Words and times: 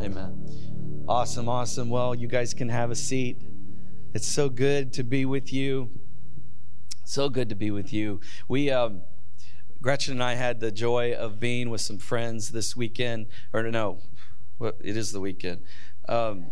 Amen. 0.00 1.04
Awesome, 1.08 1.48
awesome. 1.48 1.88
Well, 1.88 2.14
you 2.14 2.28
guys 2.28 2.52
can 2.52 2.68
have 2.68 2.90
a 2.90 2.94
seat. 2.94 3.40
It's 4.12 4.26
so 4.26 4.50
good 4.50 4.92
to 4.94 5.02
be 5.02 5.24
with 5.24 5.52
you. 5.52 5.90
So 7.04 7.30
good 7.30 7.48
to 7.48 7.54
be 7.54 7.70
with 7.70 7.92
you. 7.94 8.20
We, 8.46 8.70
um, 8.70 9.02
Gretchen 9.80 10.12
and 10.12 10.22
I 10.22 10.34
had 10.34 10.60
the 10.60 10.70
joy 10.70 11.14
of 11.14 11.40
being 11.40 11.70
with 11.70 11.80
some 11.80 11.96
friends 11.96 12.50
this 12.50 12.76
weekend, 12.76 13.28
or 13.54 13.62
no, 13.62 14.00
it 14.60 14.96
is 14.96 15.12
the 15.12 15.20
weekend. 15.20 15.62
Um, 16.08 16.46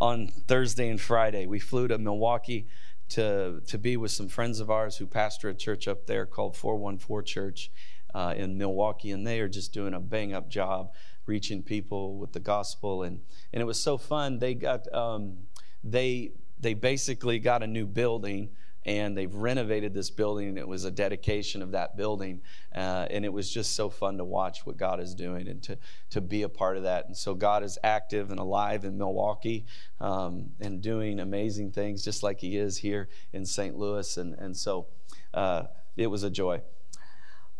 on 0.00 0.28
Thursday 0.28 0.90
and 0.90 1.00
Friday, 1.00 1.46
we 1.46 1.58
flew 1.58 1.88
to 1.88 1.96
Milwaukee 1.96 2.66
to 3.10 3.62
to 3.66 3.78
be 3.78 3.96
with 3.96 4.10
some 4.10 4.28
friends 4.28 4.60
of 4.60 4.70
ours 4.70 4.96
who 4.96 5.06
pastor 5.06 5.48
a 5.48 5.54
church 5.54 5.88
up 5.88 6.06
there 6.06 6.26
called 6.26 6.56
414 6.56 7.24
Church 7.24 7.70
uh, 8.14 8.34
in 8.36 8.58
Milwaukee, 8.58 9.12
and 9.12 9.26
they 9.26 9.40
are 9.40 9.48
just 9.48 9.72
doing 9.72 9.94
a 9.94 10.00
bang 10.00 10.34
up 10.34 10.48
job 10.48 10.90
reaching 11.26 11.62
people 11.62 12.16
with 12.18 12.32
the 12.32 12.40
gospel, 12.40 13.02
and 13.02 13.20
and 13.52 13.60
it 13.60 13.64
was 13.64 13.82
so 13.82 13.98
fun. 13.98 14.38
They 14.38 14.54
got 14.54 14.92
um, 14.94 15.38
they 15.82 16.32
they 16.58 16.74
basically 16.74 17.38
got 17.38 17.62
a 17.62 17.66
new 17.66 17.86
building 17.86 18.50
and 18.86 19.16
they've 19.16 19.34
renovated 19.34 19.94
this 19.94 20.10
building. 20.10 20.58
It 20.58 20.68
was 20.68 20.84
a 20.84 20.90
dedication 20.90 21.62
of 21.62 21.70
that 21.72 21.96
building, 21.96 22.42
uh, 22.74 23.06
and 23.10 23.24
it 23.24 23.32
was 23.32 23.50
just 23.50 23.74
so 23.74 23.88
fun 23.88 24.18
to 24.18 24.24
watch 24.24 24.66
what 24.66 24.76
God 24.76 25.00
is 25.00 25.14
doing 25.14 25.48
and 25.48 25.62
to 25.64 25.78
to 26.10 26.20
be 26.20 26.42
a 26.42 26.48
part 26.48 26.76
of 26.76 26.82
that. 26.82 27.06
And 27.06 27.16
so 27.16 27.34
God 27.34 27.62
is 27.62 27.78
active 27.82 28.30
and 28.30 28.38
alive 28.38 28.84
in 28.84 28.98
Milwaukee 28.98 29.64
um, 30.00 30.50
and 30.60 30.82
doing 30.82 31.20
amazing 31.20 31.72
things, 31.72 32.04
just 32.04 32.22
like 32.22 32.40
He 32.40 32.56
is 32.56 32.78
here 32.78 33.08
in 33.32 33.46
St. 33.46 33.76
Louis. 33.76 34.16
And 34.16 34.34
and 34.34 34.56
so 34.56 34.88
uh, 35.32 35.64
it 35.96 36.08
was 36.08 36.22
a 36.22 36.30
joy. 36.30 36.60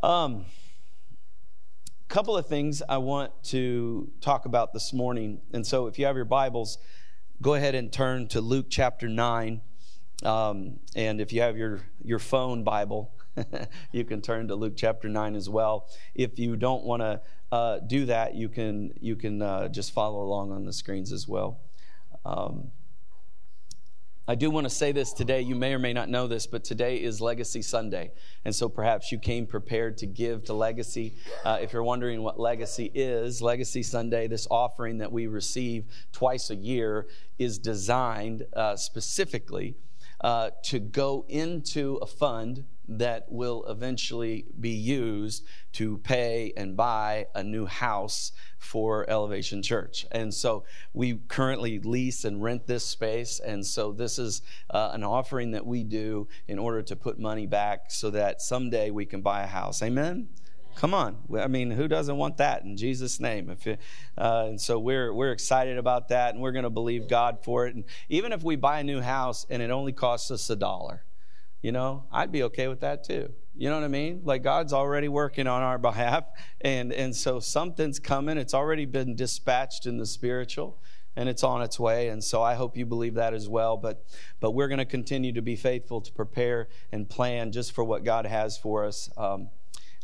Um, 0.02 0.44
couple 2.08 2.36
of 2.36 2.46
things 2.46 2.82
I 2.88 2.98
want 2.98 3.32
to 3.44 4.10
talk 4.20 4.44
about 4.44 4.72
this 4.72 4.92
morning. 4.92 5.40
And 5.52 5.66
so 5.66 5.86
if 5.86 5.98
you 5.98 6.06
have 6.06 6.16
your 6.16 6.24
Bibles, 6.24 6.78
go 7.40 7.54
ahead 7.54 7.74
and 7.74 7.92
turn 7.92 8.28
to 8.28 8.40
Luke 8.40 8.66
chapter 8.68 9.08
9. 9.08 9.60
Um, 10.22 10.80
and 10.94 11.20
if 11.20 11.32
you 11.32 11.40
have 11.40 11.56
your, 11.56 11.80
your 12.02 12.18
phone 12.18 12.62
Bible, 12.62 13.12
you 13.92 14.04
can 14.04 14.20
turn 14.20 14.48
to 14.48 14.54
Luke 14.54 14.74
chapter 14.76 15.08
9 15.08 15.34
as 15.34 15.48
well. 15.48 15.88
If 16.14 16.38
you 16.38 16.56
don't 16.56 16.84
want 16.84 17.02
to 17.02 17.20
uh, 17.50 17.78
do 17.80 18.06
that, 18.06 18.34
you 18.34 18.48
can, 18.48 18.92
you 19.00 19.16
can 19.16 19.42
uh, 19.42 19.68
just 19.68 19.92
follow 19.92 20.22
along 20.22 20.52
on 20.52 20.64
the 20.64 20.72
screens 20.72 21.10
as 21.10 21.26
well. 21.26 21.60
Um, 22.24 22.70
I 24.26 24.34
do 24.36 24.48
want 24.48 24.64
to 24.64 24.70
say 24.70 24.90
this 24.90 25.12
today. 25.12 25.42
You 25.42 25.54
may 25.54 25.74
or 25.74 25.78
may 25.78 25.92
not 25.92 26.08
know 26.08 26.26
this, 26.26 26.46
but 26.46 26.64
today 26.64 26.96
is 26.96 27.20
Legacy 27.20 27.60
Sunday. 27.60 28.10
And 28.46 28.54
so 28.54 28.70
perhaps 28.70 29.12
you 29.12 29.18
came 29.18 29.46
prepared 29.46 29.98
to 29.98 30.06
give 30.06 30.44
to 30.44 30.54
Legacy. 30.54 31.12
Uh, 31.44 31.58
if 31.60 31.74
you're 31.74 31.82
wondering 31.82 32.22
what 32.22 32.40
Legacy 32.40 32.90
is, 32.94 33.42
Legacy 33.42 33.82
Sunday, 33.82 34.26
this 34.26 34.46
offering 34.50 34.96
that 34.98 35.12
we 35.12 35.26
receive 35.26 35.84
twice 36.10 36.48
a 36.48 36.54
year, 36.54 37.06
is 37.38 37.58
designed 37.58 38.46
uh, 38.56 38.76
specifically 38.76 39.76
uh, 40.24 40.48
to 40.62 40.78
go 40.78 41.26
into 41.28 41.96
a 41.96 42.06
fund 42.06 42.64
that 42.88 43.30
will 43.30 43.62
eventually 43.66 44.46
be 44.58 44.70
used 44.70 45.44
to 45.72 45.98
pay 45.98 46.50
and 46.56 46.74
buy 46.74 47.26
a 47.34 47.42
new 47.42 47.66
house 47.66 48.32
for 48.58 49.08
Elevation 49.08 49.62
Church. 49.62 50.06
And 50.10 50.32
so 50.32 50.64
we 50.94 51.18
currently 51.28 51.78
lease 51.78 52.24
and 52.24 52.42
rent 52.42 52.66
this 52.66 52.86
space. 52.86 53.38
And 53.38 53.66
so 53.66 53.92
this 53.92 54.18
is 54.18 54.40
uh, 54.70 54.92
an 54.94 55.04
offering 55.04 55.50
that 55.50 55.66
we 55.66 55.84
do 55.84 56.26
in 56.48 56.58
order 56.58 56.80
to 56.80 56.96
put 56.96 57.18
money 57.18 57.46
back 57.46 57.90
so 57.90 58.08
that 58.10 58.40
someday 58.40 58.90
we 58.90 59.04
can 59.04 59.20
buy 59.20 59.42
a 59.42 59.46
house. 59.46 59.82
Amen? 59.82 60.28
Come 60.76 60.92
on. 60.92 61.18
I 61.38 61.46
mean, 61.46 61.70
who 61.70 61.86
doesn't 61.86 62.16
want 62.16 62.38
that 62.38 62.64
in 62.64 62.76
Jesus' 62.76 63.20
name? 63.20 63.50
If 63.50 63.66
uh, 63.66 63.76
and 64.48 64.60
so 64.60 64.78
we're 64.78 65.12
we're 65.12 65.32
excited 65.32 65.78
about 65.78 66.08
that, 66.08 66.34
and 66.34 66.42
we're 66.42 66.52
going 66.52 66.64
to 66.64 66.70
believe 66.70 67.08
God 67.08 67.38
for 67.44 67.66
it. 67.66 67.74
And 67.74 67.84
even 68.08 68.32
if 68.32 68.42
we 68.42 68.56
buy 68.56 68.80
a 68.80 68.84
new 68.84 69.00
house 69.00 69.46
and 69.48 69.62
it 69.62 69.70
only 69.70 69.92
costs 69.92 70.30
us 70.30 70.50
a 70.50 70.56
dollar, 70.56 71.04
you 71.62 71.72
know, 71.72 72.04
I'd 72.12 72.32
be 72.32 72.42
okay 72.44 72.68
with 72.68 72.80
that 72.80 73.04
too. 73.04 73.32
You 73.56 73.70
know 73.70 73.76
what 73.76 73.84
I 73.84 73.88
mean? 73.88 74.22
Like 74.24 74.42
God's 74.42 74.72
already 74.72 75.08
working 75.08 75.46
on 75.46 75.62
our 75.62 75.78
behalf, 75.90 76.24
and 76.60 76.92
and 76.92 77.14
so 77.14 77.40
something's 77.40 78.00
coming. 78.00 78.36
It's 78.36 78.54
already 78.54 78.84
been 78.84 79.14
dispatched 79.14 79.86
in 79.86 79.96
the 79.96 80.06
spiritual, 80.06 80.78
and 81.14 81.28
it's 81.28 81.44
on 81.44 81.62
its 81.62 81.78
way. 81.78 82.08
And 82.08 82.22
so 82.22 82.42
I 82.42 82.54
hope 82.54 82.76
you 82.76 82.84
believe 82.84 83.14
that 83.14 83.32
as 83.32 83.48
well. 83.48 83.76
But 83.76 84.04
but 84.40 84.50
we're 84.50 84.68
going 84.68 84.78
to 84.78 84.84
continue 84.84 85.32
to 85.34 85.42
be 85.42 85.54
faithful 85.54 86.00
to 86.00 86.12
prepare 86.12 86.68
and 86.90 87.08
plan 87.08 87.52
just 87.52 87.72
for 87.72 87.84
what 87.84 88.02
God 88.02 88.26
has 88.26 88.58
for 88.58 88.84
us. 88.84 89.08
Um, 89.16 89.50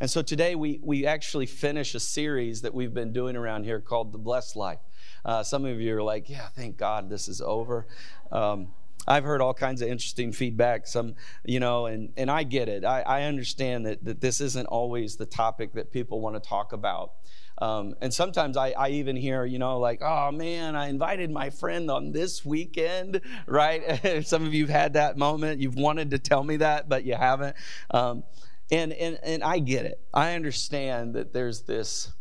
and 0.01 0.11
so 0.11 0.23
today 0.23 0.55
we 0.55 0.81
we 0.83 1.07
actually 1.07 1.47
finish 1.47 1.95
a 1.95 2.01
series 2.01 2.63
that 2.63 2.73
we've 2.73 2.95
been 2.95 3.13
doing 3.13 3.37
around 3.37 3.65
here 3.65 3.81
called 3.81 4.13
the 4.13 4.19
Blessed 4.19 4.57
Life. 4.57 4.81
Uh, 5.25 5.43
some 5.43 5.67
of 5.67 5.81
you 5.81 5.97
are 5.97 6.03
like, 6.03 6.31
yeah, 6.31 6.49
thank 6.49 6.79
God 6.79 7.11
this 7.11 7.29
is 7.29 7.41
over. 7.43 7.87
Um, 8.33 8.69
I've 9.07 9.25
heard 9.25 9.41
all 9.41 9.55
kinds 9.55 9.83
of 9.83 9.89
interesting 9.89 10.33
feedback. 10.33 10.87
Some, 10.87 11.15
you 11.45 11.61
know, 11.61 11.87
and, 11.87 12.13
and 12.17 12.31
I 12.31 12.43
get 12.43 12.69
it. 12.69 12.85
I, 12.85 13.01
I 13.03 13.23
understand 13.25 13.87
that, 13.87 14.05
that 14.05 14.21
this 14.21 14.41
isn't 14.41 14.67
always 14.67 15.17
the 15.17 15.27
topic 15.27 15.73
that 15.75 15.91
people 15.91 16.21
want 16.21 16.43
to 16.43 16.49
talk 16.49 16.73
about. 16.73 17.13
Um, 17.59 17.95
and 18.01 18.13
sometimes 18.13 18.57
I, 18.57 18.71
I, 18.71 18.89
even 18.91 19.17
hear, 19.17 19.45
you 19.45 19.59
know, 19.59 19.79
like, 19.79 20.01
oh 20.01 20.31
man, 20.33 20.77
I 20.77 20.89
invited 20.89 21.31
my 21.31 21.51
friend 21.51 21.91
on 21.91 22.11
this 22.13 22.43
weekend, 22.43 23.21
right? 23.47 24.25
Some 24.27 24.47
of 24.47 24.55
you 24.55 24.67
have 24.67 24.75
had 24.75 24.93
that 24.95 25.19
moment. 25.19 25.61
You've 25.61 25.75
wanted 25.75 26.11
to 26.13 26.19
tell 26.19 26.43
me 26.43 26.57
that, 26.57 26.89
but 26.89 27.05
you 27.05 27.17
haven't. 27.17 27.57
Um, 27.91 28.23
and, 28.71 28.93
and, 28.93 29.19
and 29.23 29.43
I 29.43 29.59
get 29.59 29.85
it. 29.85 30.01
I 30.15 30.35
understand 30.35 31.15
that 31.15 31.33
there's 31.33 31.63
this 31.63 32.13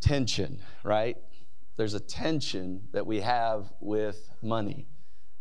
tension, 0.00 0.60
right? 0.84 1.16
There's 1.76 1.94
a 1.94 2.00
tension 2.00 2.88
that 2.92 3.06
we 3.06 3.20
have 3.20 3.72
with 3.80 4.30
money. 4.42 4.86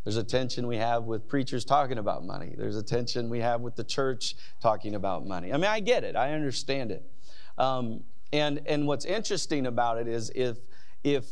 There's 0.04 0.18
a 0.18 0.24
tension 0.24 0.68
we 0.68 0.78
have 0.78 1.04
with 1.04 1.28
preachers 1.28 1.66
talking 1.66 1.98
about 1.98 2.26
money. 2.26 2.56
There's 2.58 2.78
a 2.78 2.84
tension 2.84 3.30
we 3.30 3.40
have 3.40 3.62
with 3.62 3.76
the 3.76 3.84
church 3.84 4.36
talking 4.62 4.96
about 4.96 5.28
money. 5.28 5.54
I 5.54 5.58
mean, 5.58 5.66
I 5.66 5.80
get 5.80 6.04
it. 6.04 6.16
I 6.16 6.34
understand 6.34 6.92
it. 6.92 7.04
Um, 7.58 8.04
and 8.34 8.62
and 8.66 8.88
what's 8.88 9.06
interesting 9.06 9.68
about 9.68 9.98
it 9.98 10.08
is 10.08 10.32
if 10.34 10.58
if 11.04 11.26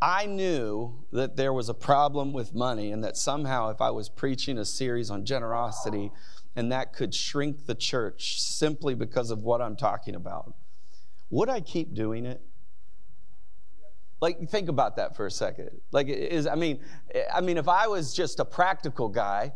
I 0.00 0.26
knew 0.26 1.04
that 1.12 1.36
there 1.36 1.52
was 1.52 1.68
a 1.68 1.74
problem 1.74 2.32
with 2.32 2.54
money 2.54 2.92
and 2.92 3.02
that 3.02 3.16
somehow 3.16 3.70
if 3.70 3.80
I 3.80 3.90
was 3.90 4.08
preaching 4.08 4.58
a 4.58 4.64
series 4.64 5.10
on 5.10 5.24
generosity 5.24 6.12
and 6.54 6.70
that 6.70 6.92
could 6.92 7.14
shrink 7.14 7.66
the 7.66 7.74
church 7.74 8.40
simply 8.40 8.94
because 8.94 9.30
of 9.30 9.40
what 9.40 9.62
I'm 9.62 9.76
talking 9.76 10.14
about, 10.14 10.54
would 11.30 11.48
I 11.48 11.60
keep 11.60 11.94
doing 11.94 12.26
it? 12.26 12.42
Like, 14.20 14.48
think 14.48 14.68
about 14.68 14.96
that 14.96 15.14
for 15.14 15.26
a 15.26 15.30
second. 15.30 15.70
Like, 15.92 16.08
is 16.08 16.46
I 16.46 16.54
mean, 16.54 16.80
I 17.32 17.40
mean, 17.42 17.58
if 17.58 17.68
I 17.68 17.86
was 17.86 18.14
just 18.14 18.40
a 18.40 18.44
practical 18.44 19.08
guy, 19.08 19.52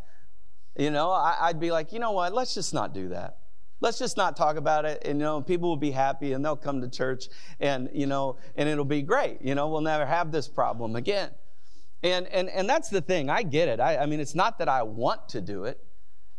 you 0.77 0.91
know, 0.91 1.11
I, 1.11 1.49
would 1.49 1.61
be 1.61 1.71
like, 1.71 1.93
you 1.93 1.99
know 1.99 2.13
what? 2.13 2.35
Let's 2.35 2.55
just 2.55 2.73
not 2.75 2.93
do 2.95 3.09
that. 3.09 3.39
Let's 3.81 3.99
just 3.99 4.17
not 4.17 4.37
talk 4.37 4.57
about 4.57 4.85
it. 4.85 5.03
And, 5.05 5.19
you 5.19 5.25
know, 5.25 5.41
people 5.41 5.69
will 5.69 5.77
be 5.77 5.91
happy 5.91 6.33
and 6.33 6.45
they'll 6.45 6.57
come 6.57 6.81
to 6.83 6.89
church 6.89 7.29
and, 7.61 7.89
you 7.93 8.07
know, 8.07 8.37
and 8.57 8.69
it'll 8.69 8.85
be 8.85 9.03
great. 9.03 9.41
You 9.41 9.55
know, 9.55 9.69
we'll 9.69 9.81
never 9.81 10.05
have 10.05 10.31
this 10.31 10.49
problem 10.49 10.97
again. 10.97 11.31
And, 12.03 12.27
and, 12.29 12.49
and 12.49 12.69
that's 12.69 12.89
the 12.89 13.01
thing. 13.01 13.31
I 13.31 13.43
get 13.43 13.69
it. 13.69 13.81
I, 13.81 13.99
I 13.99 14.07
mean, 14.07 14.21
it's 14.21 14.35
not 14.35 14.59
that 14.59 14.69
I 14.69 14.83
want 14.83 15.29
to 15.31 15.41
do 15.41 15.65
it, 15.65 15.83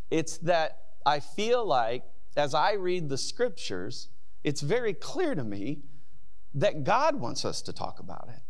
it's 0.10 0.38
that 0.40 0.80
I 1.06 1.20
feel 1.20 1.66
like 1.66 2.04
as 2.38 2.54
I 2.54 2.74
read 2.74 3.10
the 3.10 3.18
scriptures, 3.18 4.10
it's 4.44 4.62
very 4.62 4.94
clear 4.94 5.36
to 5.36 5.44
me 5.44 5.82
that 6.54 6.84
God 6.84 7.16
wants 7.16 7.46
us 7.46 7.62
to 7.64 7.74
talk 7.74 8.00
about 8.00 8.30
it. 8.30 8.42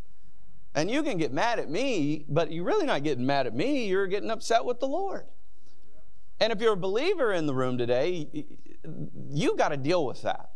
And 0.73 0.89
you 0.89 1.03
can 1.03 1.17
get 1.17 1.33
mad 1.33 1.59
at 1.59 1.69
me, 1.69 2.25
but 2.29 2.51
you're 2.51 2.63
really 2.63 2.85
not 2.85 3.03
getting 3.03 3.25
mad 3.25 3.45
at 3.47 3.55
me, 3.55 3.87
you're 3.87 4.07
getting 4.07 4.31
upset 4.31 4.63
with 4.65 4.79
the 4.79 4.87
Lord. 4.87 5.25
And 6.39 6.51
if 6.51 6.59
you're 6.61 6.73
a 6.73 6.77
believer 6.77 7.33
in 7.33 7.45
the 7.45 7.53
room 7.53 7.77
today, 7.77 8.45
you 9.29 9.55
got 9.55 9.69
to 9.69 9.77
deal 9.77 10.05
with 10.05 10.21
that. 10.23 10.51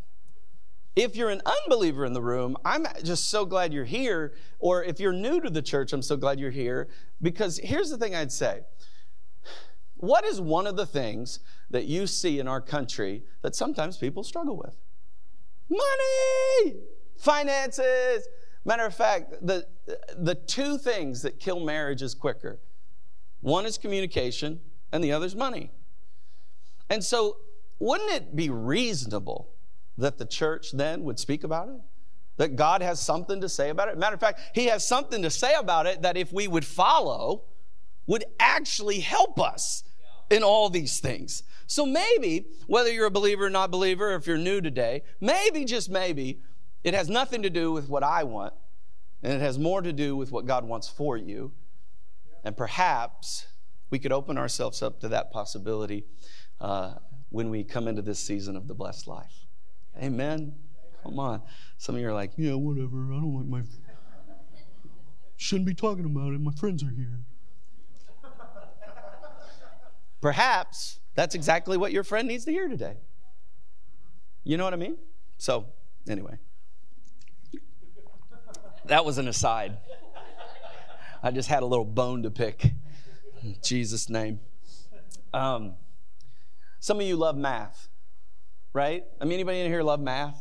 If 0.95 1.15
you're 1.15 1.29
an 1.29 1.41
unbeliever 1.45 2.05
in 2.05 2.13
the 2.13 2.21
room, 2.21 2.55
I'm 2.63 2.87
just 3.03 3.29
so 3.29 3.45
glad 3.45 3.73
you're 3.73 3.83
here. 3.85 4.33
Or 4.59 4.83
if 4.83 4.99
you're 4.99 5.11
new 5.11 5.41
to 5.41 5.49
the 5.49 5.61
church, 5.61 5.91
I'm 5.91 6.01
so 6.01 6.15
glad 6.15 6.39
you're 6.39 6.51
here. 6.51 6.87
Because 7.21 7.59
here's 7.61 7.89
the 7.89 7.97
thing 7.97 8.15
I'd 8.15 8.31
say 8.31 8.61
What 9.97 10.23
is 10.23 10.39
one 10.39 10.67
of 10.67 10.77
the 10.77 10.85
things 10.85 11.39
that 11.69 11.85
you 11.85 12.07
see 12.07 12.39
in 12.39 12.47
our 12.47 12.61
country 12.61 13.23
that 13.41 13.55
sometimes 13.55 13.97
people 13.97 14.23
struggle 14.23 14.57
with? 14.57 14.77
Money! 15.69 16.79
finances. 17.17 18.27
Matter 18.63 18.85
of 18.85 18.95
fact, 18.95 19.33
the, 19.41 19.67
the 20.17 20.35
two 20.35 20.77
things 20.77 21.21
that 21.21 21.39
kill 21.39 21.59
marriages 21.59 22.15
quicker 22.15 22.59
one 23.41 23.67
is 23.67 23.77
communication, 23.77 24.59
and 24.91 25.03
the 25.03 25.11
other 25.11 25.27
is 25.27 25.35
money. 25.35 25.69
And 26.89 27.03
so, 27.03 27.37
wouldn't 27.79 28.11
it 28.11 28.35
be 28.35 28.49
reasonable 28.49 29.49
that 29.97 30.17
the 30.17 30.25
church 30.25 30.71
then 30.71 31.03
would 31.03 31.19
speak 31.19 31.43
about 31.43 31.69
it? 31.69 31.81
That 32.37 32.55
God 32.55 32.81
has 32.81 32.99
something 32.99 33.41
to 33.41 33.49
say 33.49 33.69
about 33.69 33.87
it? 33.87 33.97
Matter 33.97 34.15
of 34.15 34.19
fact, 34.19 34.39
He 34.53 34.65
has 34.65 34.87
something 34.87 35.21
to 35.21 35.29
say 35.29 35.53
about 35.55 35.85
it 35.85 36.01
that 36.01 36.17
if 36.17 36.33
we 36.33 36.47
would 36.47 36.65
follow, 36.65 37.43
would 38.07 38.25
actually 38.39 38.99
help 38.99 39.39
us 39.39 39.83
in 40.29 40.43
all 40.43 40.69
these 40.69 40.99
things. 40.99 41.43
So 41.67 41.85
maybe, 41.85 42.45
whether 42.67 42.91
you're 42.91 43.07
a 43.07 43.11
believer 43.11 43.45
or 43.45 43.49
not 43.49 43.71
believer, 43.71 44.11
or 44.11 44.15
if 44.15 44.27
you're 44.27 44.37
new 44.37 44.61
today, 44.61 45.01
maybe, 45.19 45.65
just 45.65 45.89
maybe, 45.89 46.41
It 46.85 46.93
has 46.93 47.09
nothing 47.09 47.41
to 47.41 47.49
do 47.49 47.71
with 47.71 47.89
what 47.89 48.03
I 48.03 48.23
want, 48.25 48.53
and 49.23 49.33
it 49.33 49.41
has 49.41 49.57
more 49.57 49.81
to 49.81 49.91
do 49.91 50.15
with 50.15 50.31
what 50.31 50.45
God 50.45 50.65
wants 50.65 50.87
for 50.87 51.17
you. 51.17 51.51
And 52.43 52.55
perhaps 52.55 53.47
we 53.89 53.97
could 53.97 54.11
open 54.11 54.37
ourselves 54.37 54.83
up 54.83 54.99
to 54.99 55.07
that 55.07 55.31
possibility 55.31 56.05
uh, 56.61 56.93
when 57.35 57.49
we 57.49 57.65
come 57.65 57.89
into 57.89 58.01
this 58.01 58.17
season 58.17 58.55
of 58.55 58.65
the 58.69 58.73
blessed 58.73 59.07
life. 59.07 59.45
Amen. 60.01 60.55
Come 61.03 61.19
on. 61.19 61.41
Some 61.77 61.95
of 61.95 62.01
you 62.01 62.07
are 62.07 62.13
like, 62.13 62.31
yeah, 62.37 62.53
whatever. 62.53 63.11
I 63.11 63.17
don't 63.17 63.35
like 63.35 63.45
my. 63.45 63.61
Shouldn't 65.35 65.67
be 65.67 65.73
talking 65.73 66.05
about 66.05 66.33
it. 66.33 66.39
My 66.39 66.53
friends 66.53 66.81
are 66.81 66.93
here. 66.95 67.19
Perhaps 70.21 71.01
that's 71.13 71.35
exactly 71.35 71.75
what 71.75 71.91
your 71.91 72.05
friend 72.05 72.25
needs 72.25 72.45
to 72.45 72.51
hear 72.51 72.69
today. 72.69 72.95
You 74.45 74.55
know 74.55 74.63
what 74.63 74.73
I 74.73 74.77
mean? 74.77 74.95
So, 75.37 75.65
anyway, 76.07 76.37
that 78.85 79.03
was 79.03 79.17
an 79.17 79.27
aside. 79.27 79.77
I 81.21 81.31
just 81.31 81.49
had 81.49 81.63
a 81.63 81.65
little 81.65 81.83
bone 81.83 82.23
to 82.23 82.31
pick. 82.31 82.71
In 83.43 83.57
Jesus' 83.61 84.09
name. 84.09 84.39
Um, 85.33 85.75
some 86.85 86.99
of 86.99 87.07
you 87.07 87.15
love 87.15 87.35
math, 87.35 87.87
right? 88.71 89.05
I 89.19 89.25
mean, 89.25 89.33
anybody 89.33 89.61
in 89.61 89.71
here 89.71 89.81
love 89.81 89.99
math? 89.99 90.39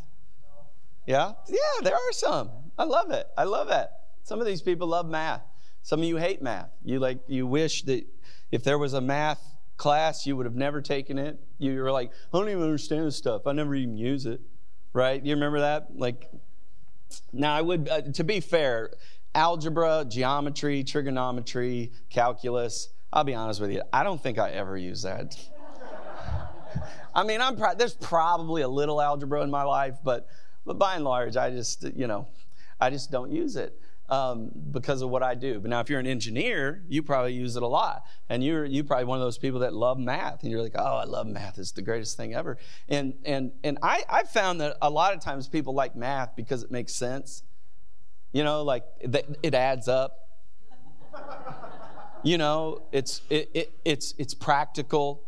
Yeah? 1.06 1.32
Yeah, 1.48 1.56
there 1.82 1.94
are 1.94 2.12
some. 2.12 2.50
I 2.76 2.84
love 2.84 3.10
it. 3.12 3.26
I 3.38 3.44
love 3.44 3.70
it. 3.70 3.88
Some 4.24 4.40
of 4.40 4.46
these 4.46 4.60
people 4.60 4.88
love 4.88 5.08
math. 5.08 5.40
Some 5.80 6.00
of 6.00 6.04
you 6.04 6.18
hate 6.18 6.42
math. 6.42 6.68
You 6.84 6.98
like 6.98 7.20
you 7.28 7.46
wish 7.46 7.84
that 7.84 8.04
if 8.50 8.62
there 8.62 8.76
was 8.76 8.92
a 8.92 9.00
math 9.00 9.42
class, 9.78 10.26
you 10.26 10.36
would 10.36 10.44
have 10.44 10.54
never 10.54 10.82
taken 10.82 11.16
it. 11.16 11.40
You 11.56 11.80
were 11.80 11.90
like, 11.90 12.10
I 12.30 12.38
don't 12.38 12.50
even 12.50 12.62
understand 12.62 13.06
this 13.06 13.16
stuff. 13.16 13.46
I 13.46 13.52
never 13.52 13.74
even 13.74 13.96
use 13.96 14.26
it. 14.26 14.42
Right? 14.92 15.24
You 15.24 15.36
remember 15.36 15.60
that? 15.60 15.96
Like, 15.96 16.30
now 17.32 17.54
I 17.54 17.62
would, 17.62 17.88
uh, 17.88 18.02
to 18.02 18.22
be 18.22 18.40
fair, 18.40 18.90
algebra, 19.34 20.04
geometry, 20.06 20.84
trigonometry, 20.84 21.92
calculus, 22.10 22.90
I'll 23.14 23.24
be 23.24 23.34
honest 23.34 23.62
with 23.62 23.70
you, 23.70 23.80
I 23.94 24.04
don't 24.04 24.22
think 24.22 24.38
I 24.38 24.50
ever 24.50 24.76
use 24.76 25.00
that. 25.02 25.36
I 27.14 27.24
mean, 27.24 27.40
I'm 27.40 27.56
pro- 27.56 27.74
there's 27.74 27.94
probably 27.94 28.62
a 28.62 28.68
little 28.68 29.00
algebra 29.00 29.42
in 29.42 29.50
my 29.50 29.62
life, 29.62 29.96
but 30.04 30.26
but 30.64 30.78
by 30.78 30.96
and 30.96 31.04
large, 31.04 31.36
I 31.36 31.50
just 31.50 31.84
you 31.94 32.06
know, 32.06 32.28
I 32.80 32.90
just 32.90 33.10
don't 33.10 33.30
use 33.30 33.56
it 33.56 33.78
um, 34.08 34.50
because 34.70 35.02
of 35.02 35.10
what 35.10 35.22
I 35.22 35.34
do. 35.34 35.60
But 35.60 35.70
now, 35.70 35.80
if 35.80 35.88
you're 35.88 36.00
an 36.00 36.06
engineer, 36.06 36.82
you 36.88 37.02
probably 37.02 37.32
use 37.32 37.56
it 37.56 37.62
a 37.62 37.66
lot, 37.66 38.04
and 38.28 38.44
you're 38.44 38.64
you 38.64 38.84
probably 38.84 39.06
one 39.06 39.18
of 39.18 39.24
those 39.24 39.38
people 39.38 39.60
that 39.60 39.72
love 39.72 39.98
math, 39.98 40.42
and 40.42 40.50
you're 40.50 40.62
like, 40.62 40.74
oh, 40.74 40.96
I 40.96 41.04
love 41.04 41.26
math; 41.26 41.58
it's 41.58 41.72
the 41.72 41.82
greatest 41.82 42.16
thing 42.16 42.34
ever. 42.34 42.58
And 42.88 43.14
and 43.24 43.52
and 43.62 43.78
I 43.82 44.04
I 44.08 44.24
found 44.24 44.60
that 44.60 44.76
a 44.82 44.90
lot 44.90 45.14
of 45.14 45.20
times 45.20 45.48
people 45.48 45.74
like 45.74 45.96
math 45.96 46.36
because 46.36 46.62
it 46.62 46.70
makes 46.70 46.94
sense. 46.94 47.42
You 48.32 48.44
know, 48.44 48.62
like 48.62 48.84
it, 49.00 49.38
it 49.42 49.54
adds 49.54 49.88
up. 49.88 50.18
you 52.22 52.36
know, 52.36 52.82
it's 52.92 53.22
it, 53.30 53.50
it 53.54 53.72
it's 53.84 54.14
it's 54.18 54.34
practical. 54.34 55.22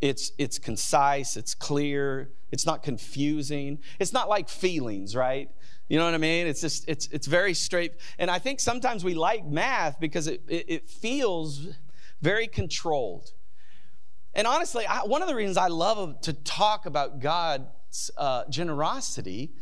It's 0.00 0.32
it's 0.38 0.58
concise. 0.58 1.36
It's 1.36 1.54
clear. 1.54 2.30
It's 2.52 2.66
not 2.66 2.82
confusing. 2.82 3.80
It's 3.98 4.12
not 4.12 4.28
like 4.28 4.48
feelings, 4.48 5.16
right? 5.16 5.50
You 5.88 5.98
know 5.98 6.04
what 6.06 6.14
I 6.14 6.18
mean? 6.18 6.46
It's 6.46 6.60
just, 6.60 6.88
it's, 6.88 7.08
it's 7.08 7.26
very 7.26 7.52
straight. 7.52 7.92
And 8.18 8.30
I 8.30 8.38
think 8.38 8.60
sometimes 8.60 9.04
we 9.04 9.14
like 9.14 9.44
math 9.44 10.00
because 10.00 10.28
it, 10.28 10.42
it, 10.48 10.64
it 10.68 10.88
feels 10.88 11.68
very 12.22 12.46
controlled. 12.46 13.32
And 14.34 14.46
honestly, 14.46 14.86
I, 14.86 15.00
one 15.00 15.20
of 15.20 15.28
the 15.28 15.34
reasons 15.34 15.56
I 15.56 15.68
love 15.68 16.20
to 16.22 16.32
talk 16.32 16.86
about 16.86 17.20
God's 17.20 18.10
uh, 18.16 18.44
generosity 18.48 19.52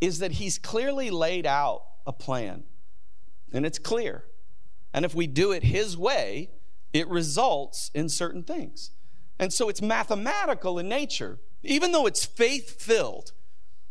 is 0.00 0.20
that 0.20 0.32
He's 0.32 0.56
clearly 0.58 1.10
laid 1.10 1.46
out 1.46 1.82
a 2.06 2.12
plan. 2.12 2.64
And 3.52 3.66
it's 3.66 3.78
clear. 3.78 4.24
And 4.94 5.04
if 5.04 5.14
we 5.14 5.26
do 5.26 5.52
it 5.52 5.64
His 5.64 5.96
way, 5.96 6.50
it 6.92 7.08
results 7.08 7.90
in 7.92 8.08
certain 8.08 8.42
things. 8.42 8.90
And 9.42 9.52
so 9.52 9.68
it's 9.68 9.82
mathematical 9.82 10.78
in 10.78 10.88
nature, 10.88 11.40
even 11.64 11.90
though 11.90 12.06
it's 12.06 12.24
faith 12.24 12.80
filled. 12.80 13.32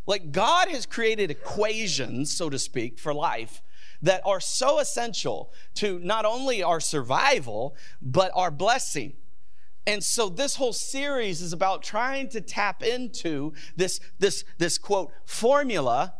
Like 0.07 0.31
God 0.31 0.69
has 0.69 0.85
created 0.85 1.29
equations, 1.29 2.33
so 2.33 2.49
to 2.49 2.57
speak, 2.57 2.97
for 2.97 3.13
life 3.13 3.61
that 4.01 4.21
are 4.23 4.39
so 4.39 4.79
essential 4.79 5.51
to 5.73 5.99
not 5.99 6.23
only 6.23 6.63
our 6.63 6.79
survival, 6.79 7.75
but 8.01 8.31
our 8.33 8.49
blessing. 8.49 9.11
And 9.85 10.01
so 10.01 10.29
this 10.29 10.55
whole 10.55 10.71
series 10.71 11.41
is 11.41 11.51
about 11.51 11.83
trying 11.83 12.29
to 12.29 12.39
tap 12.39 12.81
into 12.81 13.51
this, 13.75 13.99
this, 14.19 14.45
this 14.57 14.77
quote, 14.77 15.11
formula, 15.25 16.13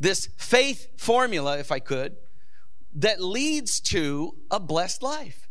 this 0.00 0.30
faith 0.36 0.88
formula, 0.96 1.58
if 1.58 1.70
I 1.70 1.78
could, 1.78 2.16
that 2.92 3.22
leads 3.22 3.78
to 3.82 4.34
a 4.50 4.58
blessed 4.58 5.04
life. 5.04 5.47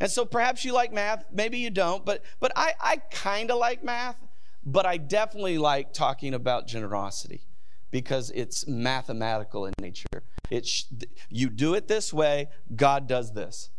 And 0.00 0.10
so 0.10 0.24
perhaps 0.24 0.64
you 0.64 0.72
like 0.72 0.92
math, 0.92 1.26
maybe 1.30 1.58
you 1.58 1.70
don't, 1.70 2.04
but 2.04 2.24
but 2.40 2.52
I, 2.56 2.72
I 2.80 2.96
kind 2.96 3.50
of 3.50 3.58
like 3.58 3.84
math. 3.84 4.16
But 4.64 4.86
I 4.86 4.96
definitely 4.96 5.58
like 5.58 5.92
talking 5.92 6.34
about 6.34 6.66
generosity 6.66 7.42
because 7.90 8.30
it's 8.34 8.66
mathematical 8.66 9.66
in 9.66 9.72
nature. 9.80 10.22
It's, 10.50 10.86
you 11.28 11.48
do 11.48 11.74
it 11.74 11.88
this 11.88 12.12
way, 12.12 12.48
God 12.74 13.06
does 13.06 13.32
this. 13.32 13.70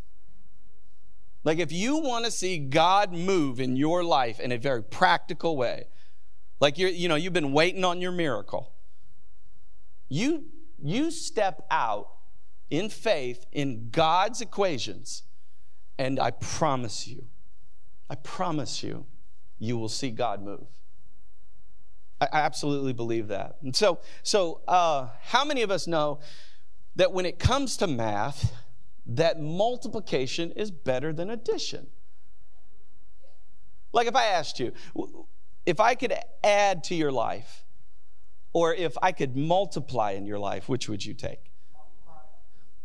Like 1.44 1.60
if 1.60 1.72
you 1.72 1.98
want 1.98 2.26
to 2.26 2.32
see 2.32 2.58
God 2.58 3.14
move 3.14 3.60
in 3.60 3.76
your 3.76 4.04
life 4.04 4.40
in 4.40 4.52
a 4.52 4.58
very 4.58 4.84
practical 4.84 5.58
way, 5.58 5.88
like 6.60 6.78
you're, 6.78 6.90
you 6.90 7.08
know, 7.08 7.16
you've 7.16 7.34
been 7.34 7.54
waiting 7.54 7.84
on 7.84 8.02
your 8.02 8.12
miracle. 8.12 8.74
You 10.08 10.46
you 10.84 11.12
step 11.12 11.66
out 11.70 12.08
in 12.70 12.90
faith 12.90 13.46
in 13.52 13.90
God's 13.92 14.42
equations, 14.42 15.24
and 16.02 16.20
I 16.20 16.32
promise 16.32 17.08
you, 17.08 17.28
I 18.10 18.16
promise 18.16 18.82
you, 18.82 19.06
you 19.60 19.78
will 19.78 19.88
see 19.88 20.10
God 20.10 20.42
move. 20.42 20.66
I, 22.20 22.28
absolutely 22.34 22.92
believe 22.92 23.28
that. 23.28 23.58
And 23.62 23.76
so, 23.76 24.00
so 24.24 24.62
uh, 24.68 25.10
how 25.22 25.46
many 25.46 25.62
of 25.62 25.70
us 25.70 25.86
know 25.86 26.20
that 26.96 27.14
when 27.14 27.28
it 27.28 27.38
comes 27.38 27.78
to 27.78 27.88
math, 27.88 28.52
that 29.06 29.40
multiplication 29.40 30.52
is 30.54 30.72
better 30.72 31.14
than 31.14 31.30
addition? 31.30 31.86
Like 33.94 34.08
if 34.08 34.16
I 34.16 34.26
asked 34.26 34.60
you, 34.60 34.74
if 35.68 35.80
I 35.80 35.94
could 35.94 36.16
add 36.44 36.84
to 36.86 36.96
your 36.96 37.12
life, 37.12 37.64
or 38.54 38.74
if 38.74 38.98
I 39.04 39.12
could 39.12 39.38
multiply 39.38 40.12
in 40.14 40.26
your 40.26 40.40
life, 40.40 40.68
which 40.68 40.90
would 40.90 41.06
you 41.06 41.14
take? 41.14 41.51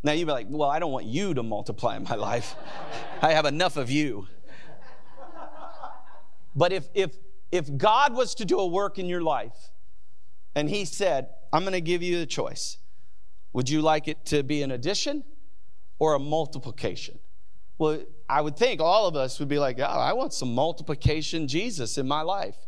Now 0.07 0.13
you'd 0.13 0.27
be 0.27 0.33
like, 0.33 0.47
well, 0.49 0.71
I 0.71 0.79
don't 0.79 0.93
want 0.93 1.07
you 1.07 1.35
to 1.35 1.43
multiply 1.43 1.97
in 1.97 2.05
my 2.05 2.15
life. 2.15 2.55
I 3.21 3.33
have 3.33 3.45
enough 3.45 3.77
of 3.77 3.91
you. 3.91 4.29
But 6.55 6.73
if, 6.73 6.89
if, 6.95 7.17
if 7.51 7.77
God 7.77 8.15
was 8.15 8.37
to 8.37 8.45
do 8.45 8.61
a 8.61 8.67
work 8.67 9.01
in 9.01 9.07
your 9.07 9.21
life 9.21 9.73
and 10.55 10.71
He 10.71 10.85
said, 10.85 11.31
I'm 11.53 11.63
going 11.63 11.73
to 11.73 11.81
give 11.81 12.05
you 12.05 12.21
the 12.21 12.27
choice, 12.27 12.79
would 13.53 13.69
you 13.69 13.83
like 13.83 14.07
it 14.07 14.25
to 14.27 14.45
be 14.45 14.63
an 14.63 14.71
addition 14.71 15.25
or 15.99 16.15
a 16.15 16.21
multiplication? 16.21 17.19
Well, 17.77 18.05
I 18.29 18.43
would 18.43 18.57
think 18.57 18.81
all 18.81 19.09
of 19.09 19.17
us 19.17 19.41
would 19.41 19.49
be 19.49 19.59
like, 19.59 19.81
oh, 19.81 19.83
I 19.83 20.13
want 20.13 20.33
some 20.33 20.55
multiplication 20.55 21.49
Jesus 21.49 21.99
in 21.99 22.07
my 22.07 22.23
life. 22.23 22.66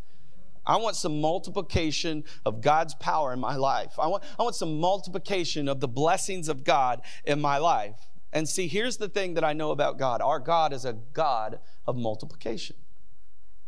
I 0.69 0.77
want 0.77 0.97
some 0.97 1.21
multiplication 1.23 2.25
of 2.45 2.61
God's 2.61 2.95
power 2.97 3.33
in 3.33 3.41
my 3.41 3.57
life. 3.57 3.95
I 3.99 4.07
want, 4.07 4.23
I 4.39 4.43
want 4.43 4.55
some 4.55 4.79
multiplication 4.79 5.67
of 5.67 5.81
the 5.81 5.89
blessings 5.89 6.49
of 6.49 6.63
God 6.63 7.01
in 7.25 7.41
my 7.41 7.57
life. 7.57 7.97
And 8.35 8.47
see, 8.47 8.69
here's 8.69 8.99
the 8.99 9.09
thing 9.09 9.35
that 9.35 9.45
I 9.45 9.55
know 9.55 9.71
about 9.71 9.99
God 9.99 10.21
our 10.21 10.39
God 10.39 10.75
is 10.75 10.85
a 10.85 10.93
God 10.93 11.59
of 11.87 11.97
multiplication. 11.97 12.77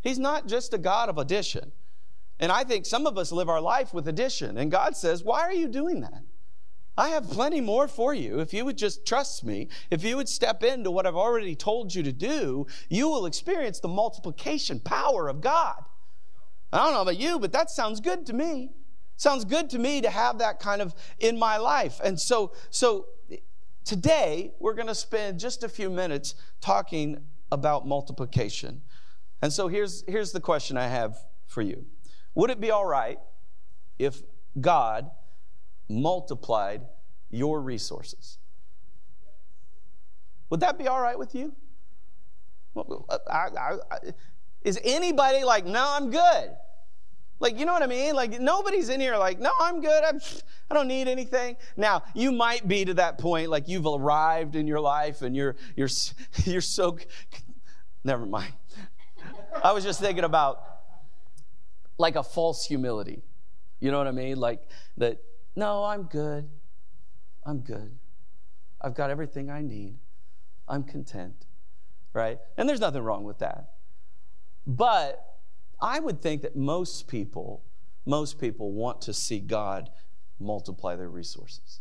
He's 0.02 0.18
not 0.18 0.46
just 0.46 0.74
a 0.74 0.78
God 0.78 1.08
of 1.08 1.16
addition. 1.16 1.72
And 2.38 2.52
I 2.52 2.64
think 2.64 2.86
some 2.86 3.06
of 3.06 3.18
us 3.18 3.32
live 3.32 3.48
our 3.48 3.60
life 3.60 3.92
with 3.92 4.06
addition. 4.06 4.58
And 4.58 4.70
God 4.70 4.96
says, 4.96 5.24
Why 5.24 5.40
are 5.40 5.54
you 5.54 5.68
doing 5.68 6.00
that? 6.00 6.22
I 6.98 7.08
have 7.10 7.30
plenty 7.30 7.62
more 7.62 7.88
for 7.88 8.12
you. 8.12 8.40
If 8.40 8.52
you 8.52 8.66
would 8.66 8.76
just 8.76 9.06
trust 9.06 9.42
me, 9.42 9.68
if 9.90 10.04
you 10.04 10.16
would 10.16 10.28
step 10.28 10.62
into 10.62 10.90
what 10.90 11.06
I've 11.06 11.16
already 11.16 11.54
told 11.54 11.94
you 11.94 12.02
to 12.02 12.12
do, 12.12 12.66
you 12.90 13.08
will 13.08 13.24
experience 13.24 13.80
the 13.80 13.88
multiplication 13.88 14.80
power 14.80 15.28
of 15.28 15.40
God. 15.40 15.82
I 16.72 16.78
don't 16.78 16.92
know 16.92 17.02
about 17.02 17.18
you, 17.18 17.38
but 17.38 17.52
that 17.52 17.70
sounds 17.70 18.00
good 18.00 18.26
to 18.26 18.32
me. 18.32 18.70
Sounds 19.16 19.44
good 19.44 19.68
to 19.70 19.78
me 19.78 20.00
to 20.00 20.10
have 20.10 20.38
that 20.38 20.60
kind 20.60 20.80
of 20.80 20.94
in 21.18 21.38
my 21.38 21.56
life. 21.58 22.00
And 22.02 22.18
so, 22.18 22.52
so 22.70 23.06
today 23.84 24.52
we're 24.60 24.74
going 24.74 24.86
to 24.86 24.94
spend 24.94 25.38
just 25.38 25.62
a 25.62 25.68
few 25.68 25.90
minutes 25.90 26.34
talking 26.60 27.18
about 27.52 27.86
multiplication. 27.86 28.82
And 29.42 29.52
so 29.52 29.68
here's, 29.68 30.04
here's 30.06 30.32
the 30.32 30.40
question 30.40 30.76
I 30.76 30.86
have 30.86 31.18
for 31.46 31.62
you 31.62 31.84
Would 32.34 32.50
it 32.50 32.60
be 32.60 32.70
all 32.70 32.86
right 32.86 33.18
if 33.98 34.22
God 34.60 35.10
multiplied 35.88 36.82
your 37.30 37.60
resources? 37.60 38.38
Would 40.50 40.60
that 40.60 40.78
be 40.78 40.88
all 40.88 41.00
right 41.00 41.18
with 41.18 41.34
you? 41.34 41.54
I, 42.76 43.16
I, 43.30 43.72
I, 43.90 43.98
is 44.62 44.78
anybody 44.84 45.44
like, 45.44 45.66
no, 45.66 45.84
I'm 45.96 46.10
good? 46.10 46.50
Like, 47.40 47.58
you 47.58 47.64
know 47.64 47.72
what 47.72 47.82
I 47.82 47.86
mean? 47.86 48.14
Like, 48.14 48.38
nobody's 48.38 48.90
in 48.90 49.00
here 49.00 49.16
like, 49.16 49.40
no, 49.40 49.50
I'm 49.58 49.80
good. 49.80 50.04
I'm, 50.04 50.20
I 50.70 50.74
don't 50.74 50.88
need 50.88 51.08
anything. 51.08 51.56
Now, 51.76 52.02
you 52.14 52.32
might 52.32 52.68
be 52.68 52.84
to 52.84 52.94
that 52.94 53.16
point, 53.18 53.48
like 53.48 53.66
you've 53.66 53.86
arrived 53.86 54.56
in 54.56 54.66
your 54.66 54.80
life 54.80 55.22
and 55.22 55.34
you're, 55.34 55.56
you're, 55.74 55.88
you're 56.44 56.60
so, 56.60 56.98
never 58.04 58.26
mind. 58.26 58.52
I 59.64 59.72
was 59.72 59.84
just 59.84 60.00
thinking 60.00 60.24
about 60.24 60.62
like 61.98 62.16
a 62.16 62.22
false 62.22 62.64
humility. 62.64 63.22
You 63.80 63.90
know 63.90 63.98
what 63.98 64.06
I 64.06 64.12
mean? 64.12 64.38
Like 64.38 64.60
that, 64.98 65.18
no, 65.56 65.82
I'm 65.84 66.04
good. 66.04 66.48
I'm 67.44 67.60
good. 67.60 67.98
I've 68.82 68.94
got 68.94 69.08
everything 69.08 69.50
I 69.50 69.62
need. 69.62 69.98
I'm 70.68 70.84
content. 70.84 71.46
Right? 72.12 72.38
And 72.58 72.68
there's 72.68 72.80
nothing 72.80 73.02
wrong 73.02 73.24
with 73.24 73.38
that. 73.38 73.70
But 74.76 75.38
I 75.80 75.98
would 75.98 76.22
think 76.22 76.42
that 76.42 76.54
most 76.54 77.08
people, 77.08 77.64
most 78.06 78.38
people 78.38 78.70
want 78.70 79.00
to 79.02 79.12
see 79.12 79.40
God 79.40 79.90
multiply 80.38 80.94
their 80.94 81.08
resources. 81.08 81.80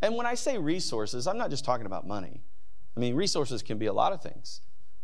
And 0.00 0.14
when 0.14 0.24
I 0.24 0.34
say 0.34 0.56
resources, 0.56 1.26
I'm 1.26 1.36
not 1.36 1.50
just 1.50 1.64
talking 1.64 1.84
about 1.84 2.06
money. 2.06 2.44
I 2.96 3.00
mean, 3.00 3.16
resources 3.16 3.60
can 3.60 3.76
be 3.76 3.86
a 3.86 3.92
lot 3.92 4.12
of 4.12 4.22
things. 4.22 4.60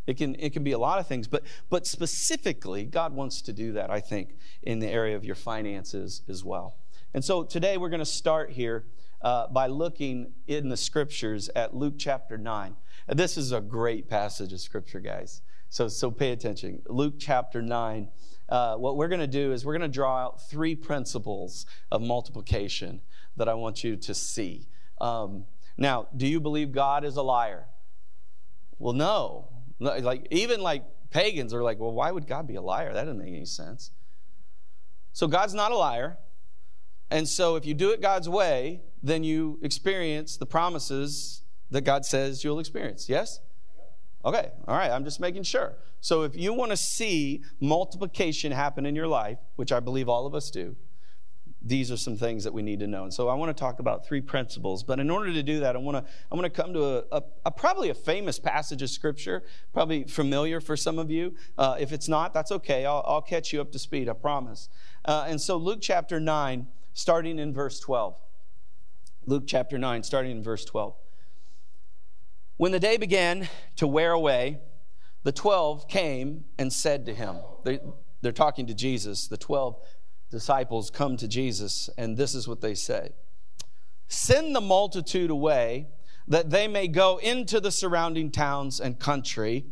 It 0.06 0.16
can, 0.16 0.36
it 0.38 0.52
can 0.52 0.62
be 0.62 0.70
a 0.72 0.78
lot 0.78 1.00
of 1.00 1.08
things, 1.08 1.26
but, 1.26 1.42
but 1.68 1.88
specifically, 1.88 2.84
God 2.84 3.12
wants 3.12 3.42
to 3.42 3.52
do 3.52 3.72
that, 3.72 3.90
I 3.90 3.98
think, 3.98 4.36
in 4.62 4.78
the 4.78 4.88
area 4.88 5.16
of 5.16 5.24
your 5.24 5.34
finances 5.34 6.22
as 6.28 6.44
well. 6.44 6.76
And 7.14 7.24
so 7.24 7.42
today 7.42 7.78
we're 7.78 7.88
going 7.88 7.98
to 7.98 8.06
start 8.06 8.52
here 8.52 8.84
uh, 9.22 9.48
by 9.48 9.66
looking 9.66 10.34
in 10.46 10.68
the 10.68 10.76
scriptures 10.76 11.50
at 11.56 11.74
Luke 11.74 11.94
chapter 11.98 12.38
9. 12.38 12.76
This 13.08 13.36
is 13.36 13.50
a 13.50 13.60
great 13.60 14.08
passage 14.08 14.52
of 14.52 14.60
scripture, 14.60 15.00
guys. 15.00 15.42
So, 15.70 15.88
so 15.88 16.10
pay 16.10 16.32
attention. 16.32 16.82
Luke 16.86 17.14
chapter 17.18 17.60
9. 17.60 18.08
Uh, 18.48 18.76
what 18.76 18.96
we're 18.96 19.08
going 19.08 19.20
to 19.20 19.26
do 19.26 19.52
is 19.52 19.64
we're 19.64 19.76
going 19.76 19.82
to 19.82 19.94
draw 19.94 20.24
out 20.24 20.48
three 20.48 20.74
principles 20.74 21.66
of 21.92 22.00
multiplication 22.00 23.02
that 23.36 23.48
I 23.48 23.54
want 23.54 23.84
you 23.84 23.96
to 23.96 24.14
see. 24.14 24.68
Um, 25.00 25.44
now, 25.76 26.08
do 26.16 26.26
you 26.26 26.40
believe 26.40 26.72
God 26.72 27.04
is 27.04 27.16
a 27.16 27.22
liar? 27.22 27.66
Well, 28.78 28.94
no. 28.94 29.48
Like 29.78 30.26
even 30.30 30.60
like 30.60 30.84
pagans 31.10 31.54
are 31.54 31.62
like, 31.62 31.78
well, 31.78 31.92
why 31.92 32.10
would 32.10 32.26
God 32.26 32.46
be 32.46 32.56
a 32.56 32.62
liar? 32.62 32.92
That 32.92 33.04
doesn't 33.04 33.18
make 33.18 33.34
any 33.34 33.44
sense. 33.44 33.92
So 35.12 35.26
God's 35.26 35.54
not 35.54 35.70
a 35.70 35.76
liar. 35.76 36.18
And 37.10 37.28
so 37.28 37.56
if 37.56 37.64
you 37.64 37.74
do 37.74 37.90
it 37.90 38.00
God's 38.00 38.28
way, 38.28 38.82
then 39.02 39.24
you 39.24 39.58
experience 39.62 40.36
the 40.36 40.46
promises 40.46 41.42
that 41.70 41.82
God 41.82 42.04
says 42.04 42.42
you'll 42.42 42.58
experience. 42.58 43.08
Yes? 43.08 43.40
Okay, 44.24 44.50
all 44.66 44.76
right, 44.76 44.90
I'm 44.90 45.04
just 45.04 45.20
making 45.20 45.44
sure. 45.44 45.74
So 46.00 46.22
if 46.22 46.36
you 46.36 46.52
want 46.52 46.70
to 46.70 46.76
see 46.76 47.42
multiplication 47.60 48.52
happen 48.52 48.84
in 48.84 48.96
your 48.96 49.06
life, 49.06 49.38
which 49.56 49.72
I 49.72 49.80
believe 49.80 50.08
all 50.08 50.26
of 50.26 50.34
us 50.34 50.50
do, 50.50 50.76
these 51.60 51.90
are 51.90 51.96
some 51.96 52.16
things 52.16 52.44
that 52.44 52.52
we 52.52 52.62
need 52.62 52.78
to 52.80 52.86
know. 52.86 53.02
And 53.02 53.12
so 53.12 53.28
I 53.28 53.34
want 53.34 53.54
to 53.54 53.60
talk 53.60 53.80
about 53.80 54.06
three 54.06 54.20
principles. 54.20 54.84
But 54.84 55.00
in 55.00 55.10
order 55.10 55.32
to 55.32 55.42
do 55.42 55.60
that, 55.60 55.74
I 55.74 55.78
want 55.78 55.96
to 55.96 56.12
I 56.30 56.34
want 56.34 56.44
to 56.44 56.62
come 56.62 56.72
to 56.72 56.84
a, 56.84 57.04
a, 57.12 57.22
a 57.46 57.50
probably 57.50 57.90
a 57.90 57.94
famous 57.94 58.38
passage 58.38 58.80
of 58.80 58.90
scripture, 58.90 59.42
probably 59.72 60.04
familiar 60.04 60.60
for 60.60 60.76
some 60.76 60.98
of 60.98 61.10
you. 61.10 61.34
Uh, 61.56 61.76
if 61.78 61.92
it's 61.92 62.08
not, 62.08 62.32
that's 62.32 62.52
okay. 62.52 62.86
I'll, 62.86 63.04
I'll, 63.06 63.22
catch 63.22 63.52
you 63.52 63.60
up 63.60 63.72
to 63.72 63.78
speed. 63.78 64.08
I 64.08 64.12
promise. 64.12 64.68
Uh, 65.04 65.26
and 65.28 65.40
so 65.40 65.56
Luke 65.56 65.80
chapter 65.82 66.20
nine, 66.20 66.68
starting 66.94 67.38
in 67.38 67.52
verse 67.52 67.80
twelve. 67.80 68.20
Luke 69.26 69.44
chapter 69.46 69.78
nine, 69.78 70.02
starting 70.04 70.30
in 70.30 70.42
verse 70.42 70.64
twelve. 70.64 70.94
When 72.58 72.72
the 72.72 72.80
day 72.80 72.96
began 72.96 73.48
to 73.76 73.86
wear 73.86 74.10
away, 74.12 74.58
the 75.22 75.32
twelve 75.32 75.88
came 75.88 76.44
and 76.58 76.72
said 76.72 77.06
to 77.06 77.14
him, 77.14 77.36
they, 77.64 77.78
They're 78.20 78.32
talking 78.32 78.66
to 78.66 78.74
Jesus. 78.74 79.28
The 79.28 79.36
twelve 79.36 79.76
disciples 80.28 80.90
come 80.90 81.16
to 81.18 81.28
Jesus, 81.28 81.88
and 81.96 82.16
this 82.16 82.34
is 82.34 82.46
what 82.48 82.60
they 82.60 82.74
say 82.74 83.12
Send 84.08 84.56
the 84.56 84.60
multitude 84.60 85.30
away 85.30 85.86
that 86.26 86.50
they 86.50 86.66
may 86.66 86.88
go 86.88 87.18
into 87.18 87.60
the 87.60 87.70
surrounding 87.70 88.30
towns 88.30 88.80
and 88.80 88.98
country 88.98 89.64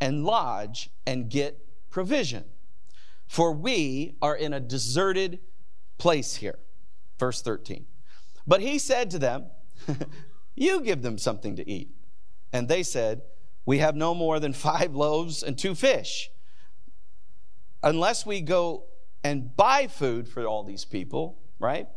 and 0.00 0.24
lodge 0.24 0.90
and 1.06 1.28
get 1.28 1.58
provision. 1.90 2.44
For 3.26 3.52
we 3.52 4.16
are 4.22 4.34
in 4.34 4.54
a 4.54 4.60
deserted 4.60 5.40
place 5.98 6.36
here. 6.36 6.58
Verse 7.18 7.42
13. 7.42 7.84
But 8.46 8.60
he 8.60 8.78
said 8.78 9.10
to 9.10 9.18
them, 9.18 9.46
You 10.54 10.80
give 10.80 11.02
them 11.02 11.18
something 11.18 11.56
to 11.56 11.70
eat. 11.70 11.90
And 12.54 12.68
they 12.68 12.84
said, 12.84 13.22
We 13.66 13.78
have 13.78 13.96
no 13.96 14.14
more 14.14 14.38
than 14.38 14.52
five 14.52 14.94
loaves 15.04 15.42
and 15.42 15.58
two 15.58 15.74
fish. 15.74 16.30
Unless 17.82 18.24
we 18.24 18.40
go 18.40 18.84
and 19.22 19.54
buy 19.54 19.88
food 19.88 20.28
for 20.28 20.46
all 20.46 20.62
these 20.62 20.84
people, 20.84 21.38
right? 21.58 21.88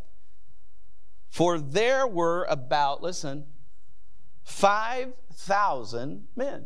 For 1.29 1.59
there 1.59 2.07
were 2.07 2.45
about, 2.49 3.01
listen, 3.03 3.45
5,000 4.43 6.27
men. 6.35 6.65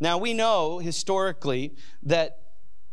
Now 0.00 0.18
we 0.18 0.34
know 0.34 0.80
historically 0.80 1.76
that 2.02 2.40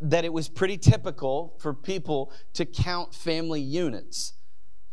that 0.02 0.26
it 0.26 0.34
was 0.34 0.50
pretty 0.50 0.78
typical 0.78 1.56
for 1.60 1.74
people 1.76 2.32
to 2.54 2.66
count 2.66 3.14
family 3.14 3.62
units. 3.62 4.34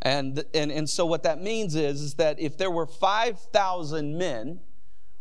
And, 0.02 0.44
and, 0.52 0.70
and 0.70 0.88
so 0.88 1.06
what 1.06 1.22
that 1.22 1.40
means 1.40 1.74
is, 1.74 2.02
is 2.02 2.14
that 2.14 2.38
if 2.38 2.58
there 2.58 2.70
were 2.70 2.86
5,000 2.86 4.18
men, 4.18 4.60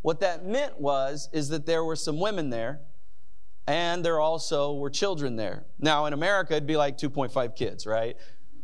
what 0.02 0.20
that 0.22 0.46
meant 0.46 0.80
was 0.80 1.30
is 1.34 1.50
that 1.50 1.66
there 1.66 1.84
were 1.84 1.96
some 1.96 2.20
women 2.20 2.50
there 2.50 2.82
and 3.68 4.04
there 4.04 4.20
also 4.20 4.74
were 4.74 4.90
children 4.90 5.36
there. 5.36 5.66
Now, 5.80 6.06
in 6.06 6.14
America, 6.14 6.54
it'd 6.54 6.66
be 6.66 6.78
like 6.78 6.98
2.5 6.98 7.56
kids, 7.56 7.86
right? 7.86 8.16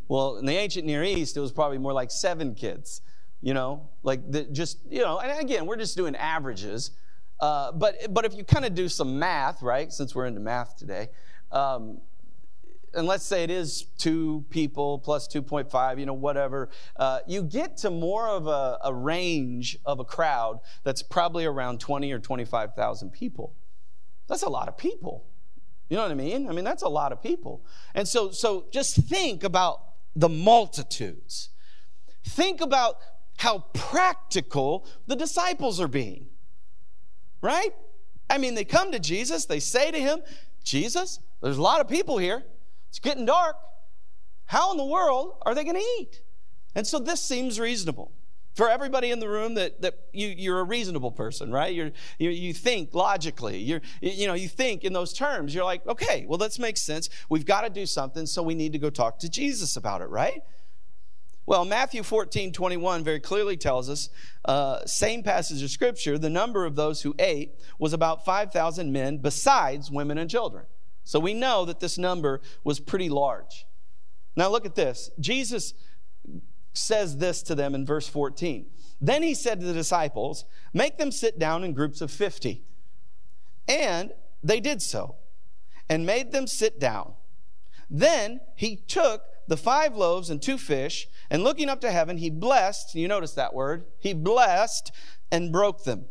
Well, 0.07 0.37
in 0.37 0.45
the 0.45 0.55
ancient 0.55 0.85
Near 0.85 1.03
East, 1.03 1.35
it 1.35 1.41
was 1.41 1.51
probably 1.51 1.77
more 1.77 1.93
like 1.93 2.09
seven 2.09 2.55
kids, 2.55 3.01
you 3.41 3.53
know, 3.53 3.89
like 4.03 4.31
the, 4.31 4.43
just, 4.43 4.79
you 4.89 5.01
know, 5.01 5.19
and 5.19 5.39
again, 5.39 5.65
we're 5.65 5.77
just 5.77 5.97
doing 5.97 6.15
averages. 6.15 6.91
Uh, 7.39 7.71
but, 7.73 8.13
but 8.13 8.23
if 8.23 8.33
you 8.33 8.45
kind 8.45 8.63
of 8.63 8.73
do 8.73 8.87
some 8.87 9.19
math, 9.19 9.61
right, 9.61 9.91
since 9.91 10.15
we're 10.15 10.25
into 10.25 10.39
math 10.39 10.77
today, 10.77 11.09
um, 11.51 11.99
and 12.93 13.07
let's 13.07 13.25
say 13.25 13.43
it 13.43 13.49
is 13.49 13.87
two 13.97 14.45
people 14.49 14.99
plus 14.99 15.27
2.5, 15.27 15.99
you 15.99 16.05
know, 16.05 16.13
whatever, 16.13 16.69
uh, 16.95 17.19
you 17.27 17.43
get 17.43 17.77
to 17.77 17.89
more 17.89 18.27
of 18.27 18.47
a, 18.47 18.77
a 18.83 18.93
range 18.93 19.77
of 19.85 19.99
a 19.99 20.05
crowd 20.05 20.59
that's 20.83 21.01
probably 21.01 21.45
around 21.45 21.79
20 21.79 22.11
or 22.11 22.19
25,000 22.19 23.11
people. 23.11 23.55
That's 24.27 24.43
a 24.43 24.49
lot 24.49 24.67
of 24.67 24.77
people. 24.77 25.25
You 25.89 25.97
know 25.97 26.03
what 26.03 26.11
I 26.11 26.15
mean? 26.15 26.49
I 26.49 26.53
mean, 26.53 26.63
that's 26.63 26.83
a 26.83 26.89
lot 26.89 27.11
of 27.11 27.21
people. 27.21 27.65
And 27.93 28.07
so, 28.07 28.31
so 28.31 28.65
just 28.71 28.95
think 28.95 29.43
about 29.43 29.81
the 30.15 30.29
multitudes. 30.29 31.49
Think 32.23 32.61
about 32.61 32.97
how 33.37 33.65
practical 33.73 34.87
the 35.07 35.15
disciples 35.15 35.79
are 35.79 35.87
being. 35.87 36.27
Right? 37.41 37.71
I 38.29 38.37
mean, 38.37 38.55
they 38.55 38.63
come 38.63 38.91
to 38.91 38.99
Jesus, 38.99 39.45
they 39.45 39.59
say 39.59 39.91
to 39.91 39.99
him, 39.99 40.21
Jesus, 40.63 41.19
there's 41.41 41.57
a 41.57 41.61
lot 41.61 41.81
of 41.81 41.89
people 41.89 42.17
here. 42.17 42.43
It's 42.93 42.99
getting 42.99 43.25
dark. 43.25 43.55
How 44.45 44.71
in 44.71 44.77
the 44.77 44.85
world 44.85 45.37
are 45.47 45.55
they 45.55 45.63
going 45.63 45.77
to 45.77 45.87
eat? 45.99 46.21
And 46.75 46.85
so 46.85 46.99
this 46.99 47.23
seems 47.23 47.59
reasonable 47.59 48.11
for 48.53 48.69
everybody 48.69 49.09
in 49.09 49.19
the 49.19 49.27
room 49.27 49.55
that, 49.55 49.81
that 49.81 49.95
you, 50.11 50.27
you're 50.27 50.59
a 50.59 50.63
reasonable 50.63 51.11
person 51.11 51.51
right? 51.51 51.73
You're, 51.73 51.89
you, 52.19 52.29
you 52.29 52.53
think 52.53 52.93
logically. 52.93 53.57
You're, 53.57 53.81
you 53.99 54.27
know 54.27 54.35
you 54.35 54.47
think 54.47 54.83
in 54.83 54.93
those 54.93 55.11
terms. 55.11 55.55
You're 55.55 55.63
like 55.63 55.87
okay 55.87 56.27
well 56.27 56.37
this 56.37 56.59
makes 56.59 56.83
sense. 56.83 57.09
We've 57.29 57.47
got 57.47 57.61
to 57.61 57.71
do 57.71 57.87
something 57.87 58.27
so 58.27 58.43
we 58.43 58.53
need 58.53 58.73
to 58.73 58.79
go 58.79 58.91
talk 58.91 59.17
to 59.21 59.29
jesus 59.29 59.75
about 59.75 60.01
it 60.01 60.09
right? 60.09 60.41
Well 61.47 61.65
matthew 61.65 62.03
14 62.03 62.53
21 62.53 63.03
very 63.03 63.19
clearly 63.19 63.57
tells 63.57 63.89
us 63.89 64.09
uh, 64.45 64.85
same 64.85 65.23
passage 65.23 65.63
of 65.63 65.71
scripture 65.71 66.19
the 66.19 66.29
number 66.29 66.63
of 66.63 66.75
those 66.75 67.01
who 67.01 67.15
ate 67.17 67.55
was 67.79 67.91
about 67.91 68.23
5000 68.23 68.91
men 68.91 69.17
besides 69.17 69.89
women 69.89 70.19
and 70.19 70.29
children 70.29 70.65
so 71.03 71.19
we 71.19 71.33
know 71.33 71.65
that 71.65 71.79
this 71.79 71.97
number 71.97 72.41
was 72.63 72.79
pretty 72.79 73.09
large 73.09 73.65
now 74.35 74.49
look 74.49 74.65
at 74.65 74.75
this 74.75 75.11
jesus 75.19 75.73
says 76.73 77.17
this 77.17 77.41
to 77.43 77.55
them 77.55 77.75
in 77.75 77.85
verse 77.85 78.07
14. 78.07 78.65
Then 78.99 79.23
he 79.23 79.33
said 79.33 79.59
to 79.59 79.65
the 79.65 79.73
disciples, 79.73 80.45
Make 80.73 80.97
them 80.97 81.11
sit 81.11 81.39
down 81.39 81.63
in 81.63 81.73
groups 81.73 82.01
of 82.01 82.11
50. 82.11 82.63
And 83.67 84.11
they 84.43 84.59
did 84.59 84.81
so 84.81 85.15
and 85.89 86.05
made 86.05 86.31
them 86.31 86.47
sit 86.47 86.79
down. 86.79 87.13
Then 87.89 88.41
he 88.55 88.75
took 88.75 89.23
the 89.47 89.57
five 89.57 89.95
loaves 89.95 90.29
and 90.29 90.41
two 90.41 90.57
fish, 90.57 91.07
and 91.29 91.43
looking 91.43 91.67
up 91.67 91.81
to 91.81 91.91
heaven, 91.91 92.17
he 92.17 92.29
blessed, 92.29 92.95
you 92.95 93.09
notice 93.09 93.33
that 93.33 93.53
word, 93.53 93.85
he 93.99 94.13
blessed 94.13 94.91
and 95.31 95.51
broke 95.51 95.83
them 95.83 96.05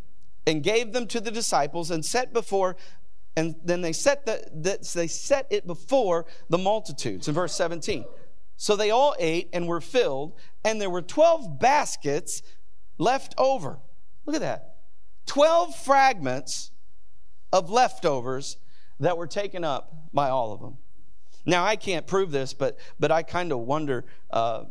and 0.46 0.62
gave 0.62 0.92
them 0.92 1.06
to 1.06 1.20
the 1.20 1.30
disciples 1.30 1.90
and 1.90 2.04
set 2.04 2.32
before 2.32 2.76
and 3.36 3.54
then 3.64 3.80
they 3.80 3.92
set 3.92 4.26
the, 4.26 4.44
the, 4.52 4.92
they 4.94 5.06
set 5.06 5.46
it 5.50 5.66
before 5.66 6.26
the 6.48 6.58
multitudes 6.58 7.28
in 7.28 7.34
verse 7.34 7.54
17 7.54 8.04
so 8.62 8.76
they 8.76 8.92
all 8.92 9.16
ate 9.18 9.48
and 9.52 9.66
were 9.66 9.80
filled, 9.80 10.34
and 10.64 10.80
there 10.80 10.88
were 10.88 11.02
12 11.02 11.58
baskets 11.58 12.44
left 12.96 13.34
over. 13.36 13.80
Look 14.24 14.36
at 14.36 14.42
that 14.42 14.76
12 15.26 15.74
fragments 15.74 16.70
of 17.52 17.70
leftovers 17.70 18.58
that 19.00 19.16
were 19.16 19.26
taken 19.26 19.64
up 19.64 19.92
by 20.12 20.28
all 20.28 20.52
of 20.52 20.60
them. 20.60 20.78
Now, 21.44 21.64
I 21.64 21.74
can't 21.74 22.06
prove 22.06 22.30
this, 22.30 22.54
but, 22.54 22.78
but 23.00 23.10
I 23.10 23.24
kind 23.24 23.50
of 23.50 23.58
wonder. 23.58 24.04
Uh, 24.30 24.66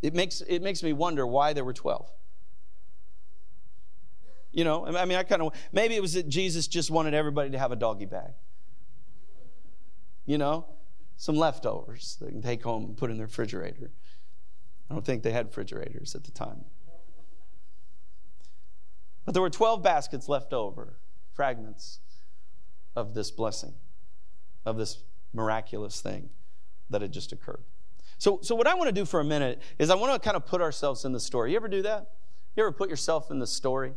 it, 0.00 0.14
makes, 0.14 0.40
it 0.40 0.62
makes 0.62 0.82
me 0.82 0.94
wonder 0.94 1.26
why 1.26 1.52
there 1.52 1.64
were 1.64 1.74
12. 1.74 2.10
You 4.52 4.64
know, 4.64 4.86
I 4.86 5.04
mean, 5.04 5.18
I 5.18 5.22
kind 5.22 5.42
of, 5.42 5.52
maybe 5.72 5.96
it 5.96 6.02
was 6.02 6.14
that 6.14 6.28
Jesus 6.28 6.66
just 6.66 6.90
wanted 6.90 7.14
everybody 7.14 7.50
to 7.50 7.58
have 7.58 7.72
a 7.72 7.76
doggy 7.76 8.06
bag. 8.06 8.32
You 10.24 10.38
know, 10.38 10.66
some 11.16 11.36
leftovers 11.36 12.16
they 12.20 12.30
can 12.30 12.42
take 12.42 12.62
home 12.62 12.84
and 12.84 12.96
put 12.96 13.10
in 13.10 13.18
the 13.18 13.24
refrigerator. 13.24 13.90
I 14.90 14.94
don't 14.94 15.04
think 15.04 15.22
they 15.22 15.32
had 15.32 15.46
refrigerators 15.46 16.14
at 16.14 16.24
the 16.24 16.30
time. 16.30 16.64
But 19.24 19.32
there 19.32 19.42
were 19.42 19.50
12 19.50 19.82
baskets 19.82 20.28
left 20.28 20.52
over, 20.52 20.98
fragments 21.32 21.98
of 22.94 23.12
this 23.12 23.30
blessing, 23.30 23.74
of 24.64 24.76
this 24.76 25.02
miraculous 25.32 26.00
thing 26.00 26.30
that 26.90 27.02
had 27.02 27.12
just 27.12 27.32
occurred. 27.32 27.64
So, 28.18 28.38
so 28.42 28.54
what 28.54 28.66
I 28.66 28.74
want 28.74 28.88
to 28.88 28.92
do 28.92 29.04
for 29.04 29.20
a 29.20 29.24
minute 29.24 29.60
is 29.78 29.90
I 29.90 29.96
want 29.96 30.12
to 30.14 30.24
kind 30.24 30.36
of 30.36 30.46
put 30.46 30.62
ourselves 30.62 31.04
in 31.04 31.12
the 31.12 31.20
story. 31.20 31.50
You 31.50 31.56
ever 31.56 31.68
do 31.68 31.82
that? 31.82 32.12
You 32.54 32.62
ever 32.62 32.72
put 32.72 32.88
yourself 32.88 33.30
in 33.30 33.38
the 33.38 33.46
story? 33.46 33.94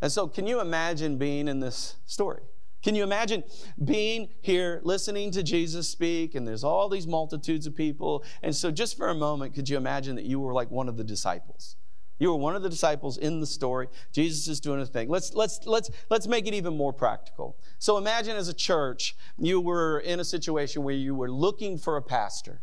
And 0.00 0.12
so, 0.12 0.28
can 0.28 0.46
you 0.46 0.60
imagine 0.60 1.18
being 1.18 1.48
in 1.48 1.60
this 1.60 1.96
story? 2.06 2.42
Can 2.82 2.94
you 2.94 3.02
imagine 3.02 3.42
being 3.84 4.28
here 4.40 4.80
listening 4.84 5.32
to 5.32 5.42
Jesus 5.42 5.88
speak, 5.88 6.36
and 6.36 6.46
there's 6.46 6.62
all 6.62 6.88
these 6.88 7.06
multitudes 7.06 7.66
of 7.66 7.74
people? 7.74 8.24
And 8.42 8.54
so, 8.54 8.70
just 8.70 8.96
for 8.96 9.08
a 9.08 9.14
moment, 9.14 9.54
could 9.54 9.68
you 9.68 9.76
imagine 9.76 10.14
that 10.16 10.24
you 10.24 10.38
were 10.38 10.52
like 10.52 10.70
one 10.70 10.88
of 10.88 10.96
the 10.96 11.04
disciples? 11.04 11.76
You 12.20 12.30
were 12.30 12.36
one 12.36 12.56
of 12.56 12.62
the 12.62 12.68
disciples 12.68 13.16
in 13.16 13.40
the 13.40 13.46
story. 13.46 13.88
Jesus 14.12 14.48
is 14.48 14.60
doing 14.60 14.80
a 14.80 14.86
thing. 14.86 15.08
Let's 15.08 15.34
let's 15.34 15.60
let's 15.66 15.90
let's 16.10 16.26
make 16.26 16.46
it 16.46 16.54
even 16.54 16.76
more 16.76 16.92
practical. 16.92 17.56
So 17.78 17.96
imagine 17.96 18.36
as 18.36 18.48
a 18.48 18.54
church, 18.54 19.16
you 19.38 19.60
were 19.60 20.00
in 20.00 20.18
a 20.18 20.24
situation 20.24 20.82
where 20.82 20.94
you 20.94 21.14
were 21.14 21.30
looking 21.30 21.78
for 21.78 21.96
a 21.96 22.02
pastor. 22.02 22.60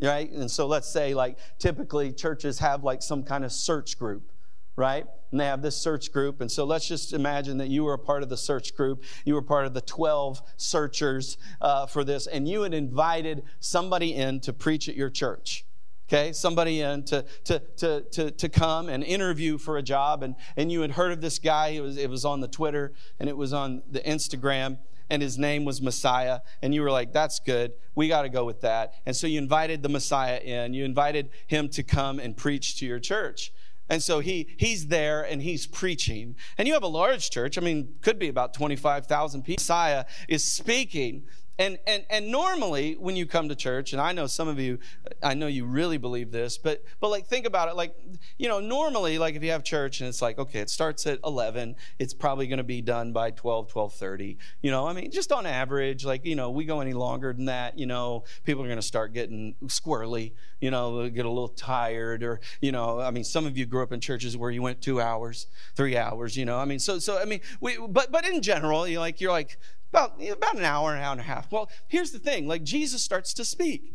Right? 0.00 0.30
And 0.30 0.48
so 0.48 0.66
let's 0.66 0.88
say 0.88 1.14
like 1.14 1.38
typically 1.58 2.12
churches 2.12 2.60
have 2.60 2.84
like 2.84 3.02
some 3.02 3.24
kind 3.24 3.44
of 3.44 3.52
search 3.52 3.98
group 3.98 4.30
right? 4.78 5.04
And 5.30 5.40
they 5.40 5.44
have 5.44 5.60
this 5.60 5.76
search 5.76 6.12
group. 6.12 6.40
And 6.40 6.50
so 6.50 6.64
let's 6.64 6.88
just 6.88 7.12
imagine 7.12 7.58
that 7.58 7.68
you 7.68 7.84
were 7.84 7.94
a 7.94 7.98
part 7.98 8.22
of 8.22 8.28
the 8.28 8.36
search 8.36 8.74
group. 8.74 9.02
You 9.24 9.34
were 9.34 9.42
part 9.42 9.66
of 9.66 9.74
the 9.74 9.80
12 9.82 10.40
searchers 10.56 11.36
uh, 11.60 11.86
for 11.86 12.04
this, 12.04 12.26
and 12.26 12.48
you 12.48 12.62
had 12.62 12.72
invited 12.72 13.42
somebody 13.60 14.14
in 14.14 14.40
to 14.40 14.52
preach 14.52 14.88
at 14.88 14.96
your 14.96 15.10
church. 15.10 15.66
Okay, 16.08 16.32
somebody 16.32 16.80
in 16.80 17.04
to, 17.04 17.22
to, 17.44 17.58
to, 17.76 18.00
to, 18.12 18.30
to 18.30 18.48
come 18.48 18.88
and 18.88 19.04
interview 19.04 19.58
for 19.58 19.76
a 19.76 19.82
job, 19.82 20.22
and, 20.22 20.36
and 20.56 20.72
you 20.72 20.80
had 20.80 20.92
heard 20.92 21.12
of 21.12 21.20
this 21.20 21.38
guy. 21.38 21.68
It 21.68 21.82
was, 21.82 21.98
it 21.98 22.08
was 22.08 22.24
on 22.24 22.40
the 22.40 22.48
Twitter 22.48 22.94
and 23.20 23.28
it 23.28 23.36
was 23.36 23.52
on 23.52 23.82
the 23.90 24.00
Instagram, 24.00 24.78
and 25.10 25.20
his 25.20 25.36
name 25.36 25.66
was 25.66 25.82
Messiah. 25.82 26.40
And 26.62 26.74
you 26.74 26.80
were 26.80 26.90
like, 26.90 27.12
that's 27.12 27.40
good. 27.40 27.72
We 27.94 28.08
got 28.08 28.22
to 28.22 28.30
go 28.30 28.46
with 28.46 28.62
that. 28.62 28.94
And 29.04 29.14
so 29.14 29.26
you 29.26 29.36
invited 29.36 29.82
the 29.82 29.90
Messiah 29.90 30.38
in. 30.38 30.72
You 30.72 30.86
invited 30.86 31.28
him 31.46 31.68
to 31.70 31.82
come 31.82 32.18
and 32.18 32.34
preach 32.34 32.78
to 32.78 32.86
your 32.86 33.00
church. 33.00 33.52
And 33.88 34.02
so 34.02 34.20
he 34.20 34.54
he's 34.58 34.88
there 34.88 35.22
and 35.22 35.42
he's 35.42 35.66
preaching. 35.66 36.36
And 36.56 36.68
you 36.68 36.74
have 36.74 36.82
a 36.82 36.88
large 36.88 37.30
church. 37.30 37.56
I 37.58 37.60
mean, 37.60 37.94
could 38.02 38.18
be 38.18 38.28
about 38.28 38.54
25,000 38.54 39.42
people. 39.42 39.62
Messiah 39.62 40.04
is 40.28 40.44
speaking 40.44 41.24
and, 41.58 41.78
and, 41.88 42.04
and 42.08 42.28
normally 42.28 42.94
when 42.94 43.16
you 43.16 43.26
come 43.26 43.48
to 43.48 43.56
church, 43.56 43.92
and 43.92 44.00
I 44.00 44.12
know 44.12 44.28
some 44.28 44.46
of 44.46 44.60
you, 44.60 44.78
I 45.22 45.34
know 45.34 45.48
you 45.48 45.64
really 45.64 45.98
believe 45.98 46.30
this, 46.30 46.56
but, 46.56 46.84
but 47.00 47.08
like 47.08 47.26
think 47.26 47.46
about 47.46 47.68
it. 47.68 47.74
Like, 47.74 47.96
you 48.38 48.48
know, 48.48 48.60
normally, 48.60 49.18
like 49.18 49.34
if 49.34 49.42
you 49.42 49.50
have 49.50 49.64
church 49.64 50.00
and 50.00 50.08
it's 50.08 50.22
like, 50.22 50.38
okay, 50.38 50.60
it 50.60 50.70
starts 50.70 51.04
at 51.06 51.18
11, 51.24 51.74
it's 51.98 52.14
probably 52.14 52.46
going 52.46 52.58
to 52.58 52.64
be 52.64 52.80
done 52.80 53.12
by 53.12 53.32
12, 53.32 53.72
12.30. 53.72 54.36
You 54.62 54.70
know, 54.70 54.86
I 54.86 54.92
mean, 54.92 55.10
just 55.10 55.32
on 55.32 55.46
average, 55.46 56.04
like, 56.04 56.24
you 56.24 56.36
know, 56.36 56.50
we 56.50 56.64
go 56.64 56.80
any 56.80 56.92
longer 56.92 57.32
than 57.32 57.46
that, 57.46 57.76
you 57.76 57.86
know, 57.86 58.22
people 58.44 58.62
are 58.62 58.68
going 58.68 58.78
to 58.78 58.82
start 58.82 59.12
getting 59.12 59.56
squirrely, 59.66 60.34
you 60.60 60.70
know, 60.70 61.08
get 61.08 61.26
a 61.26 61.28
little 61.28 61.48
tired 61.48 62.22
or, 62.22 62.40
you 62.60 62.70
know, 62.70 63.00
I 63.00 63.10
mean, 63.10 63.24
some 63.24 63.46
of 63.46 63.58
you 63.58 63.66
grew 63.66 63.82
up 63.82 63.90
in 63.90 64.00
churches 64.00 64.36
where 64.36 64.52
you 64.52 64.62
went 64.62 64.80
two 64.80 65.00
hours, 65.00 65.48
three 65.74 65.96
hours, 65.96 66.36
you 66.36 66.44
know, 66.44 66.56
I 66.56 66.66
mean, 66.66 66.78
so, 66.78 67.00
so, 67.00 67.20
I 67.20 67.24
mean, 67.24 67.40
we, 67.60 67.78
but, 67.88 68.12
but 68.12 68.24
in 68.24 68.42
general, 68.42 68.86
you 68.86 69.00
like, 69.00 69.20
you're 69.20 69.32
like, 69.32 69.58
about, 69.90 70.22
about 70.22 70.56
an 70.56 70.64
hour, 70.64 70.94
an 70.94 71.02
hour 71.02 71.12
and 71.12 71.20
a 71.20 71.24
half. 71.24 71.50
Well, 71.50 71.70
here's 71.86 72.10
the 72.10 72.18
thing 72.18 72.46
like 72.46 72.62
Jesus 72.62 73.02
starts 73.02 73.32
to 73.34 73.44
speak, 73.44 73.94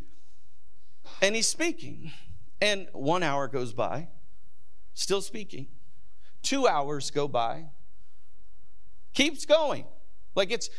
and 1.21 1.35
he's 1.35 1.47
speaking, 1.47 2.11
and 2.61 2.87
one 2.93 3.23
hour 3.23 3.47
goes 3.47 3.73
by, 3.73 4.09
still 4.93 5.21
speaking. 5.21 5.67
Two 6.41 6.67
hours 6.67 7.09
go 7.11 7.27
by, 7.27 7.67
keeps 9.13 9.45
going. 9.45 9.85
Like 10.35 10.51
it's 10.51 10.69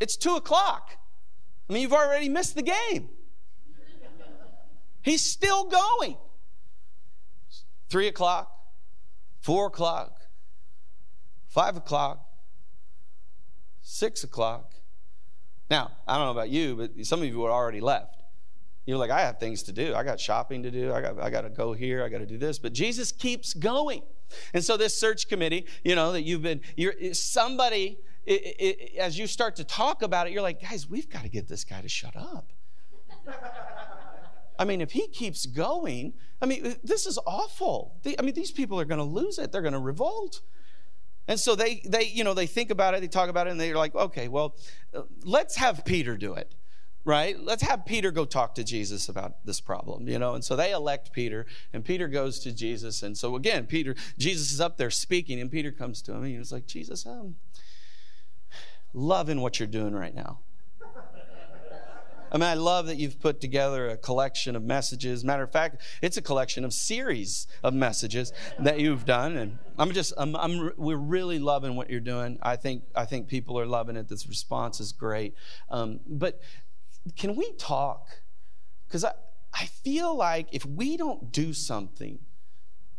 it's 0.00 0.16
two 0.16 0.36
o'clock. 0.36 0.96
I 1.68 1.72
mean, 1.72 1.82
you've 1.82 1.92
already 1.92 2.28
missed 2.28 2.54
the 2.54 2.62
game. 2.62 3.08
He's 5.02 5.24
still 5.24 5.64
going. 5.64 6.16
Three 7.88 8.06
o'clock, 8.06 8.50
four 9.40 9.66
o'clock, 9.66 10.22
five 11.48 11.76
o'clock, 11.76 12.24
six 13.82 14.24
o'clock. 14.24 14.74
Now, 15.70 15.90
I 16.06 16.16
don't 16.16 16.26
know 16.26 16.32
about 16.32 16.50
you, 16.50 16.76
but 16.76 17.04
some 17.04 17.20
of 17.20 17.28
you 17.28 17.44
are 17.44 17.50
already 17.50 17.80
left. 17.80 18.22
You're 18.86 18.98
like, 18.98 19.10
I 19.10 19.20
have 19.20 19.38
things 19.38 19.62
to 19.64 19.72
do. 19.72 19.94
I 19.94 20.02
got 20.02 20.18
shopping 20.18 20.64
to 20.64 20.70
do. 20.70 20.92
I 20.92 21.00
got, 21.00 21.20
I 21.20 21.30
got 21.30 21.42
to 21.42 21.50
go 21.50 21.72
here. 21.72 22.02
I 22.02 22.08
got 22.08 22.18
to 22.18 22.26
do 22.26 22.36
this. 22.36 22.58
But 22.58 22.72
Jesus 22.72 23.12
keeps 23.12 23.54
going. 23.54 24.02
And 24.54 24.64
so 24.64 24.76
this 24.76 24.98
search 24.98 25.28
committee, 25.28 25.66
you 25.84 25.94
know, 25.94 26.12
that 26.12 26.22
you've 26.22 26.42
been, 26.42 26.62
you're 26.76 26.94
somebody, 27.12 27.98
it, 28.26 28.42
it, 28.58 28.96
as 28.98 29.18
you 29.18 29.26
start 29.26 29.56
to 29.56 29.64
talk 29.64 30.02
about 30.02 30.26
it, 30.26 30.32
you're 30.32 30.42
like, 30.42 30.60
guys, 30.60 30.88
we've 30.88 31.08
got 31.08 31.22
to 31.22 31.28
get 31.28 31.48
this 31.48 31.64
guy 31.64 31.80
to 31.80 31.88
shut 31.88 32.16
up. 32.16 32.52
I 34.58 34.64
mean, 34.64 34.80
if 34.80 34.92
he 34.92 35.06
keeps 35.08 35.46
going, 35.46 36.14
I 36.40 36.46
mean, 36.46 36.76
this 36.82 37.06
is 37.06 37.18
awful. 37.24 38.00
I 38.18 38.22
mean, 38.22 38.34
these 38.34 38.50
people 38.50 38.80
are 38.80 38.84
going 38.84 38.98
to 38.98 39.04
lose 39.04 39.38
it. 39.38 39.52
They're 39.52 39.62
going 39.62 39.74
to 39.74 39.78
revolt. 39.78 40.40
And 41.28 41.38
so 41.38 41.54
they, 41.54 41.82
they, 41.84 42.04
you 42.04 42.24
know, 42.24 42.34
they 42.34 42.46
think 42.46 42.70
about 42.70 42.94
it, 42.94 43.00
they 43.00 43.08
talk 43.08 43.28
about 43.28 43.46
it, 43.46 43.50
and 43.50 43.60
they're 43.60 43.76
like, 43.76 43.94
okay, 43.94 44.28
well, 44.28 44.56
let's 45.24 45.56
have 45.56 45.84
Peter 45.84 46.16
do 46.16 46.34
it, 46.34 46.54
right? 47.04 47.38
Let's 47.38 47.62
have 47.62 47.86
Peter 47.86 48.10
go 48.10 48.24
talk 48.24 48.54
to 48.56 48.64
Jesus 48.64 49.08
about 49.08 49.44
this 49.44 49.60
problem, 49.60 50.08
you 50.08 50.18
know? 50.18 50.34
And 50.34 50.44
so 50.44 50.56
they 50.56 50.72
elect 50.72 51.12
Peter, 51.12 51.46
and 51.72 51.84
Peter 51.84 52.08
goes 52.08 52.40
to 52.40 52.52
Jesus. 52.52 53.02
And 53.02 53.16
so 53.16 53.36
again, 53.36 53.66
Peter, 53.66 53.94
Jesus 54.18 54.52
is 54.52 54.60
up 54.60 54.78
there 54.78 54.90
speaking, 54.90 55.40
and 55.40 55.50
Peter 55.50 55.70
comes 55.70 56.02
to 56.02 56.12
him, 56.12 56.24
and 56.24 56.36
he's 56.36 56.52
like, 56.52 56.66
Jesus, 56.66 57.06
I'm 57.06 57.36
loving 58.92 59.40
what 59.40 59.60
you're 59.60 59.68
doing 59.68 59.94
right 59.94 60.14
now. 60.14 60.40
I 62.32 62.38
mean, 62.38 62.48
I 62.48 62.54
love 62.54 62.86
that 62.86 62.96
you've 62.96 63.20
put 63.20 63.42
together 63.42 63.90
a 63.90 63.96
collection 63.98 64.56
of 64.56 64.64
messages. 64.64 65.22
Matter 65.22 65.42
of 65.42 65.52
fact, 65.52 65.82
it's 66.00 66.16
a 66.16 66.22
collection 66.22 66.64
of 66.64 66.72
series 66.72 67.46
of 67.62 67.74
messages 67.74 68.32
that 68.58 68.80
you've 68.80 69.04
done, 69.04 69.36
and 69.36 69.58
I'm 69.78 69.92
just, 69.92 70.14
I'm, 70.16 70.34
I'm 70.36 70.72
we're 70.78 70.96
really 70.96 71.38
loving 71.38 71.76
what 71.76 71.90
you're 71.90 72.00
doing. 72.00 72.38
I 72.42 72.56
think, 72.56 72.84
I 72.96 73.04
think 73.04 73.28
people 73.28 73.58
are 73.58 73.66
loving 73.66 73.96
it. 73.96 74.08
This 74.08 74.26
response 74.26 74.80
is 74.80 74.92
great. 74.92 75.34
Um, 75.68 76.00
but 76.06 76.40
can 77.18 77.36
we 77.36 77.52
talk? 77.52 78.06
Because 78.88 79.04
I, 79.04 79.12
I 79.52 79.66
feel 79.66 80.16
like 80.16 80.48
if 80.52 80.64
we 80.64 80.96
don't 80.96 81.32
do 81.32 81.52
something, 81.52 82.18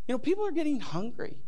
you 0.07 0.13
know, 0.13 0.19
people 0.19 0.45
are 0.45 0.51
getting 0.51 0.79
hungry. 0.79 1.41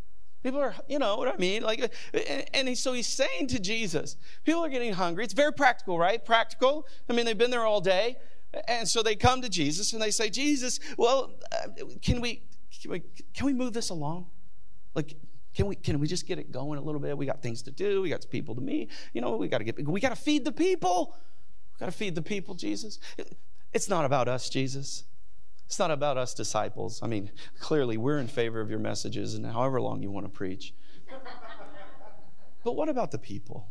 People 0.46 0.62
are, 0.62 0.76
you 0.88 1.00
know 1.00 1.16
what 1.16 1.28
I 1.28 1.36
mean? 1.38 1.64
Like, 1.64 1.92
and, 2.14 2.68
and 2.68 2.78
so 2.78 2.94
he's 2.94 3.08
saying 3.08 3.48
to 3.48 3.60
Jesus, 3.60 4.16
people 4.44 4.64
are 4.64 4.70
getting 4.70 4.94
hungry. 4.94 5.24
It's 5.24 5.34
very 5.34 5.52
practical, 5.52 5.98
right? 5.98 6.24
Practical. 6.24 6.86
I 7.10 7.14
mean, 7.14 7.26
they've 7.26 7.36
been 7.36 7.50
there 7.50 7.66
all 7.66 7.82
day. 7.82 8.18
And 8.68 8.88
so 8.88 9.02
they 9.02 9.16
come 9.16 9.42
to 9.42 9.50
Jesus 9.50 9.92
and 9.92 10.00
they 10.00 10.12
say, 10.12 10.30
Jesus, 10.30 10.80
well, 11.00 11.34
uh, 11.52 11.86
can 12.00 12.22
we, 12.22 12.44
can 12.80 12.92
we, 12.92 13.02
can 13.34 13.48
we 13.48 13.54
move 13.54 13.74
this 13.74 13.90
along? 13.90 14.28
Like, 14.94 15.16
can 15.56 15.66
we, 15.66 15.78
can 15.78 16.00
we 16.00 16.06
just 16.06 16.28
get 16.28 16.38
it 16.38 16.52
going 16.52 16.78
a 16.78 16.82
little 16.84 17.02
bit? 17.02 17.18
We 17.18 17.26
got 17.26 17.42
things 17.42 17.64
to 17.64 17.72
do. 17.72 18.04
We 18.04 18.10
got 18.10 18.24
people 18.30 18.54
to 18.54 18.62
meet. 18.62 18.92
You 19.14 19.22
know, 19.22 19.38
we 19.38 19.48
got 19.48 19.58
to 19.58 19.64
get, 19.64 19.84
we 19.84 20.00
got 20.00 20.10
to 20.10 20.16
feed 20.16 20.46
the 20.46 20.52
people. 20.52 21.16
We 21.74 21.80
got 21.80 21.92
to 21.92 21.98
feed 21.98 22.14
the 22.14 22.22
people, 22.22 22.54
Jesus. 22.54 23.00
It's 23.74 23.90
not 23.90 24.06
about 24.06 24.28
us, 24.28 24.48
Jesus. 24.48 25.06
It's 25.66 25.80
not 25.80 25.92
about 25.92 26.18
us 26.18 26.34
disciples. 26.34 27.02
I 27.02 27.08
mean, 27.08 27.32
clearly 27.60 27.98
we're 27.98 28.20
in 28.20 28.28
favor 28.28 28.62
of 28.62 28.70
your 28.70 28.80
messages 28.80 29.34
and 29.34 29.46
however 29.46 29.82
long 29.82 30.02
you 30.02 30.12
want 30.12 30.26
to 30.26 30.32
preach. 30.32 30.74
but 32.64 32.76
what 32.76 32.90
about 32.90 33.12
the 33.12 33.18
people? 33.18 33.68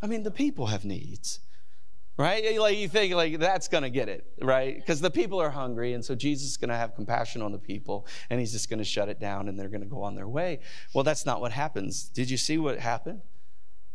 I 0.00 0.06
mean, 0.06 0.22
the 0.22 0.30
people 0.30 0.66
have 0.66 0.84
needs, 0.84 1.40
right? 2.18 2.60
Like 2.60 2.76
you 2.76 2.88
think 2.88 3.14
like 3.14 3.38
that's 3.38 3.68
going 3.68 3.84
to 3.84 3.90
get 3.90 4.08
it, 4.08 4.26
right? 4.42 4.76
Because 4.76 5.00
the 5.00 5.10
people 5.10 5.40
are 5.40 5.50
hungry, 5.50 5.94
and 5.94 6.04
so 6.04 6.14
Jesus 6.14 6.50
is 6.50 6.56
going 6.58 6.68
to 6.68 6.76
have 6.76 6.94
compassion 6.94 7.40
on 7.40 7.52
the 7.52 7.58
people, 7.58 8.06
and 8.28 8.38
he's 8.38 8.52
just 8.52 8.68
going 8.68 8.80
to 8.80 8.84
shut 8.84 9.08
it 9.08 9.18
down, 9.18 9.48
and 9.48 9.58
they're 9.58 9.70
going 9.70 9.80
to 9.80 9.88
go 9.88 10.02
on 10.02 10.14
their 10.14 10.28
way. 10.28 10.60
Well, 10.94 11.04
that's 11.04 11.24
not 11.24 11.40
what 11.40 11.52
happens. 11.52 12.04
Did 12.04 12.28
you 12.28 12.36
see 12.36 12.58
what 12.58 12.78
happened? 12.78 13.22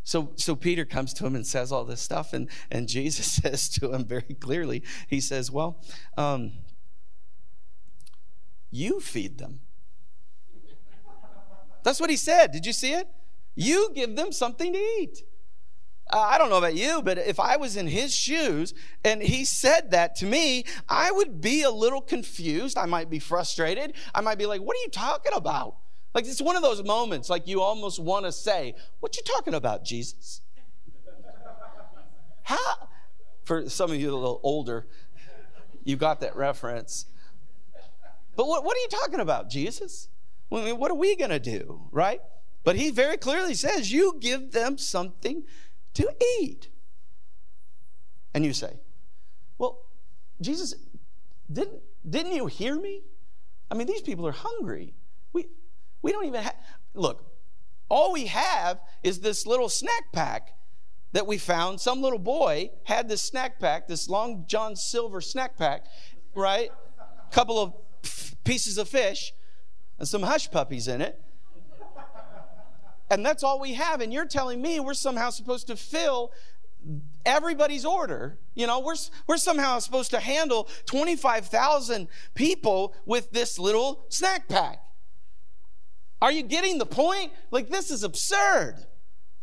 So, 0.03 0.31
so 0.35 0.55
Peter 0.55 0.85
comes 0.85 1.13
to 1.15 1.25
him 1.25 1.35
and 1.35 1.45
says 1.45 1.71
all 1.71 1.85
this 1.85 2.01
stuff, 2.01 2.33
and, 2.33 2.49
and 2.71 2.87
Jesus 2.87 3.31
says 3.43 3.69
to 3.69 3.93
him 3.93 4.05
very 4.05 4.35
clearly, 4.39 4.83
he 5.07 5.21
says, 5.21 5.51
Well, 5.51 5.83
um, 6.17 6.53
you 8.71 8.99
feed 8.99 9.37
them. 9.37 9.61
That's 11.83 11.99
what 11.99 12.09
he 12.09 12.17
said. 12.17 12.51
Did 12.51 12.65
you 12.65 12.73
see 12.73 12.93
it? 12.93 13.07
You 13.55 13.91
give 13.95 14.15
them 14.15 14.31
something 14.31 14.73
to 14.73 14.79
eat. 14.79 15.23
I 16.11 16.37
don't 16.39 16.49
know 16.49 16.57
about 16.57 16.75
you, 16.75 17.01
but 17.03 17.19
if 17.19 17.39
I 17.39 17.57
was 17.57 17.77
in 17.77 17.87
his 17.87 18.13
shoes 18.13 18.73
and 19.05 19.21
he 19.21 19.45
said 19.45 19.91
that 19.91 20.15
to 20.15 20.25
me, 20.25 20.65
I 20.87 21.11
would 21.11 21.39
be 21.39 21.61
a 21.61 21.69
little 21.69 22.01
confused. 22.01 22.77
I 22.77 22.85
might 22.85 23.09
be 23.09 23.19
frustrated. 23.19 23.93
I 24.15 24.21
might 24.21 24.39
be 24.39 24.47
like, 24.47 24.61
what 24.61 24.75
are 24.75 24.81
you 24.81 24.89
talking 24.89 25.33
about? 25.35 25.75
Like, 26.13 26.25
it's 26.25 26.41
one 26.41 26.55
of 26.55 26.61
those 26.61 26.83
moments, 26.83 27.29
like 27.29 27.47
you 27.47 27.61
almost 27.61 27.99
want 27.99 28.25
to 28.25 28.31
say, 28.31 28.75
What 28.99 29.15
you 29.15 29.23
talking 29.23 29.53
about, 29.53 29.85
Jesus? 29.85 30.41
How? 32.43 32.57
For 33.43 33.69
some 33.69 33.91
of 33.91 33.97
you 33.97 34.11
a 34.11 34.15
little 34.15 34.39
older, 34.43 34.87
you 35.83 35.95
got 35.95 36.19
that 36.21 36.35
reference. 36.35 37.05
But 38.35 38.47
what, 38.47 38.63
what 38.63 38.77
are 38.77 38.79
you 38.79 38.87
talking 38.89 39.19
about, 39.19 39.49
Jesus? 39.49 40.07
I 40.51 40.63
mean, 40.63 40.77
what 40.77 40.91
are 40.91 40.95
we 40.95 41.15
going 41.15 41.29
to 41.29 41.39
do, 41.39 41.87
right? 41.91 42.21
But 42.63 42.75
he 42.75 42.89
very 42.89 43.17
clearly 43.17 43.53
says, 43.53 43.91
You 43.91 44.17
give 44.19 44.51
them 44.51 44.77
something 44.77 45.43
to 45.95 46.15
eat. 46.39 46.69
And 48.33 48.45
you 48.45 48.53
say, 48.53 48.79
Well, 49.57 49.79
Jesus, 50.41 50.75
didn't, 51.51 51.81
didn't 52.07 52.33
you 52.33 52.47
hear 52.47 52.79
me? 52.79 53.03
I 53.71 53.75
mean, 53.75 53.87
these 53.87 54.01
people 54.01 54.27
are 54.27 54.31
hungry. 54.31 54.93
We, 55.33 55.47
we 56.01 56.11
don't 56.11 56.25
even 56.25 56.43
have, 56.43 56.55
look, 56.93 57.25
all 57.89 58.13
we 58.13 58.27
have 58.27 58.79
is 59.03 59.19
this 59.19 59.45
little 59.45 59.69
snack 59.69 60.11
pack 60.13 60.55
that 61.11 61.25
we 61.25 61.37
found. 61.37 61.81
Some 61.81 62.01
little 62.01 62.19
boy 62.19 62.69
had 62.83 63.09
this 63.09 63.21
snack 63.21 63.59
pack, 63.59 63.87
this 63.87 64.07
Long 64.07 64.45
John 64.47 64.75
Silver 64.75 65.21
snack 65.21 65.57
pack, 65.57 65.85
right? 66.35 66.69
A 66.99 67.33
couple 67.33 67.59
of 67.59 67.73
pieces 68.43 68.77
of 68.77 68.87
fish 68.87 69.33
and 69.97 70.07
some 70.07 70.23
hush 70.23 70.49
puppies 70.51 70.87
in 70.87 71.01
it. 71.01 71.21
And 73.11 73.25
that's 73.25 73.43
all 73.43 73.59
we 73.59 73.73
have. 73.73 74.01
And 74.01 74.13
you're 74.13 74.27
telling 74.27 74.61
me 74.61 74.79
we're 74.79 74.93
somehow 74.93 75.31
supposed 75.31 75.67
to 75.67 75.75
fill 75.75 76.31
everybody's 77.25 77.85
order. 77.85 78.37
You 78.53 78.67
know, 78.67 78.79
we're, 78.79 78.95
we're 79.27 79.37
somehow 79.37 79.79
supposed 79.79 80.11
to 80.11 80.19
handle 80.19 80.69
25,000 80.85 82.07
people 82.35 82.93
with 83.05 83.31
this 83.31 83.57
little 83.57 84.05
snack 84.09 84.47
pack. 84.47 84.79
Are 86.21 86.31
you 86.31 86.43
getting 86.43 86.77
the 86.77 86.85
point? 86.85 87.31
Like, 87.51 87.69
this 87.69 87.91
is 87.91 88.03
absurd. 88.03 88.75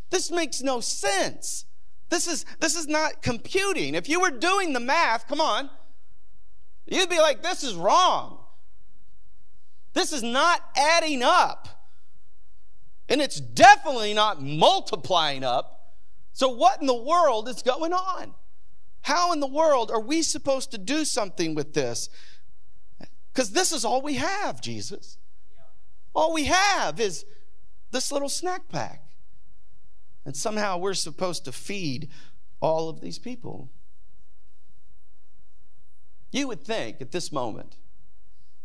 This 0.09 0.31
makes 0.31 0.61
no 0.61 0.79
sense. 0.79 1.65
This 2.09 2.27
is, 2.27 2.45
this 2.59 2.75
is 2.75 2.87
not 2.87 3.21
computing. 3.21 3.95
If 3.95 4.07
you 4.07 4.21
were 4.21 4.31
doing 4.31 4.73
the 4.73 4.79
math, 4.79 5.27
come 5.27 5.41
on, 5.41 5.69
you'd 6.85 7.09
be 7.09 7.19
like, 7.19 7.41
this 7.41 7.63
is 7.63 7.75
wrong. 7.75 8.39
This 9.93 10.13
is 10.13 10.23
not 10.23 10.61
adding 10.77 11.23
up. 11.23 11.67
And 13.09 13.21
it's 13.21 13.39
definitely 13.39 14.13
not 14.13 14.41
multiplying 14.41 15.43
up. 15.43 15.95
So, 16.33 16.49
what 16.49 16.79
in 16.81 16.87
the 16.87 16.93
world 16.93 17.49
is 17.49 17.63
going 17.63 17.93
on? 17.93 18.35
How 19.01 19.31
in 19.33 19.39
the 19.39 19.47
world 19.47 19.89
are 19.89 20.01
we 20.01 20.21
supposed 20.21 20.71
to 20.71 20.77
do 20.77 21.05
something 21.05 21.55
with 21.55 21.73
this? 21.73 22.09
Because 23.33 23.51
this 23.51 23.71
is 23.71 23.85
all 23.85 24.01
we 24.01 24.15
have, 24.15 24.61
Jesus. 24.61 25.17
All 26.17 26.33
we 26.33 26.45
have 26.45 26.99
is 26.99 27.25
this 27.91 28.11
little 28.11 28.27
snack 28.27 28.69
pack. 28.69 29.03
And 30.25 30.35
somehow 30.35 30.79
we're 30.79 30.95
supposed 30.95 31.45
to 31.45 31.51
feed 31.51 32.09
all 32.59 32.89
of 32.89 33.01
these 33.01 33.19
people. 33.19 33.69
You 36.31 36.47
would 36.47 36.63
think 36.63 37.01
at 37.01 37.11
this 37.11 37.31
moment, 37.31 37.77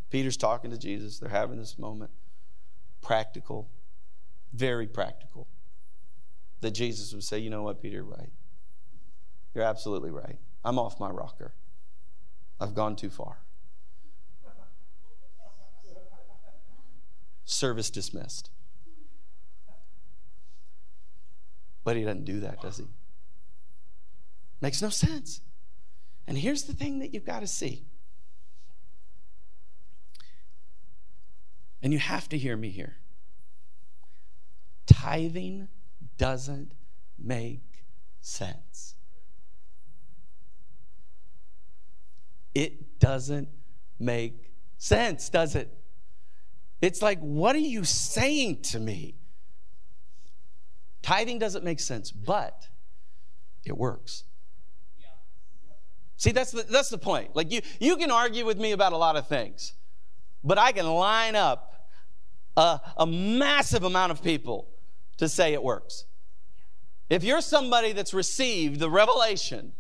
Peter's 0.08 0.38
talking 0.38 0.70
to 0.70 0.78
Jesus, 0.78 1.18
they're 1.18 1.28
having 1.28 1.58
this 1.58 1.78
moment, 1.78 2.10
practical, 3.02 3.68
very 4.54 4.86
practical, 4.86 5.46
that 6.62 6.70
Jesus 6.70 7.12
would 7.12 7.22
say, 7.22 7.38
You 7.38 7.50
know 7.50 7.62
what, 7.62 7.82
Peter, 7.82 8.02
right. 8.02 8.32
You're 9.54 9.64
absolutely 9.64 10.10
right. 10.10 10.38
I'm 10.64 10.78
off 10.78 10.98
my 10.98 11.10
rocker. 11.10 11.52
I've 12.58 12.74
gone 12.74 12.96
too 12.96 13.10
far. 13.10 13.41
Service 17.44 17.90
dismissed. 17.90 18.50
But 21.84 21.96
he 21.96 22.04
doesn't 22.04 22.24
do 22.24 22.40
that, 22.40 22.60
does 22.60 22.78
he? 22.78 22.86
Makes 24.60 24.80
no 24.80 24.88
sense. 24.88 25.40
And 26.26 26.38
here's 26.38 26.64
the 26.64 26.72
thing 26.72 27.00
that 27.00 27.12
you've 27.12 27.24
got 27.24 27.40
to 27.40 27.46
see. 27.46 27.84
And 31.82 31.92
you 31.92 31.98
have 31.98 32.28
to 32.28 32.38
hear 32.38 32.56
me 32.56 32.70
here. 32.70 32.96
Tithing 34.86 35.68
doesn't 36.16 36.72
make 37.18 37.84
sense. 38.20 38.94
It 42.54 43.00
doesn't 43.00 43.48
make 43.98 44.52
sense, 44.78 45.28
does 45.28 45.56
it? 45.56 45.81
It's 46.82 47.00
like, 47.00 47.20
what 47.20 47.54
are 47.54 47.60
you 47.60 47.84
saying 47.84 48.62
to 48.62 48.80
me? 48.80 49.14
Tithing 51.00 51.38
doesn't 51.38 51.64
make 51.64 51.80
sense, 51.80 52.10
but 52.10 52.68
it 53.64 53.76
works. 53.76 54.24
See, 56.16 56.32
that's 56.32 56.50
the, 56.50 56.64
that's 56.64 56.88
the 56.88 56.98
point. 56.98 57.34
Like, 57.34 57.50
you, 57.50 57.62
you 57.80 57.96
can 57.96 58.10
argue 58.10 58.44
with 58.44 58.58
me 58.58 58.72
about 58.72 58.92
a 58.92 58.96
lot 58.96 59.16
of 59.16 59.28
things, 59.28 59.74
but 60.44 60.58
I 60.58 60.72
can 60.72 60.86
line 60.86 61.34
up 61.36 61.88
a, 62.56 62.80
a 62.96 63.06
massive 63.06 63.84
amount 63.84 64.12
of 64.12 64.22
people 64.22 64.68
to 65.16 65.28
say 65.28 65.52
it 65.52 65.62
works. 65.62 66.04
If 67.08 67.24
you're 67.24 67.40
somebody 67.40 67.92
that's 67.92 68.14
received 68.14 68.80
the 68.80 68.90
revelation 68.90 69.72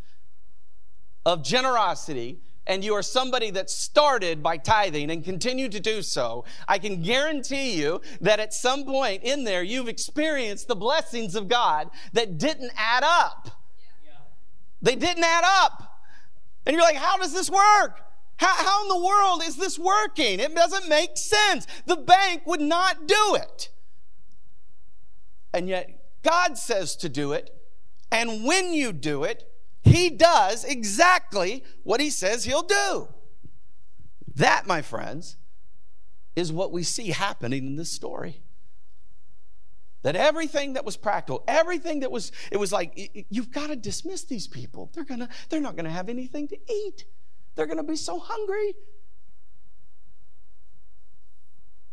of 1.24 1.42
generosity 1.42 2.40
and 2.66 2.84
you 2.84 2.94
are 2.94 3.02
somebody 3.02 3.50
that 3.50 3.70
started 3.70 4.42
by 4.42 4.56
tithing 4.56 5.10
and 5.10 5.24
continue 5.24 5.68
to 5.68 5.80
do 5.80 6.02
so, 6.02 6.44
I 6.68 6.78
can 6.78 7.02
guarantee 7.02 7.72
you 7.72 8.00
that 8.20 8.40
at 8.40 8.52
some 8.52 8.84
point 8.84 9.24
in 9.24 9.44
there 9.44 9.62
you've 9.62 9.88
experienced 9.88 10.68
the 10.68 10.76
blessings 10.76 11.34
of 11.34 11.48
God 11.48 11.90
that 12.12 12.38
didn't 12.38 12.72
add 12.76 13.02
up. 13.04 13.50
They 14.80 14.96
didn't 14.96 15.24
add 15.24 15.44
up. 15.44 16.00
And 16.66 16.74
you're 16.74 16.84
like, 16.84 16.96
how 16.96 17.16
does 17.16 17.32
this 17.32 17.50
work? 17.50 18.00
How, 18.36 18.54
how 18.54 18.82
in 18.82 18.88
the 18.88 19.06
world 19.06 19.42
is 19.44 19.56
this 19.56 19.78
working? 19.78 20.40
It 20.40 20.54
doesn't 20.54 20.88
make 20.88 21.16
sense. 21.16 21.66
The 21.86 21.96
bank 21.96 22.46
would 22.46 22.60
not 22.60 23.06
do 23.06 23.36
it. 23.36 23.70
And 25.52 25.68
yet, 25.68 26.02
God 26.22 26.56
says 26.56 26.96
to 26.96 27.08
do 27.08 27.32
it. 27.32 27.50
And 28.10 28.44
when 28.44 28.72
you 28.72 28.92
do 28.92 29.24
it, 29.24 29.51
he 29.82 30.10
does 30.10 30.64
exactly 30.64 31.64
what 31.82 32.00
he 32.00 32.10
says 32.10 32.44
he'll 32.44 32.62
do. 32.62 33.08
That, 34.34 34.66
my 34.66 34.82
friends, 34.82 35.36
is 36.34 36.52
what 36.52 36.72
we 36.72 36.82
see 36.82 37.08
happening 37.08 37.66
in 37.66 37.76
this 37.76 37.90
story. 37.90 38.42
That 40.02 40.16
everything 40.16 40.72
that 40.72 40.84
was 40.84 40.96
practical, 40.96 41.44
everything 41.46 42.00
that 42.00 42.10
was, 42.10 42.32
it 42.50 42.56
was 42.56 42.72
like, 42.72 43.26
you've 43.28 43.52
got 43.52 43.68
to 43.68 43.76
dismiss 43.76 44.24
these 44.24 44.48
people. 44.48 44.90
They're 44.94 45.04
gonna, 45.04 45.28
they're 45.48 45.60
not 45.60 45.76
gonna 45.76 45.90
have 45.90 46.08
anything 46.08 46.48
to 46.48 46.56
eat. 46.72 47.04
They're 47.54 47.66
gonna 47.66 47.84
be 47.84 47.96
so 47.96 48.18
hungry. 48.18 48.74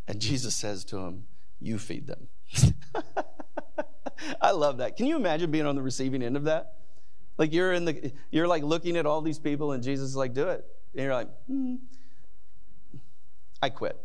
And 0.08 0.20
Jesus 0.20 0.56
says 0.56 0.84
to 0.86 0.98
him, 0.98 1.26
You 1.60 1.78
feed 1.78 2.08
them. 2.08 2.30
I 4.42 4.52
love 4.52 4.78
that. 4.78 4.98
Can 4.98 5.06
you 5.06 5.16
imagine 5.16 5.52
being 5.52 5.68
on 5.68 5.76
the 5.76 5.84
receiving 5.84 6.24
end 6.24 6.36
of 6.36 6.46
that? 6.46 6.79
Like 7.40 7.54
you're 7.54 7.72
in 7.72 7.86
the, 7.86 8.12
you're 8.32 8.48
like 8.48 8.64
looking 8.64 8.98
at 8.98 9.06
all 9.06 9.22
these 9.22 9.40
people, 9.40 9.72
and 9.72 9.82
Jesus 9.82 10.10
is 10.10 10.16
like, 10.16 10.34
do 10.34 10.50
it. 10.50 10.66
And 10.94 11.04
you're 11.04 11.14
like, 11.14 11.30
hmm, 11.48 11.76
I 13.62 13.70
quit. 13.70 13.98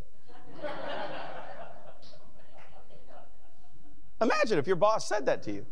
Imagine 4.23 4.59
if 4.59 4.68
your 4.68 4.77
boss 4.77 5.09
said 5.09 5.27
that 5.27 5.42
to 5.42 5.53
you. 5.53 5.66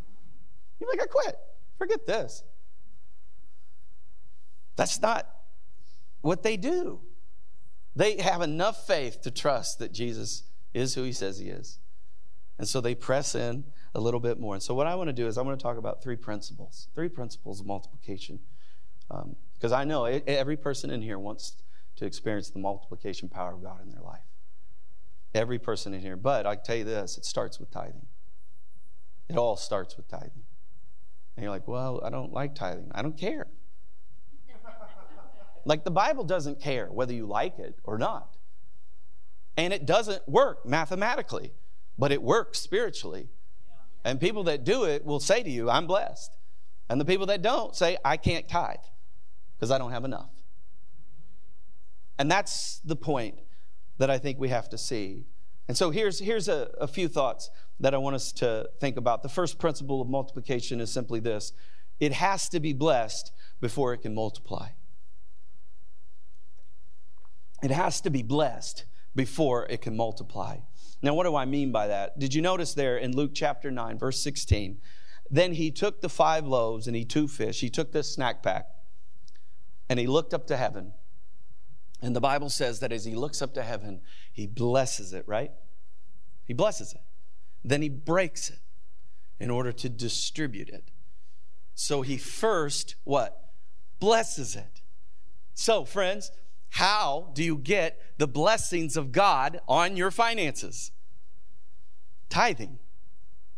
You're 0.80 0.90
like, 0.90 1.02
I 1.02 1.06
quit. 1.06 1.36
Forget 1.78 2.04
this. 2.04 2.42
That's 4.74 5.00
not 5.00 5.28
what 6.20 6.42
they 6.42 6.56
do. 6.56 7.00
They 7.94 8.20
have 8.20 8.42
enough 8.42 8.88
faith 8.88 9.22
to 9.22 9.30
trust 9.30 9.78
that 9.78 9.92
Jesus 9.92 10.42
is 10.74 10.94
who 10.96 11.04
he 11.04 11.12
says 11.12 11.38
he 11.38 11.48
is. 11.48 11.78
And 12.58 12.66
so 12.66 12.80
they 12.80 12.96
press 12.96 13.36
in 13.36 13.64
a 13.94 14.00
little 14.00 14.20
bit 14.20 14.40
more. 14.40 14.54
And 14.54 14.62
so, 14.62 14.74
what 14.74 14.86
I 14.86 14.94
want 14.94 15.08
to 15.08 15.12
do 15.12 15.26
is 15.26 15.36
I 15.36 15.42
want 15.42 15.58
to 15.58 15.62
talk 15.62 15.76
about 15.76 16.02
three 16.02 16.16
principles, 16.16 16.88
three 16.94 17.08
principles 17.08 17.60
of 17.60 17.66
multiplication. 17.66 18.40
Because 19.08 19.72
um, 19.72 19.78
I 19.78 19.84
know 19.84 20.04
every 20.04 20.56
person 20.56 20.90
in 20.90 21.02
here 21.02 21.18
wants 21.18 21.56
to 21.96 22.06
experience 22.06 22.50
the 22.50 22.58
multiplication 22.58 23.28
power 23.28 23.52
of 23.52 23.62
God 23.62 23.82
in 23.82 23.90
their 23.90 24.02
life. 24.02 24.22
Every 25.34 25.58
person 25.58 25.92
in 25.92 26.00
here. 26.00 26.16
But 26.16 26.46
I 26.46 26.56
tell 26.56 26.76
you 26.76 26.84
this 26.84 27.18
it 27.18 27.24
starts 27.24 27.58
with 27.58 27.70
tithing. 27.70 28.06
It 29.28 29.36
all 29.36 29.56
starts 29.56 29.96
with 29.96 30.08
tithing. 30.08 30.44
And 31.36 31.44
you're 31.44 31.52
like, 31.52 31.68
well, 31.68 32.00
I 32.04 32.10
don't 32.10 32.32
like 32.32 32.54
tithing. 32.54 32.90
I 32.94 33.02
don't 33.02 33.16
care. 33.16 33.46
like 35.64 35.84
the 35.84 35.90
Bible 35.90 36.24
doesn't 36.24 36.60
care 36.60 36.86
whether 36.86 37.12
you 37.12 37.26
like 37.26 37.58
it 37.58 37.78
or 37.84 37.98
not. 37.98 38.36
And 39.56 39.72
it 39.72 39.84
doesn't 39.84 40.26
work 40.26 40.64
mathematically, 40.66 41.52
but 41.98 42.12
it 42.12 42.22
works 42.22 42.58
spiritually. 42.58 43.28
And 44.04 44.20
people 44.20 44.44
that 44.44 44.64
do 44.64 44.84
it 44.84 45.04
will 45.04 45.20
say 45.20 45.42
to 45.42 45.50
you, 45.50 45.70
I'm 45.70 45.86
blessed. 45.86 46.36
And 46.88 47.00
the 47.00 47.04
people 47.04 47.26
that 47.26 47.42
don't 47.42 47.74
say, 47.74 47.96
I 48.04 48.16
can't 48.16 48.48
tithe 48.48 48.76
because 49.56 49.70
I 49.70 49.78
don't 49.78 49.92
have 49.92 50.04
enough. 50.04 50.30
And 52.18 52.30
that's 52.30 52.80
the 52.84 52.96
point 52.96 53.38
that 53.98 54.10
I 54.10 54.18
think 54.18 54.38
we 54.38 54.48
have 54.48 54.68
to 54.70 54.78
see. 54.78 55.26
And 55.68 55.76
so 55.76 55.90
here's, 55.90 56.18
here's 56.18 56.48
a, 56.48 56.70
a 56.80 56.88
few 56.88 57.08
thoughts 57.08 57.50
that 57.80 57.94
I 57.94 57.98
want 57.98 58.16
us 58.16 58.32
to 58.32 58.68
think 58.80 58.96
about. 58.96 59.22
The 59.22 59.28
first 59.28 59.58
principle 59.58 60.00
of 60.00 60.08
multiplication 60.08 60.80
is 60.80 60.92
simply 60.92 61.20
this 61.20 61.52
it 62.00 62.12
has 62.12 62.48
to 62.48 62.58
be 62.58 62.72
blessed 62.72 63.32
before 63.60 63.92
it 63.92 63.98
can 63.98 64.14
multiply. 64.14 64.68
It 67.62 67.70
has 67.70 68.00
to 68.00 68.10
be 68.10 68.22
blessed 68.22 68.84
before 69.14 69.66
it 69.66 69.82
can 69.82 69.96
multiply. 69.96 70.58
Now, 71.02 71.14
what 71.14 71.24
do 71.24 71.34
I 71.34 71.44
mean 71.44 71.72
by 71.72 71.88
that? 71.88 72.18
Did 72.18 72.32
you 72.32 72.40
notice 72.40 72.74
there 72.74 72.96
in 72.96 73.16
Luke 73.16 73.32
chapter 73.34 73.70
9, 73.70 73.98
verse 73.98 74.22
16? 74.22 74.78
Then 75.28 75.54
he 75.54 75.70
took 75.70 76.00
the 76.00 76.08
five 76.08 76.46
loaves 76.46 76.86
and 76.86 76.94
he 76.94 77.04
two 77.04 77.26
fish. 77.26 77.60
He 77.60 77.70
took 77.70 77.92
this 77.92 78.14
snack 78.14 78.42
pack 78.42 78.66
and 79.88 79.98
he 79.98 80.06
looked 80.06 80.32
up 80.32 80.46
to 80.46 80.56
heaven. 80.56 80.92
And 82.00 82.14
the 82.14 82.20
Bible 82.20 82.50
says 82.50 82.80
that 82.80 82.92
as 82.92 83.04
he 83.04 83.14
looks 83.14 83.42
up 83.42 83.54
to 83.54 83.62
heaven, 83.62 84.00
he 84.32 84.46
blesses 84.46 85.12
it, 85.12 85.26
right? 85.26 85.50
He 86.44 86.52
blesses 86.52 86.92
it. 86.92 87.00
Then 87.64 87.82
he 87.82 87.88
breaks 87.88 88.50
it 88.50 88.58
in 89.40 89.50
order 89.50 89.72
to 89.72 89.88
distribute 89.88 90.68
it. 90.68 90.90
So 91.74 92.02
he 92.02 92.16
first, 92.16 92.96
what? 93.04 93.50
Blesses 94.00 94.56
it. 94.56 94.82
So, 95.54 95.84
friends, 95.84 96.32
how 96.72 97.28
do 97.34 97.44
you 97.44 97.58
get 97.58 98.00
the 98.16 98.26
blessings 98.26 98.96
of 98.96 99.12
God 99.12 99.60
on 99.68 99.94
your 99.94 100.10
finances? 100.10 100.90
Tithing. 102.30 102.78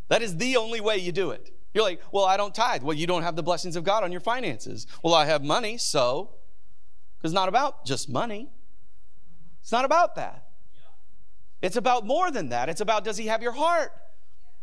That 0.09 0.20
is 0.20 0.38
the 0.38 0.57
only 0.57 0.81
way 0.81 0.96
you 0.96 1.12
do 1.12 1.31
it. 1.31 1.53
You're 1.72 1.85
like, 1.85 2.00
well, 2.11 2.24
I 2.24 2.37
don't 2.37 2.53
tithe. 2.53 2.83
Well, 2.83 2.96
you 2.96 3.07
don't 3.07 3.22
have 3.22 3.37
the 3.37 3.42
blessings 3.44 3.77
of 3.77 3.85
God 3.85 4.03
on 4.03 4.11
your 4.11 4.20
finances. 4.20 4.88
Well, 5.05 5.14
I 5.14 5.27
have 5.27 5.44
money, 5.44 5.79
so. 5.79 6.31
It's 7.22 7.33
not 7.33 7.48
about 7.48 7.87
just 7.87 8.09
money. 8.09 8.50
It's 9.62 9.70
not 9.70 9.85
about 9.85 10.16
that. 10.16 10.48
It's 11.62 11.77
about 11.77 12.05
more 12.05 12.33
than 12.33 12.48
that. 12.48 12.68
It's 12.68 12.81
about 12.81 13.05
does 13.05 13.16
he 13.16 13.29
have 13.29 13.42
your 13.42 13.53
heart? 13.53 13.92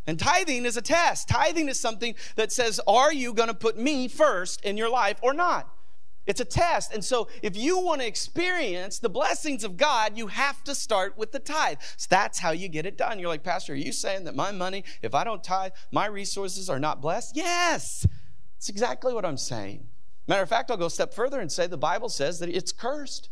And 0.05 0.19
tithing 0.19 0.65
is 0.65 0.75
a 0.75 0.81
test. 0.81 1.29
Tithing 1.29 1.69
is 1.69 1.79
something 1.79 2.15
that 2.35 2.51
says, 2.51 2.81
are 2.85 3.13
you 3.13 3.33
going 3.33 3.47
to 3.47 3.53
put 3.53 3.77
me 3.77 4.09
first 4.09 4.59
in 4.65 4.75
your 4.75 4.89
life 4.89 5.19
or 5.21 5.33
not? 5.33 5.73
It's 6.27 6.39
a 6.39 6.45
test. 6.45 6.93
And 6.93 7.03
so, 7.03 7.27
if 7.41 7.57
you 7.57 7.79
want 7.79 8.01
to 8.01 8.07
experience 8.07 8.99
the 8.99 9.09
blessings 9.09 9.63
of 9.63 9.75
God, 9.75 10.17
you 10.17 10.27
have 10.27 10.63
to 10.65 10.75
start 10.75 11.17
with 11.17 11.31
the 11.31 11.39
tithe. 11.39 11.77
So 11.97 12.07
that's 12.09 12.39
how 12.39 12.51
you 12.51 12.67
get 12.67 12.85
it 12.85 12.97
done. 12.97 13.19
You're 13.19 13.29
like, 13.29 13.43
Pastor, 13.43 13.73
are 13.73 13.75
you 13.75 13.91
saying 13.91 14.25
that 14.25 14.35
my 14.35 14.51
money, 14.51 14.83
if 15.01 15.15
I 15.15 15.23
don't 15.23 15.43
tithe, 15.43 15.71
my 15.91 16.05
resources 16.05 16.69
are 16.69 16.79
not 16.79 17.01
blessed? 17.01 17.35
Yes. 17.35 18.05
That's 18.55 18.69
exactly 18.69 19.13
what 19.13 19.25
I'm 19.25 19.37
saying. 19.37 19.87
Matter 20.27 20.43
of 20.43 20.49
fact, 20.49 20.69
I'll 20.69 20.77
go 20.77 20.85
a 20.85 20.89
step 20.91 21.13
further 21.13 21.39
and 21.39 21.51
say 21.51 21.65
the 21.65 21.77
Bible 21.77 22.09
says 22.09 22.39
that 22.39 22.49
it's 22.49 22.71
cursed. 22.71 23.29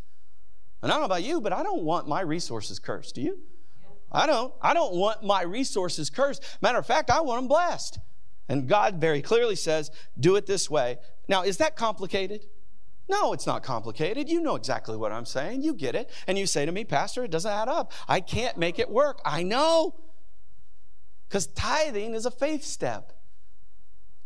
And 0.81 0.91
I 0.91 0.95
don't 0.95 1.01
know 1.01 1.05
about 1.05 1.23
you, 1.23 1.39
but 1.41 1.53
I 1.53 1.61
don't 1.61 1.83
want 1.83 2.07
my 2.07 2.21
resources 2.21 2.79
cursed. 2.79 3.15
Do 3.15 3.21
you? 3.21 3.39
I 4.11 4.25
don't. 4.25 4.53
I 4.61 4.73
don't 4.73 4.95
want 4.95 5.23
my 5.23 5.43
resources 5.43 6.09
cursed. 6.09 6.43
Matter 6.61 6.79
of 6.79 6.87
fact, 6.87 7.11
I 7.11 7.21
want 7.21 7.41
them 7.41 7.47
blessed. 7.47 7.99
And 8.47 8.67
God 8.67 8.95
very 8.95 9.21
clearly 9.21 9.55
says, 9.55 9.91
do 10.19 10.35
it 10.35 10.47
this 10.47 10.69
way. 10.69 10.97
Now, 11.27 11.43
is 11.43 11.57
that 11.57 11.75
complicated? 11.75 12.47
No, 13.09 13.33
it's 13.33 13.47
not 13.47 13.63
complicated. 13.63 14.29
You 14.29 14.39
know 14.39 14.55
exactly 14.55 14.95
what 14.95 15.11
I'm 15.11 15.25
saying. 15.25 15.63
You 15.63 15.73
get 15.73 15.95
it. 15.95 16.11
And 16.27 16.37
you 16.37 16.45
say 16.45 16.65
to 16.67 16.71
me, 16.71 16.85
Pastor, 16.85 17.23
it 17.23 17.31
doesn't 17.31 17.51
add 17.51 17.67
up. 17.67 17.91
I 18.07 18.21
can't 18.21 18.55
make 18.55 18.77
it 18.77 18.87
work. 18.87 19.19
I 19.25 19.41
know. 19.41 19.95
Because 21.27 21.47
tithing 21.47 22.13
is 22.13 22.27
a 22.27 22.31
faith 22.31 22.63
step. 22.63 23.13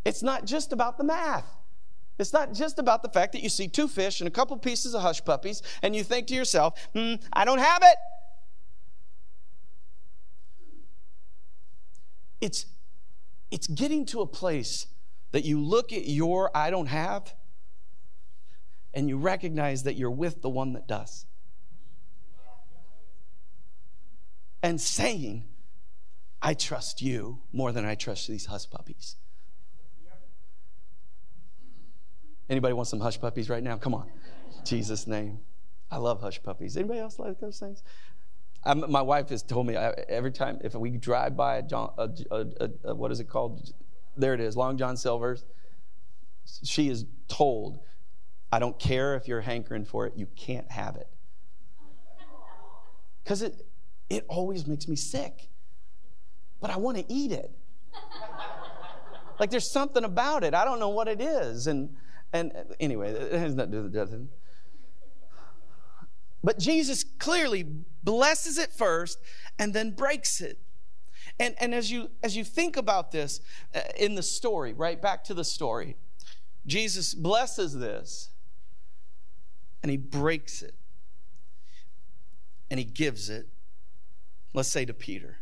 It's 0.04 0.22
not 0.22 0.44
just 0.44 0.70
about 0.70 0.98
the 0.98 1.04
math. 1.04 1.46
It's 2.18 2.34
not 2.34 2.52
just 2.52 2.78
about 2.78 3.02
the 3.02 3.08
fact 3.08 3.32
that 3.32 3.42
you 3.42 3.48
see 3.48 3.68
two 3.68 3.88
fish 3.88 4.20
and 4.20 4.28
a 4.28 4.30
couple 4.30 4.56
pieces 4.58 4.94
of 4.94 5.00
hush 5.00 5.24
puppies 5.24 5.62
and 5.82 5.96
you 5.96 6.04
think 6.04 6.26
to 6.28 6.34
yourself, 6.34 6.78
hmm, 6.94 7.14
I 7.32 7.46
don't 7.46 7.58
have 7.58 7.82
it. 7.82 7.96
It's, 12.42 12.66
it's 13.50 13.66
getting 13.66 14.04
to 14.06 14.20
a 14.20 14.26
place 14.26 14.86
that 15.32 15.44
you 15.44 15.58
look 15.60 15.92
at 15.92 16.06
your 16.06 16.54
I 16.54 16.70
don't 16.70 16.86
have 16.86 17.34
and 18.94 19.08
you 19.08 19.18
recognize 19.18 19.82
that 19.82 19.94
you're 19.94 20.10
with 20.10 20.40
the 20.40 20.48
one 20.48 20.72
that 20.72 20.86
does. 20.86 21.26
And 24.62 24.80
saying, 24.80 25.44
I 26.40 26.54
trust 26.54 27.02
you 27.02 27.40
more 27.52 27.72
than 27.72 27.84
I 27.84 27.96
trust 27.96 28.28
these 28.28 28.46
hush 28.46 28.70
puppies. 28.70 29.16
Anybody 32.48 32.74
want 32.74 32.88
some 32.88 33.00
hush 33.00 33.20
puppies 33.20 33.50
right 33.50 33.62
now? 33.62 33.76
Come 33.76 33.94
on. 33.94 34.10
Jesus' 34.64 35.06
name. 35.06 35.40
I 35.90 35.96
love 35.98 36.20
hush 36.20 36.42
puppies. 36.42 36.76
Anybody 36.76 37.00
else 37.00 37.18
like 37.18 37.40
those 37.40 37.58
things? 37.58 37.82
I'm, 38.64 38.90
my 38.90 39.02
wife 39.02 39.28
has 39.28 39.42
told 39.42 39.66
me 39.66 39.76
every 39.76 40.32
time 40.32 40.58
if 40.62 40.74
we 40.74 40.90
drive 40.96 41.36
by 41.36 41.56
a, 41.56 41.62
John, 41.62 41.92
a, 41.98 42.08
a, 42.30 42.70
a, 42.84 42.94
what 42.94 43.10
is 43.12 43.20
it 43.20 43.28
called? 43.28 43.72
There 44.16 44.32
it 44.32 44.40
is, 44.40 44.56
Long 44.56 44.78
John 44.78 44.96
Silver's. 44.96 45.44
She 46.62 46.88
is 46.88 47.04
told 47.28 47.80
I 48.52 48.58
don't 48.58 48.78
care 48.78 49.16
if 49.16 49.26
you're 49.26 49.40
hankering 49.40 49.84
for 49.84 50.06
it, 50.06 50.14
you 50.16 50.26
can't 50.36 50.70
have 50.70 50.96
it. 50.96 51.08
Because 53.22 53.42
it, 53.42 53.66
it 54.10 54.24
always 54.28 54.66
makes 54.66 54.86
me 54.86 54.96
sick. 54.96 55.48
But 56.60 56.70
I 56.70 56.76
want 56.76 56.98
to 56.98 57.04
eat 57.12 57.32
it. 57.32 57.50
like 59.40 59.50
there's 59.50 59.70
something 59.70 60.04
about 60.04 60.44
it. 60.44 60.54
I 60.54 60.64
don't 60.64 60.78
know 60.78 60.90
what 60.90 61.08
it 61.08 61.20
is. 61.20 61.66
And, 61.66 61.96
and 62.32 62.52
anyway, 62.78 63.10
it 63.10 63.32
has 63.32 63.54
nothing 63.54 63.72
to 63.72 63.78
do 63.78 63.82
with 63.84 64.10
the 64.10 64.26
But 66.42 66.58
Jesus 66.58 67.04
clearly 67.18 67.66
blesses 68.02 68.58
it 68.58 68.72
first 68.72 69.18
and 69.58 69.72
then 69.72 69.90
breaks 69.90 70.40
it. 70.40 70.58
And, 71.40 71.54
and 71.58 71.74
as, 71.74 71.90
you, 71.90 72.10
as 72.22 72.36
you 72.36 72.44
think 72.44 72.76
about 72.76 73.10
this 73.10 73.40
uh, 73.74 73.80
in 73.98 74.14
the 74.14 74.22
story, 74.22 74.72
right 74.72 75.00
back 75.00 75.24
to 75.24 75.34
the 75.34 75.44
story, 75.44 75.96
Jesus 76.66 77.14
blesses 77.14 77.74
this 77.74 78.30
and 79.84 79.90
he 79.90 79.98
breaks 79.98 80.62
it 80.62 80.74
and 82.70 82.78
he 82.80 82.86
gives 82.86 83.28
it, 83.28 83.48
let's 84.54 84.70
say 84.70 84.86
to 84.86 84.94
Peter. 84.94 85.40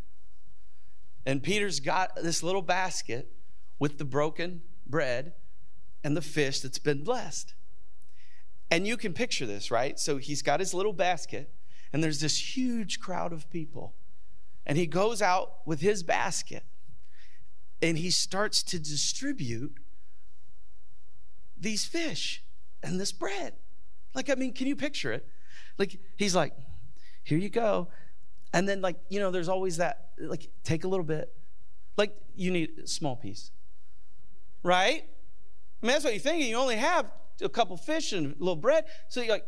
And 1.24 1.44
Peter's 1.44 1.78
got 1.78 2.16
this 2.16 2.42
little 2.42 2.60
basket 2.60 3.30
with 3.78 3.98
the 3.98 4.04
broken 4.04 4.62
bread 4.84 5.34
and 6.02 6.16
the 6.16 6.20
fish 6.20 6.58
that's 6.58 6.80
been 6.80 7.04
blessed. 7.04 7.54
And 8.68 8.84
you 8.84 8.96
can 8.96 9.12
picture 9.12 9.46
this, 9.46 9.70
right? 9.70 9.96
So 9.96 10.16
he's 10.16 10.42
got 10.42 10.58
his 10.58 10.74
little 10.74 10.92
basket, 10.92 11.48
and 11.92 12.02
there's 12.02 12.18
this 12.18 12.56
huge 12.56 12.98
crowd 12.98 13.32
of 13.32 13.48
people. 13.48 13.94
And 14.66 14.76
he 14.76 14.88
goes 14.88 15.22
out 15.22 15.58
with 15.64 15.82
his 15.82 16.02
basket 16.02 16.64
and 17.80 17.96
he 17.96 18.10
starts 18.10 18.64
to 18.64 18.80
distribute 18.80 19.74
these 21.56 21.84
fish 21.84 22.42
and 22.82 22.98
this 22.98 23.12
bread. 23.12 23.54
Like, 24.14 24.30
I 24.30 24.34
mean, 24.34 24.52
can 24.52 24.66
you 24.66 24.76
picture 24.76 25.12
it? 25.12 25.26
Like, 25.78 25.98
he's 26.16 26.34
like, 26.34 26.52
here 27.24 27.38
you 27.38 27.48
go. 27.48 27.88
And 28.52 28.68
then, 28.68 28.80
like, 28.80 28.96
you 29.08 29.20
know, 29.20 29.30
there's 29.30 29.48
always 29.48 29.78
that, 29.78 30.10
like, 30.18 30.48
take 30.64 30.84
a 30.84 30.88
little 30.88 31.04
bit. 31.04 31.32
Like, 31.96 32.14
you 32.34 32.50
need 32.50 32.80
a 32.84 32.86
small 32.86 33.16
piece. 33.16 33.50
Right? 34.62 35.04
I 35.82 35.86
mean, 35.86 35.92
that's 35.92 36.04
what 36.04 36.12
you're 36.12 36.20
thinking. 36.20 36.48
You 36.48 36.56
only 36.56 36.76
have 36.76 37.10
a 37.40 37.48
couple 37.48 37.76
fish 37.76 38.12
and 38.12 38.34
a 38.34 38.38
little 38.38 38.56
bread. 38.56 38.84
So 39.08 39.20
you're 39.20 39.32
like, 39.32 39.46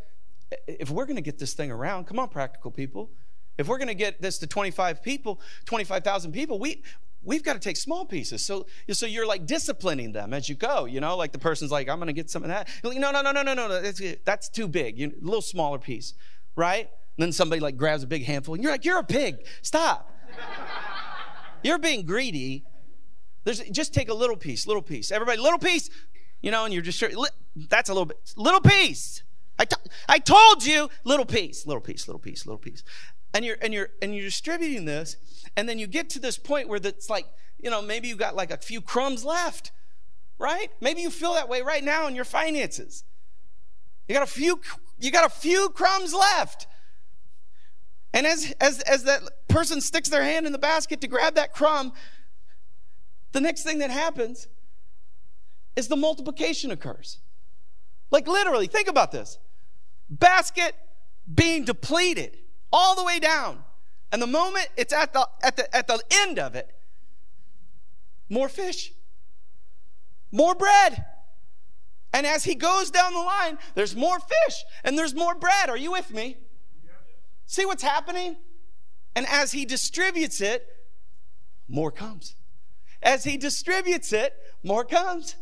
if 0.66 0.90
we're 0.90 1.06
going 1.06 1.16
to 1.16 1.22
get 1.22 1.38
this 1.38 1.54
thing 1.54 1.70
around, 1.70 2.06
come 2.06 2.18
on, 2.18 2.28
practical 2.28 2.70
people. 2.70 3.10
If 3.56 3.68
we're 3.68 3.78
going 3.78 3.88
to 3.88 3.94
get 3.94 4.20
this 4.20 4.38
to 4.38 4.46
25 4.46 5.02
people, 5.02 5.40
25,000 5.66 6.32
people, 6.32 6.58
we, 6.58 6.82
we've 7.24 7.42
got 7.42 7.54
to 7.54 7.58
take 7.58 7.76
small 7.76 8.04
pieces. 8.04 8.44
So, 8.44 8.66
so 8.90 9.06
you're 9.06 9.26
like 9.26 9.46
disciplining 9.46 10.12
them 10.12 10.32
as 10.32 10.48
you 10.48 10.54
go, 10.54 10.84
you 10.84 11.00
know, 11.00 11.16
like 11.16 11.32
the 11.32 11.38
person's 11.38 11.70
like, 11.70 11.88
I'm 11.88 11.98
going 11.98 12.08
to 12.08 12.12
get 12.12 12.30
some 12.30 12.42
of 12.42 12.48
that. 12.48 12.68
Like, 12.82 12.98
no, 12.98 13.10
no, 13.10 13.22
no, 13.22 13.32
no, 13.32 13.42
no, 13.42 13.54
no. 13.54 13.80
That's, 13.80 14.00
that's 14.24 14.48
too 14.48 14.68
big. 14.68 14.98
You, 14.98 15.08
a 15.08 15.24
little 15.24 15.42
smaller 15.42 15.78
piece, 15.78 16.14
right? 16.56 16.88
And 17.16 17.22
then 17.22 17.32
somebody 17.32 17.60
like 17.60 17.76
grabs 17.76 18.02
a 18.02 18.06
big 18.06 18.24
handful 18.24 18.54
and 18.54 18.62
you're 18.62 18.72
like, 18.72 18.84
you're 18.84 18.98
a 18.98 19.04
pig. 19.04 19.36
Stop. 19.62 20.10
you're 21.62 21.78
being 21.78 22.04
greedy. 22.04 22.64
There's, 23.44 23.60
just 23.70 23.94
take 23.94 24.08
a 24.08 24.14
little 24.14 24.36
piece, 24.36 24.66
little 24.66 24.82
piece. 24.82 25.10
Everybody, 25.10 25.40
little 25.40 25.58
piece, 25.58 25.90
you 26.40 26.50
know, 26.50 26.64
and 26.64 26.72
you're 26.72 26.82
just, 26.82 27.02
that's 27.68 27.88
a 27.88 27.92
little 27.92 28.06
bit, 28.06 28.18
little 28.36 28.60
piece. 28.60 29.22
I, 29.58 29.64
t- 29.66 29.76
I 30.08 30.18
told 30.18 30.64
you, 30.64 30.88
little 31.04 31.26
piece, 31.26 31.64
little 31.66 31.80
piece, 31.80 32.08
little 32.08 32.18
piece, 32.18 32.44
little 32.44 32.58
piece 32.58 32.82
and 33.34 33.44
you're 33.44 33.56
and 33.60 33.74
you're 33.74 33.90
and 34.00 34.14
you're 34.14 34.24
distributing 34.24 34.86
this 34.86 35.16
and 35.56 35.68
then 35.68 35.78
you 35.78 35.86
get 35.86 36.08
to 36.10 36.18
this 36.18 36.38
point 36.38 36.68
where 36.68 36.80
it's 36.82 37.10
like 37.10 37.26
you 37.60 37.68
know 37.68 37.82
maybe 37.82 38.08
you 38.08 38.16
got 38.16 38.34
like 38.34 38.50
a 38.50 38.56
few 38.56 38.80
crumbs 38.80 39.24
left 39.24 39.72
right? 40.38 40.70
Maybe 40.80 41.00
you 41.00 41.10
feel 41.10 41.34
that 41.34 41.48
way 41.48 41.62
right 41.62 41.82
now 41.82 42.06
in 42.06 42.14
your 42.14 42.24
finances. 42.24 43.04
You 44.08 44.14
got 44.14 44.22
a 44.22 44.30
few 44.30 44.60
you 44.98 45.10
got 45.10 45.24
a 45.24 45.30
few 45.30 45.70
crumbs 45.70 46.12
left. 46.14 46.66
And 48.12 48.26
as 48.26 48.54
as 48.60 48.80
as 48.82 49.04
that 49.04 49.22
person 49.48 49.80
sticks 49.80 50.08
their 50.08 50.22
hand 50.22 50.46
in 50.46 50.52
the 50.52 50.58
basket 50.58 51.00
to 51.00 51.08
grab 51.08 51.34
that 51.34 51.52
crumb 51.52 51.92
the 53.32 53.40
next 53.40 53.64
thing 53.64 53.78
that 53.78 53.90
happens 53.90 54.46
is 55.74 55.88
the 55.88 55.96
multiplication 55.96 56.70
occurs. 56.70 57.18
Like 58.12 58.28
literally, 58.28 58.68
think 58.68 58.86
about 58.86 59.10
this. 59.10 59.38
Basket 60.08 60.76
being 61.32 61.64
depleted 61.64 62.38
all 62.74 62.96
the 62.96 63.04
way 63.04 63.20
down. 63.20 63.62
And 64.10 64.20
the 64.20 64.26
moment 64.26 64.68
it's 64.76 64.92
at 64.92 65.12
the, 65.12 65.26
at 65.42 65.56
the, 65.56 65.74
at 65.74 65.86
the 65.86 66.02
end 66.10 66.40
of 66.40 66.56
it, 66.56 66.68
more 68.28 68.48
fish, 68.48 68.92
more 70.32 70.56
bread. 70.56 71.04
And 72.12 72.26
as 72.26 72.44
he 72.44 72.56
goes 72.56 72.90
down 72.90 73.14
the 73.14 73.20
line, 73.20 73.58
there's 73.74 73.94
more 73.94 74.18
fish 74.18 74.64
and 74.82 74.98
there's 74.98 75.14
more 75.14 75.36
bread. 75.36 75.70
Are 75.70 75.76
you 75.76 75.92
with 75.92 76.12
me? 76.12 76.36
See 77.46 77.64
what's 77.64 77.82
happening? 77.82 78.36
And 79.14 79.26
as 79.28 79.52
he 79.52 79.64
distributes 79.64 80.40
it, 80.40 80.66
more 81.68 81.92
comes. 81.92 82.34
As 83.02 83.22
he 83.22 83.36
distributes 83.36 84.12
it, 84.12 84.34
more 84.64 84.84
comes. 84.84 85.36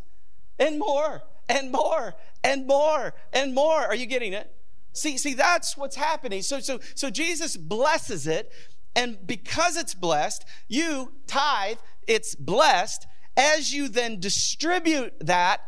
And 0.59 0.77
more, 0.77 1.23
and 1.49 1.71
more, 1.71 2.13
and 2.43 2.67
more, 2.67 3.15
and 3.33 3.55
more. 3.55 3.81
Are 3.81 3.95
you 3.95 4.05
getting 4.05 4.33
it? 4.33 4.52
See, 4.93 5.17
see, 5.17 5.33
that's 5.33 5.75
what's 5.75 5.95
happening. 5.95 6.41
So, 6.43 6.59
so, 6.59 6.79
so 6.95 7.09
Jesus 7.09 7.57
blesses 7.57 8.27
it, 8.27 8.51
and 8.95 9.17
because 9.25 9.75
it's 9.75 9.95
blessed, 9.95 10.45
you 10.67 11.13
tithe, 11.27 11.77
it's 12.07 12.35
blessed. 12.35 13.07
As 13.35 13.73
you 13.73 13.87
then 13.87 14.19
distribute 14.19 15.13
that, 15.19 15.61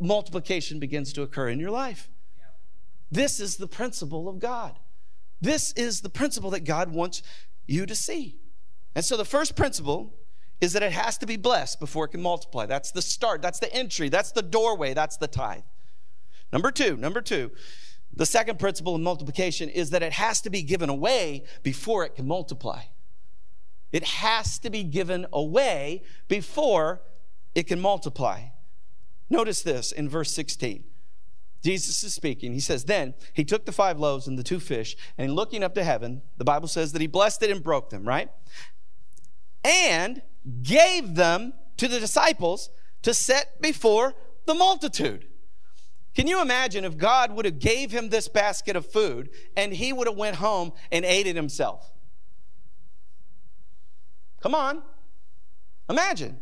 multiplication 0.00 0.78
begins 0.78 1.12
to 1.12 1.22
occur 1.22 1.48
in 1.48 1.60
your 1.60 1.70
life. 1.70 2.08
This 3.10 3.40
is 3.40 3.56
the 3.56 3.66
principle 3.66 4.28
of 4.28 4.38
God. 4.38 4.78
This 5.40 5.72
is 5.72 6.00
the 6.00 6.08
principle 6.08 6.50
that 6.50 6.64
God 6.64 6.92
wants 6.92 7.22
you 7.66 7.86
to 7.86 7.94
see. 7.94 8.38
And 8.94 9.04
so 9.04 9.16
the 9.16 9.24
first 9.24 9.56
principle 9.56 10.14
is 10.60 10.72
that 10.72 10.82
it 10.82 10.92
has 10.92 11.18
to 11.18 11.26
be 11.26 11.36
blessed 11.36 11.78
before 11.78 12.06
it 12.06 12.08
can 12.08 12.22
multiply. 12.22 12.66
That's 12.66 12.90
the 12.90 13.02
start, 13.02 13.42
that's 13.42 13.60
the 13.60 13.72
entry, 13.72 14.08
that's 14.08 14.32
the 14.32 14.42
doorway, 14.42 14.94
that's 14.94 15.16
the 15.16 15.28
tithe. 15.28 15.62
Number 16.52 16.70
two, 16.70 16.96
number 16.96 17.20
two, 17.20 17.50
the 18.12 18.26
second 18.26 18.58
principle 18.58 18.94
of 18.94 19.00
multiplication 19.00 19.68
is 19.68 19.90
that 19.90 20.02
it 20.02 20.14
has 20.14 20.40
to 20.42 20.50
be 20.50 20.62
given 20.62 20.88
away 20.88 21.44
before 21.62 22.04
it 22.04 22.14
can 22.14 22.26
multiply. 22.26 22.82
It 23.92 24.04
has 24.04 24.58
to 24.60 24.70
be 24.70 24.82
given 24.82 25.26
away 25.32 26.02
before 26.26 27.02
it 27.54 27.66
can 27.66 27.80
multiply. 27.80 28.48
Notice 29.30 29.62
this 29.62 29.92
in 29.92 30.08
verse 30.08 30.32
16. 30.32 30.84
Jesus 31.62 32.02
is 32.04 32.14
speaking. 32.14 32.52
He 32.52 32.60
says, 32.60 32.84
Then 32.84 33.14
he 33.32 33.44
took 33.44 33.66
the 33.66 33.72
five 33.72 33.98
loaves 33.98 34.26
and 34.26 34.38
the 34.38 34.42
two 34.42 34.60
fish, 34.60 34.96
and 35.16 35.34
looking 35.34 35.62
up 35.62 35.74
to 35.74 35.84
heaven, 35.84 36.22
the 36.36 36.44
Bible 36.44 36.68
says 36.68 36.92
that 36.92 37.00
he 37.00 37.06
blessed 37.06 37.42
it 37.42 37.50
and 37.50 37.62
broke 37.62 37.90
them, 37.90 38.06
right? 38.06 38.30
And 39.64 40.22
gave 40.62 41.14
them 41.14 41.52
to 41.76 41.88
the 41.88 42.00
disciples 42.00 42.70
to 43.02 43.12
set 43.12 43.60
before 43.60 44.14
the 44.46 44.54
multitude. 44.54 45.26
Can 46.18 46.26
you 46.26 46.42
imagine 46.42 46.84
if 46.84 46.96
God 46.96 47.30
would 47.30 47.44
have 47.44 47.60
gave 47.60 47.92
him 47.92 48.08
this 48.08 48.26
basket 48.26 48.74
of 48.74 48.84
food 48.84 49.30
and 49.56 49.72
he 49.72 49.92
would 49.92 50.08
have 50.08 50.16
went 50.16 50.34
home 50.34 50.72
and 50.90 51.04
ate 51.04 51.28
it 51.28 51.36
himself? 51.36 51.92
Come 54.42 54.52
on. 54.52 54.82
Imagine. 55.88 56.40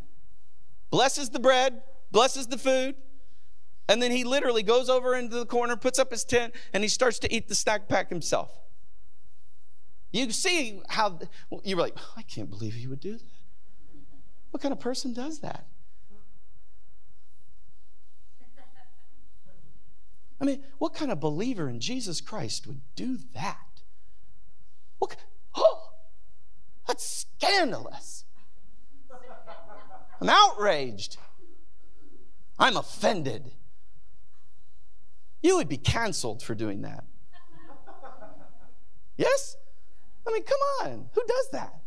Blesses 0.89 1.29
the 1.29 1.39
bread, 1.39 1.83
blesses 2.11 2.47
the 2.47 2.57
food, 2.57 2.95
and 3.87 4.01
then 4.01 4.13
he 4.13 4.25
literally 4.25 4.63
goes 4.63 4.89
over 4.89 5.15
into 5.15 5.37
the 5.37 5.45
corner, 5.45 5.77
puts 5.77 5.99
up 5.99 6.11
his 6.11 6.25
tent, 6.25 6.55
and 6.73 6.83
he 6.83 6.89
starts 6.89 7.19
to 7.19 7.31
eat 7.31 7.49
the 7.49 7.55
snack 7.55 7.87
pack 7.87 8.09
himself. 8.09 8.59
You 10.11 10.31
see 10.31 10.81
how 10.89 11.19
you're 11.65 11.79
like, 11.79 11.93
oh, 11.99 12.13
I 12.17 12.23
can't 12.23 12.49
believe 12.49 12.73
he 12.73 12.87
would 12.87 13.01
do 13.01 13.19
that. 13.19 13.25
What 14.53 14.63
kind 14.63 14.73
of 14.73 14.81
person 14.81 15.13
does 15.13 15.41
that? 15.41 15.67
I 20.41 20.45
mean, 20.45 20.63
what 20.79 20.95
kind 20.95 21.11
of 21.11 21.21
believer 21.21 21.69
in 21.69 21.81
Jesus 21.81 22.21
Christ 22.21 22.67
would 22.67 22.81
do 22.95 23.19
that? 23.35 23.83
What, 24.99 25.17
oh, 25.55 25.93
that's 26.87 27.09
scandalous. 27.09 28.25
I'm 30.21 30.29
outraged. 30.29 31.19
I'm 32.59 32.77
offended. 32.77 33.53
You 35.43 35.57
would 35.57 35.69
be 35.69 35.77
canceled 35.77 36.43
for 36.43 36.55
doing 36.55 36.83
that. 36.83 37.05
Yes? 39.17 39.57
I 40.27 40.33
mean, 40.33 40.43
come 40.43 40.59
on. 40.83 41.11
Who 41.13 41.23
does 41.27 41.49
that? 41.53 41.81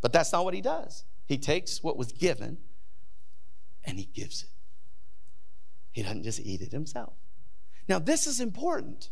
But 0.00 0.12
that's 0.12 0.32
not 0.32 0.44
what 0.44 0.54
he 0.54 0.60
does. 0.60 1.04
He 1.26 1.38
takes 1.38 1.82
what 1.82 1.96
was 1.96 2.12
given 2.12 2.58
and 3.84 3.98
he 3.98 4.06
gives 4.06 4.42
it. 4.42 4.50
He 5.92 6.02
doesn't 6.02 6.22
just 6.22 6.40
eat 6.40 6.60
it 6.60 6.72
himself. 6.72 7.14
Now, 7.88 7.98
this 7.98 8.26
is 8.26 8.40
important 8.40 9.10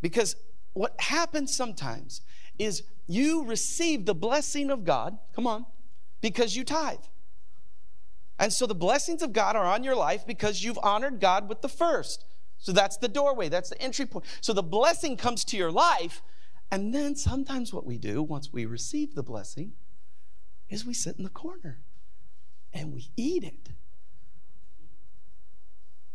because 0.00 0.36
what 0.74 1.00
happens 1.00 1.54
sometimes 1.56 2.22
is 2.58 2.82
you 3.06 3.44
receive 3.44 4.04
the 4.04 4.14
blessing 4.14 4.70
of 4.70 4.84
God, 4.84 5.18
come 5.34 5.46
on, 5.46 5.66
because 6.20 6.54
you 6.56 6.64
tithe. 6.64 6.98
And 8.38 8.52
so 8.52 8.66
the 8.66 8.74
blessings 8.74 9.22
of 9.22 9.32
God 9.32 9.56
are 9.56 9.64
on 9.64 9.84
your 9.84 9.96
life 9.96 10.26
because 10.26 10.62
you've 10.62 10.78
honored 10.82 11.20
God 11.20 11.48
with 11.48 11.62
the 11.62 11.68
first. 11.68 12.24
So 12.58 12.72
that's 12.72 12.96
the 12.96 13.08
doorway, 13.08 13.48
that's 13.48 13.70
the 13.70 13.80
entry 13.80 14.06
point. 14.06 14.24
So 14.40 14.52
the 14.52 14.62
blessing 14.62 15.16
comes 15.16 15.44
to 15.46 15.56
your 15.56 15.72
life. 15.72 16.22
And 16.70 16.94
then 16.94 17.16
sometimes 17.16 17.72
what 17.72 17.84
we 17.84 17.98
do 17.98 18.22
once 18.22 18.52
we 18.52 18.64
receive 18.64 19.14
the 19.14 19.22
blessing 19.22 19.72
is 20.70 20.86
we 20.86 20.94
sit 20.94 21.16
in 21.18 21.24
the 21.24 21.30
corner 21.30 21.80
and 22.72 22.92
we 22.92 23.10
eat 23.16 23.44
it. 23.44 23.70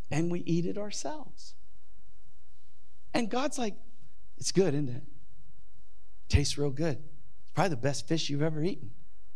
And 0.09 0.31
we 0.31 0.39
eat 0.41 0.65
it 0.65 0.77
ourselves. 0.77 1.55
And 3.13 3.29
God's 3.29 3.57
like, 3.57 3.75
it's 4.37 4.51
good, 4.51 4.73
isn't 4.73 4.89
it? 4.89 5.03
Tastes 6.29 6.57
real 6.57 6.69
good. 6.69 6.97
It's 7.43 7.51
probably 7.53 7.69
the 7.69 7.77
best 7.77 8.07
fish 8.07 8.29
you've 8.29 8.41
ever 8.41 8.61
eaten. 8.63 8.91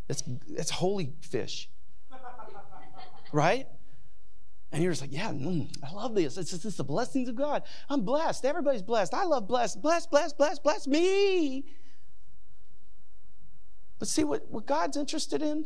It's, 0.07 0.23
it's 0.49 0.69
holy 0.69 1.13
fish 1.21 1.69
right? 3.31 3.67
And 4.71 4.81
you're 4.81 4.91
just 4.91 5.01
like, 5.01 5.11
yeah, 5.11 5.31
mm, 5.31 5.69
I 5.83 5.93
love 5.93 6.15
this. 6.15 6.37
It's 6.37 6.51
just 6.51 6.63
it's 6.63 6.77
the 6.77 6.83
blessings 6.83 7.27
of 7.27 7.35
God. 7.35 7.63
I'm 7.89 8.01
blessed. 8.01 8.45
Everybody's 8.45 8.81
blessed. 8.81 9.13
I 9.13 9.25
love 9.25 9.47
blessed. 9.47 9.81
Bless, 9.81 10.07
bless, 10.07 10.31
bless, 10.31 10.59
bless 10.59 10.87
me. 10.87 11.65
But 13.99 14.07
see 14.07 14.23
what, 14.23 14.49
what 14.49 14.65
God's 14.65 14.95
interested 14.95 15.41
in 15.41 15.65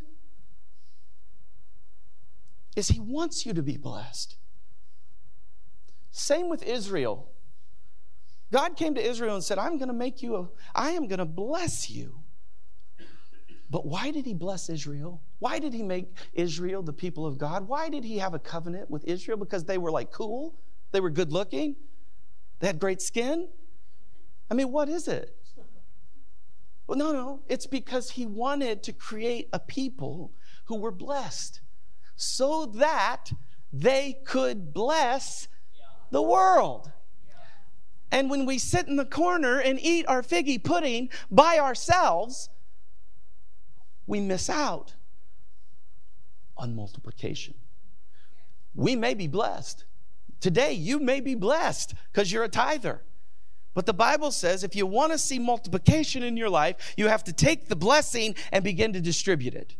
is 2.75 2.89
He 2.89 2.99
wants 2.99 3.45
you 3.45 3.53
to 3.53 3.61
be 3.61 3.77
blessed. 3.77 4.37
Same 6.17 6.47
with 6.47 6.63
Israel. 6.63 7.29
God 8.49 8.77
came 8.77 8.95
to 8.95 9.05
Israel 9.05 9.35
and 9.35 9.43
said, 9.43 9.57
I'm 9.57 9.77
going 9.77 9.89
to 9.89 9.93
make 9.93 10.23
you 10.23 10.35
a, 10.37 10.47
I 10.73 10.91
am 10.91 11.07
going 11.09 11.19
to 11.19 11.25
bless 11.25 11.89
you. 11.89 12.21
But 13.69 13.85
why 13.85 14.11
did 14.11 14.25
he 14.25 14.33
bless 14.33 14.69
Israel? 14.69 15.21
Why 15.39 15.59
did 15.59 15.73
he 15.73 15.83
make 15.83 16.15
Israel 16.31 16.81
the 16.83 16.93
people 16.93 17.25
of 17.25 17.37
God? 17.37 17.67
Why 17.67 17.89
did 17.89 18.05
he 18.05 18.17
have 18.19 18.33
a 18.33 18.39
covenant 18.39 18.89
with 18.89 19.03
Israel? 19.03 19.37
Because 19.37 19.65
they 19.65 19.77
were 19.77 19.91
like 19.91 20.09
cool, 20.09 20.57
they 20.93 21.01
were 21.01 21.09
good 21.09 21.33
looking, 21.33 21.75
they 22.59 22.67
had 22.67 22.79
great 22.79 23.01
skin. 23.01 23.49
I 24.49 24.53
mean, 24.53 24.71
what 24.71 24.87
is 24.87 25.09
it? 25.09 25.35
Well, 26.87 26.97
no, 26.97 27.11
no. 27.11 27.41
It's 27.49 27.67
because 27.67 28.11
he 28.11 28.25
wanted 28.25 28.83
to 28.83 28.93
create 28.93 29.49
a 29.51 29.59
people 29.59 30.31
who 30.65 30.77
were 30.77 30.91
blessed 30.91 31.59
so 32.15 32.67
that 32.67 33.33
they 33.73 34.19
could 34.23 34.73
bless 34.73 35.49
the 36.15 36.21
world. 36.21 36.89
And 38.09 38.29
when 38.29 38.45
we 38.45 38.57
sit 38.57 38.87
in 38.87 38.95
the 38.95 39.03
corner 39.03 39.59
and 39.59 39.77
eat 39.81 40.05
our 40.07 40.21
figgy 40.21 40.63
pudding 40.63 41.09
by 41.29 41.59
ourselves, 41.59 42.49
we 44.07 44.21
miss 44.21 44.49
out 44.49 44.93
on 46.55 46.73
multiplication. 46.73 47.55
We 48.73 48.95
may 48.95 49.13
be 49.13 49.27
blessed. 49.27 49.83
Today, 50.39 50.71
you 50.71 50.99
may 50.99 51.19
be 51.19 51.35
blessed 51.35 51.95
because 52.13 52.31
you're 52.31 52.45
a 52.45 52.49
tither. 52.49 53.01
But 53.73 53.85
the 53.85 53.93
Bible 53.93 54.31
says 54.31 54.63
if 54.63 54.73
you 54.73 54.85
want 54.85 55.11
to 55.11 55.17
see 55.17 55.37
multiplication 55.37 56.23
in 56.23 56.37
your 56.37 56.49
life, 56.49 56.93
you 56.95 57.09
have 57.09 57.25
to 57.25 57.33
take 57.33 57.67
the 57.67 57.75
blessing 57.75 58.35
and 58.53 58.63
begin 58.63 58.93
to 58.93 59.01
distribute 59.01 59.53
it. 59.53 59.75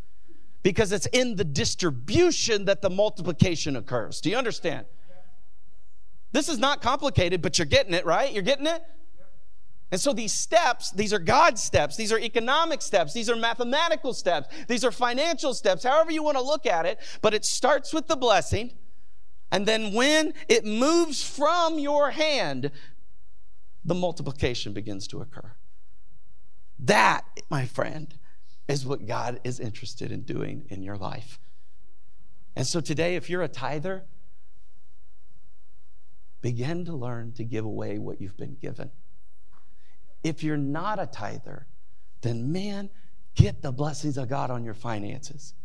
Because 0.64 0.92
it's 0.92 1.08
in 1.14 1.38
the 1.38 1.46
distribution 1.46 2.66
that 2.66 2.82
the 2.82 2.90
multiplication 2.90 3.78
occurs. 3.78 4.20
Do 4.20 4.30
you 4.30 4.36
understand? 4.36 4.86
This 6.36 6.50
is 6.50 6.60
not 6.60 6.82
complicated, 6.82 7.42
but 7.42 7.58
you're 7.58 7.66
getting 7.66 7.94
it, 7.94 8.06
right? 8.06 8.34
You're 8.34 8.44
getting 8.44 8.68
it? 8.68 8.84
And 9.90 10.02
so 10.02 10.12
these 10.12 10.34
steps, 10.34 10.92
these 10.92 11.14
are 11.14 11.20
God's 11.20 11.64
steps, 11.64 11.96
these 11.96 12.12
are 12.12 12.20
economic 12.20 12.82
steps, 12.82 13.14
these 13.14 13.30
are 13.30 13.38
mathematical 13.38 14.14
steps, 14.14 14.50
these 14.68 14.84
are 14.84 14.92
financial 14.92 15.54
steps, 15.54 15.86
however 15.86 16.12
you 16.12 16.22
want 16.24 16.36
to 16.36 16.44
look 16.44 16.66
at 16.66 16.86
it, 16.86 17.00
but 17.22 17.34
it 17.34 17.46
starts 17.46 17.94
with 17.94 18.08
the 18.08 18.18
blessing. 18.18 18.74
And 19.50 19.66
then 19.66 19.94
when 19.94 20.34
it 20.50 20.66
moves 20.66 21.24
from 21.24 21.80
your 21.80 22.12
hand, 22.12 22.70
the 23.86 23.96
multiplication 23.96 24.74
begins 24.74 25.08
to 25.08 25.22
occur. 25.22 25.54
That, 26.80 27.24
my 27.50 27.66
friend, 27.66 28.14
is 28.68 28.86
what 28.86 29.08
God 29.08 29.40
is 29.46 29.62
interested 29.62 30.12
in 30.12 30.24
doing 30.24 30.66
in 30.68 30.84
your 30.84 30.98
life. 30.98 31.40
And 32.58 32.68
so 32.68 32.82
today, 32.82 33.16
if 33.16 33.30
you're 33.30 33.42
a 33.42 33.48
tither, 33.48 34.04
begin 36.46 36.86
to 36.86 36.96
learn 36.96 37.32
to 37.32 37.44
give 37.44 37.66
away 37.66 37.98
what 37.98 38.22
you've 38.22 38.38
been 38.38 38.56
given. 38.62 38.92
If 40.24 40.44
you're 40.44 40.58
not 40.58 41.00
a 41.00 41.08
tither, 41.08 41.66
then 42.22 42.52
man, 42.52 42.92
get 43.34 43.64
the 43.64 43.72
blessings 43.72 44.16
of 44.16 44.30
God 44.30 44.52
on 44.52 44.64
your 44.64 44.76
finances. 44.76 45.56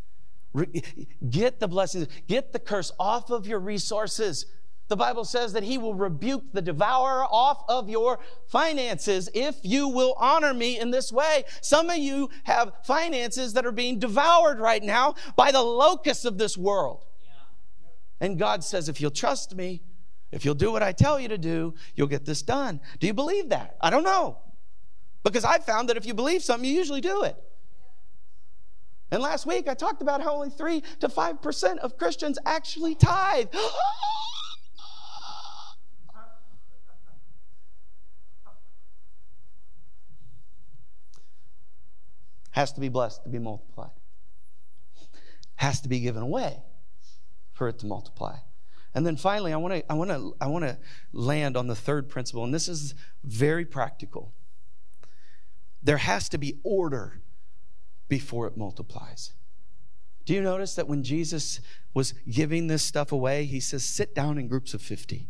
Get 1.28 1.60
the 1.60 1.68
blessings, 1.68 2.08
get 2.26 2.54
the 2.54 2.58
curse 2.58 2.92
off 2.98 3.28
of 3.28 3.46
your 3.46 3.58
resources. 3.60 4.46
The 4.88 4.96
Bible 4.96 5.26
says 5.26 5.52
that 5.52 5.64
he 5.64 5.76
will 5.76 5.94
rebuke 5.94 6.44
the 6.54 6.62
devourer 6.62 7.26
off 7.26 7.62
of 7.68 7.90
your 7.90 8.18
finances 8.48 9.28
if 9.34 9.56
you 9.62 9.86
will 9.86 10.14
honor 10.16 10.54
me 10.54 10.78
in 10.78 10.92
this 10.92 11.12
way. 11.12 11.44
Some 11.60 11.90
of 11.90 11.98
you 11.98 12.30
have 12.44 12.72
finances 12.84 13.52
that 13.52 13.66
are 13.66 13.70
being 13.70 13.98
devoured 13.98 14.58
right 14.58 14.82
now 14.82 15.14
by 15.36 15.52
the 15.52 15.60
locusts 15.60 16.24
of 16.24 16.38
this 16.38 16.56
world. 16.56 17.04
And 18.18 18.38
God 18.38 18.64
says, 18.64 18.88
if 18.88 18.98
you'll 18.98 19.10
trust 19.10 19.54
me, 19.54 19.82
if 20.32 20.44
you'll 20.44 20.54
do 20.54 20.70
what 20.70 20.82
I 20.82 20.92
tell 20.92 21.18
you 21.18 21.28
to 21.28 21.38
do, 21.38 21.74
you'll 21.94 22.06
get 22.06 22.24
this 22.24 22.42
done. 22.42 22.80
Do 22.98 23.06
you 23.06 23.14
believe 23.14 23.48
that? 23.48 23.76
I 23.80 23.90
don't 23.90 24.04
know. 24.04 24.38
Because 25.24 25.44
I've 25.44 25.64
found 25.64 25.88
that 25.88 25.96
if 25.96 26.06
you 26.06 26.14
believe 26.14 26.42
something, 26.42 26.68
you 26.68 26.74
usually 26.74 27.00
do 27.00 27.22
it. 27.24 27.36
And 29.10 29.20
last 29.22 29.44
week 29.44 29.68
I 29.68 29.74
talked 29.74 30.02
about 30.02 30.22
how 30.22 30.34
only 30.34 30.50
3 30.50 30.82
to 31.00 31.08
5% 31.08 31.78
of 31.78 31.96
Christians 31.98 32.38
actually 32.46 32.94
tithe. 32.94 33.48
Has 42.52 42.72
to 42.72 42.80
be 42.80 42.88
blessed 42.88 43.22
to 43.24 43.30
be 43.30 43.38
multiplied. 43.38 43.90
Has 45.56 45.80
to 45.82 45.88
be 45.88 46.00
given 46.00 46.22
away 46.22 46.62
for 47.52 47.68
it 47.68 47.78
to 47.80 47.86
multiply. 47.86 48.36
And 48.94 49.06
then 49.06 49.16
finally, 49.16 49.52
I 49.52 49.56
want 49.56 49.74
to 49.74 49.90
I 49.90 49.94
want 49.94 50.10
to 50.10 50.34
I 50.40 50.46
want 50.46 50.64
to 50.64 50.78
land 51.12 51.56
on 51.56 51.68
the 51.68 51.76
third 51.76 52.08
principle 52.08 52.44
and 52.44 52.52
this 52.52 52.68
is 52.68 52.94
very 53.22 53.64
practical. 53.64 54.34
There 55.82 55.98
has 55.98 56.28
to 56.30 56.38
be 56.38 56.58
order 56.62 57.22
before 58.08 58.46
it 58.46 58.56
multiplies. 58.56 59.32
Do 60.26 60.34
you 60.34 60.42
notice 60.42 60.74
that 60.74 60.86
when 60.86 61.02
Jesus 61.02 61.60
was 61.94 62.12
giving 62.30 62.66
this 62.66 62.82
stuff 62.82 63.12
away, 63.12 63.44
he 63.44 63.60
says, 63.60 63.84
sit 63.84 64.14
down 64.14 64.38
in 64.38 64.48
groups 64.48 64.74
of 64.74 64.82
50. 64.82 65.28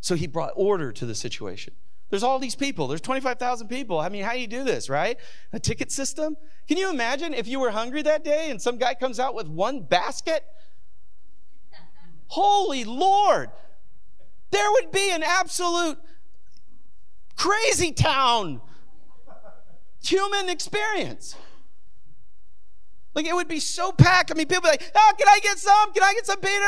So 0.00 0.14
he 0.14 0.26
brought 0.26 0.52
order 0.54 0.92
to 0.92 1.06
the 1.06 1.14
situation. 1.14 1.74
There's 2.10 2.22
all 2.22 2.38
these 2.38 2.54
people. 2.54 2.88
There's 2.88 3.00
25,000 3.00 3.68
people. 3.68 3.98
I 4.00 4.08
mean, 4.08 4.24
how 4.24 4.32
do 4.32 4.40
you 4.40 4.46
do 4.46 4.64
this, 4.64 4.88
right? 4.88 5.18
A 5.52 5.60
ticket 5.60 5.92
system? 5.92 6.36
Can 6.66 6.78
you 6.78 6.90
imagine 6.90 7.34
if 7.34 7.46
you 7.46 7.60
were 7.60 7.70
hungry 7.70 8.02
that 8.02 8.24
day 8.24 8.50
and 8.50 8.60
some 8.60 8.78
guy 8.78 8.94
comes 8.94 9.20
out 9.20 9.34
with 9.34 9.48
one 9.48 9.82
basket? 9.82 10.44
Holy 12.28 12.84
Lord! 12.84 13.50
There 14.50 14.70
would 14.72 14.90
be 14.92 15.10
an 15.10 15.22
absolute 15.22 15.98
crazy 17.36 17.92
town 17.92 18.60
human 20.02 20.48
experience. 20.48 21.36
Like 23.14 23.26
it 23.26 23.34
would 23.34 23.48
be 23.48 23.60
so 23.60 23.90
packed. 23.90 24.30
I 24.30 24.34
mean, 24.34 24.46
people 24.46 24.68
like, 24.68 24.92
oh, 24.94 25.12
can 25.18 25.28
I 25.28 25.40
get 25.42 25.58
some? 25.58 25.92
Can 25.92 26.02
I 26.02 26.14
get 26.14 26.24
some 26.24 26.38
Peter? 26.40 26.64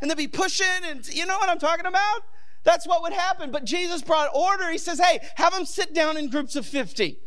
And 0.00 0.10
they'd 0.10 0.16
be 0.16 0.28
pushing, 0.28 0.66
and 0.84 1.06
you 1.08 1.26
know 1.26 1.38
what 1.38 1.48
I'm 1.48 1.58
talking 1.58 1.86
about? 1.86 2.20
That's 2.64 2.86
what 2.86 3.02
would 3.02 3.12
happen. 3.12 3.50
But 3.50 3.64
Jesus 3.64 4.02
brought 4.02 4.28
order. 4.34 4.70
He 4.70 4.78
says, 4.78 5.00
hey, 5.00 5.20
have 5.36 5.52
them 5.52 5.64
sit 5.64 5.94
down 5.94 6.16
in 6.16 6.28
groups 6.28 6.54
of 6.54 6.66
50. 6.66 7.18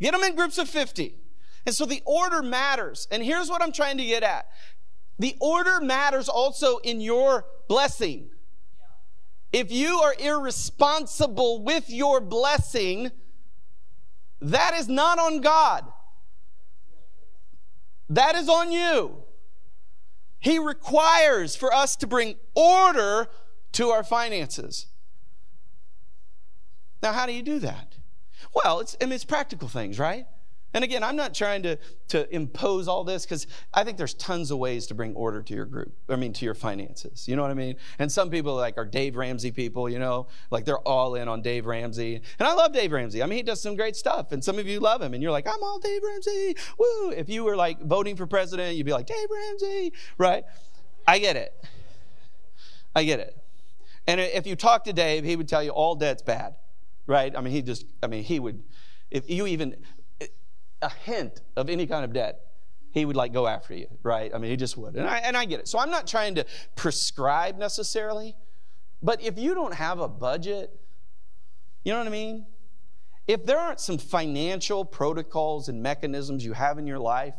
Get 0.00 0.12
them 0.12 0.22
in 0.22 0.34
groups 0.34 0.58
of 0.58 0.68
50. 0.68 1.16
And 1.64 1.74
so 1.74 1.84
the 1.84 2.02
order 2.04 2.42
matters. 2.42 3.06
And 3.10 3.22
here's 3.22 3.48
what 3.48 3.62
I'm 3.62 3.72
trying 3.72 3.98
to 3.98 4.04
get 4.04 4.22
at 4.22 4.46
the 5.18 5.36
order 5.40 5.80
matters 5.80 6.28
also 6.28 6.78
in 6.78 7.00
your 7.00 7.46
blessing. 7.68 8.30
If 9.52 9.70
you 9.72 10.00
are 10.00 10.14
irresponsible 10.18 11.62
with 11.62 11.88
your 11.88 12.20
blessing, 12.20 13.10
that 14.40 14.74
is 14.74 14.88
not 14.88 15.18
on 15.18 15.40
God. 15.40 15.84
That 18.08 18.34
is 18.36 18.48
on 18.48 18.70
you. 18.70 19.24
He 20.38 20.58
requires 20.58 21.56
for 21.56 21.72
us 21.72 21.96
to 21.96 22.06
bring 22.06 22.36
order 22.54 23.28
to 23.72 23.88
our 23.88 24.04
finances. 24.04 24.86
Now, 27.02 27.12
how 27.12 27.26
do 27.26 27.32
you 27.32 27.42
do 27.42 27.58
that? 27.60 27.94
Well, 28.54 28.80
it's, 28.80 28.96
I 29.00 29.06
mean, 29.06 29.14
it's 29.14 29.24
practical 29.24 29.68
things, 29.68 29.98
right? 29.98 30.26
And 30.76 30.84
again, 30.84 31.02
I'm 31.02 31.16
not 31.16 31.32
trying 31.32 31.62
to, 31.62 31.78
to 32.08 32.34
impose 32.34 32.86
all 32.86 33.02
this 33.02 33.24
because 33.24 33.46
I 33.72 33.82
think 33.82 33.96
there's 33.96 34.12
tons 34.12 34.50
of 34.50 34.58
ways 34.58 34.86
to 34.88 34.94
bring 34.94 35.14
order 35.14 35.40
to 35.40 35.54
your 35.54 35.64
group. 35.64 35.94
I 36.06 36.16
mean, 36.16 36.34
to 36.34 36.44
your 36.44 36.52
finances. 36.52 37.26
You 37.26 37.34
know 37.34 37.40
what 37.40 37.50
I 37.50 37.54
mean? 37.54 37.76
And 37.98 38.12
some 38.12 38.28
people 38.28 38.54
like 38.54 38.76
are 38.76 38.84
Dave 38.84 39.16
Ramsey 39.16 39.50
people, 39.50 39.88
you 39.88 39.98
know, 39.98 40.26
like 40.50 40.66
they're 40.66 40.86
all 40.86 41.14
in 41.14 41.28
on 41.28 41.40
Dave 41.40 41.64
Ramsey. 41.64 42.16
And 42.38 42.46
I 42.46 42.52
love 42.52 42.74
Dave 42.74 42.92
Ramsey. 42.92 43.22
I 43.22 43.26
mean, 43.26 43.38
he 43.38 43.42
does 43.42 43.62
some 43.62 43.74
great 43.74 43.96
stuff. 43.96 44.32
And 44.32 44.44
some 44.44 44.58
of 44.58 44.66
you 44.66 44.78
love 44.78 45.00
him 45.00 45.14
and 45.14 45.22
you're 45.22 45.32
like, 45.32 45.48
I'm 45.48 45.62
all 45.62 45.78
Dave 45.78 46.02
Ramsey. 46.02 46.56
Woo. 46.78 47.10
If 47.10 47.30
you 47.30 47.44
were 47.44 47.56
like 47.56 47.80
voting 47.80 48.14
for 48.14 48.26
president, 48.26 48.76
you'd 48.76 48.84
be 48.84 48.92
like, 48.92 49.06
Dave 49.06 49.28
Ramsey, 49.30 49.94
right? 50.18 50.44
I 51.08 51.20
get 51.20 51.36
it. 51.36 51.54
I 52.94 53.04
get 53.04 53.20
it. 53.20 53.34
And 54.06 54.20
if 54.20 54.46
you 54.46 54.54
talk 54.56 54.84
to 54.84 54.92
Dave, 54.92 55.24
he 55.24 55.36
would 55.36 55.48
tell 55.48 55.62
you 55.62 55.70
all 55.70 55.94
debt's 55.94 56.20
bad, 56.20 56.56
right? 57.06 57.34
I 57.34 57.40
mean, 57.40 57.54
he 57.54 57.62
just, 57.62 57.86
I 58.02 58.08
mean, 58.08 58.24
he 58.24 58.38
would, 58.38 58.62
if 59.10 59.30
you 59.30 59.46
even, 59.46 59.76
a 60.82 60.90
hint 60.90 61.42
of 61.56 61.68
any 61.68 61.86
kind 61.86 62.04
of 62.04 62.12
debt, 62.12 62.40
he 62.90 63.04
would 63.04 63.16
like 63.16 63.32
go 63.32 63.46
after 63.46 63.74
you, 63.74 63.88
right? 64.02 64.32
I 64.34 64.38
mean, 64.38 64.50
he 64.50 64.56
just 64.56 64.76
would. 64.76 64.96
And 64.96 65.06
I, 65.06 65.18
and 65.18 65.36
I 65.36 65.44
get 65.44 65.60
it. 65.60 65.68
So 65.68 65.78
I'm 65.78 65.90
not 65.90 66.06
trying 66.06 66.34
to 66.36 66.46
prescribe 66.76 67.58
necessarily, 67.58 68.36
but 69.02 69.22
if 69.22 69.38
you 69.38 69.54
don't 69.54 69.74
have 69.74 70.00
a 70.00 70.08
budget, 70.08 70.70
you 71.84 71.92
know 71.92 71.98
what 71.98 72.06
I 72.06 72.10
mean? 72.10 72.46
If 73.26 73.44
there 73.44 73.58
aren't 73.58 73.80
some 73.80 73.98
financial 73.98 74.84
protocols 74.84 75.68
and 75.68 75.82
mechanisms 75.82 76.44
you 76.44 76.52
have 76.52 76.78
in 76.78 76.86
your 76.86 76.98
life 76.98 77.34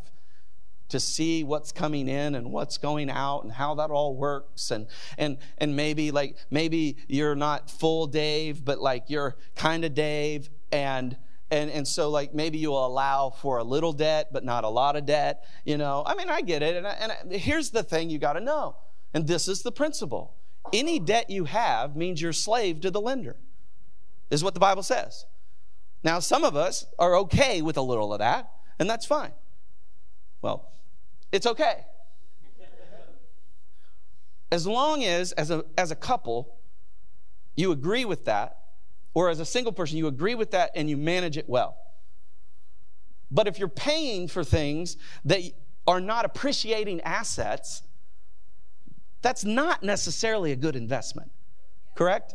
to 0.89 0.99
see 0.99 1.43
what's 1.43 1.71
coming 1.71 2.07
in 2.07 2.35
and 2.35 2.51
what's 2.51 2.77
going 2.77 3.09
out 3.09 3.43
and 3.43 3.51
how 3.51 3.75
that 3.75 3.89
all 3.89 4.15
works 4.15 4.71
and 4.71 4.87
and 5.17 5.37
and 5.57 5.75
maybe 5.75 6.11
like 6.11 6.37
maybe 6.49 6.97
you're 7.07 7.35
not 7.35 7.69
full 7.69 8.07
Dave 8.07 8.63
but 8.63 8.79
like 8.79 9.09
you're 9.09 9.35
kind 9.55 9.83
of 9.83 9.93
Dave 9.93 10.49
and 10.71 11.17
and, 11.49 11.71
and 11.71 11.87
so 11.87 12.09
like 12.09 12.33
maybe 12.33 12.57
you'll 12.57 12.85
allow 12.85 13.29
for 13.29 13.57
a 13.57 13.63
little 13.63 13.93
debt 13.93 14.29
but 14.31 14.43
not 14.43 14.63
a 14.63 14.69
lot 14.69 14.95
of 14.95 15.05
debt 15.05 15.45
you 15.65 15.77
know? 15.77 16.03
I 16.05 16.15
mean 16.15 16.29
i 16.29 16.41
get 16.41 16.61
it. 16.61 16.75
And, 16.75 16.87
I, 16.87 16.91
and 16.91 17.11
I, 17.11 17.37
here's 17.37 17.71
the 17.71 17.83
thing 17.83 18.09
you 18.09 18.19
got 18.19 18.33
to 18.33 18.41
know 18.41 18.75
and 19.13 19.27
this 19.27 19.47
is 19.47 19.61
the 19.63 19.71
principle. 19.71 20.35
Any 20.73 20.99
debt 20.99 21.29
you 21.29 21.45
have 21.45 21.95
means 21.95 22.21
you're 22.21 22.33
slave 22.33 22.81
to 22.81 22.91
the 22.91 22.99
lender 22.99 23.37
is 24.29 24.43
what 24.43 24.53
the 24.53 24.59
bible 24.59 24.83
says. 24.83 25.25
Now 26.03 26.19
some 26.19 26.43
of 26.43 26.55
us 26.55 26.85
are 26.99 27.15
okay 27.17 27.61
with 27.61 27.77
a 27.77 27.81
little 27.81 28.13
of 28.13 28.19
that 28.19 28.51
and 28.79 28.89
that's 28.89 29.05
fine. 29.05 29.31
Well 30.41 30.69
it's 31.31 31.45
okay. 31.45 31.85
As 34.51 34.65
long 34.65 35.03
as 35.03 35.31
as 35.33 35.51
a, 35.51 35.65
as 35.77 35.91
a 35.91 35.95
couple 35.95 36.57
you 37.55 37.71
agree 37.71 38.05
with 38.05 38.25
that 38.25 38.59
or 39.13 39.29
as 39.29 39.39
a 39.39 39.45
single 39.45 39.73
person, 39.73 39.97
you 39.97 40.07
agree 40.07 40.35
with 40.35 40.51
that 40.51 40.71
and 40.75 40.89
you 40.89 40.97
manage 40.97 41.37
it 41.37 41.49
well. 41.49 41.77
But 43.29 43.47
if 43.47 43.59
you're 43.59 43.67
paying 43.67 44.27
for 44.27 44.43
things 44.43 44.97
that 45.25 45.41
are 45.85 45.99
not 45.99 46.25
appreciating 46.25 47.01
assets, 47.01 47.83
that's 49.21 49.43
not 49.43 49.83
necessarily 49.83 50.51
a 50.51 50.55
good 50.55 50.75
investment. 50.75 51.31
Correct? 51.95 52.33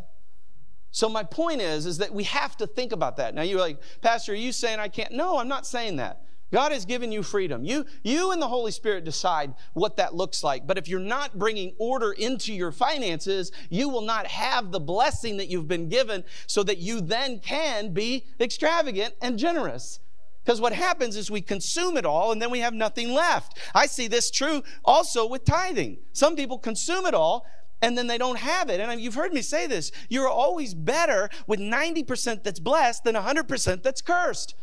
So 0.90 1.08
my 1.08 1.22
point 1.22 1.62
is 1.62 1.86
is 1.86 1.98
that 1.98 2.12
we 2.12 2.24
have 2.24 2.56
to 2.58 2.66
think 2.66 2.92
about 2.92 3.16
that. 3.16 3.34
Now 3.34 3.42
you're 3.42 3.60
like, 3.60 3.80
"Pastor, 4.02 4.32
are 4.32 4.36
you 4.36 4.52
saying 4.52 4.78
I 4.78 4.88
can't?" 4.88 5.12
No, 5.12 5.38
I'm 5.38 5.48
not 5.48 5.66
saying 5.66 5.96
that. 5.96 6.22
God 6.52 6.70
has 6.70 6.84
given 6.84 7.10
you 7.10 7.22
freedom. 7.22 7.64
You, 7.64 7.86
you 8.04 8.30
and 8.30 8.40
the 8.40 8.48
Holy 8.48 8.70
Spirit 8.70 9.04
decide 9.04 9.54
what 9.72 9.96
that 9.96 10.14
looks 10.14 10.44
like. 10.44 10.66
But 10.66 10.76
if 10.76 10.86
you're 10.86 11.00
not 11.00 11.38
bringing 11.38 11.74
order 11.78 12.12
into 12.12 12.52
your 12.52 12.72
finances, 12.72 13.50
you 13.70 13.88
will 13.88 14.02
not 14.02 14.26
have 14.26 14.70
the 14.70 14.80
blessing 14.80 15.38
that 15.38 15.48
you've 15.48 15.68
been 15.68 15.88
given 15.88 16.24
so 16.46 16.62
that 16.64 16.78
you 16.78 17.00
then 17.00 17.40
can 17.40 17.94
be 17.94 18.26
extravagant 18.38 19.14
and 19.22 19.38
generous. 19.38 19.98
Because 20.44 20.60
what 20.60 20.72
happens 20.72 21.16
is 21.16 21.30
we 21.30 21.40
consume 21.40 21.96
it 21.96 22.04
all 22.04 22.32
and 22.32 22.42
then 22.42 22.50
we 22.50 22.58
have 22.58 22.74
nothing 22.74 23.12
left. 23.12 23.58
I 23.74 23.86
see 23.86 24.08
this 24.08 24.30
true 24.30 24.62
also 24.84 25.26
with 25.26 25.44
tithing. 25.44 25.98
Some 26.12 26.36
people 26.36 26.58
consume 26.58 27.06
it 27.06 27.14
all 27.14 27.46
and 27.80 27.96
then 27.96 28.08
they 28.08 28.18
don't 28.18 28.38
have 28.38 28.68
it. 28.68 28.80
And 28.80 29.00
you've 29.00 29.14
heard 29.14 29.32
me 29.32 29.40
say 29.40 29.66
this. 29.66 29.90
You're 30.08 30.28
always 30.28 30.74
better 30.74 31.30
with 31.46 31.60
90% 31.60 32.42
that's 32.44 32.60
blessed 32.60 33.04
than 33.04 33.14
100% 33.14 33.82
that's 33.82 34.02
cursed. 34.02 34.54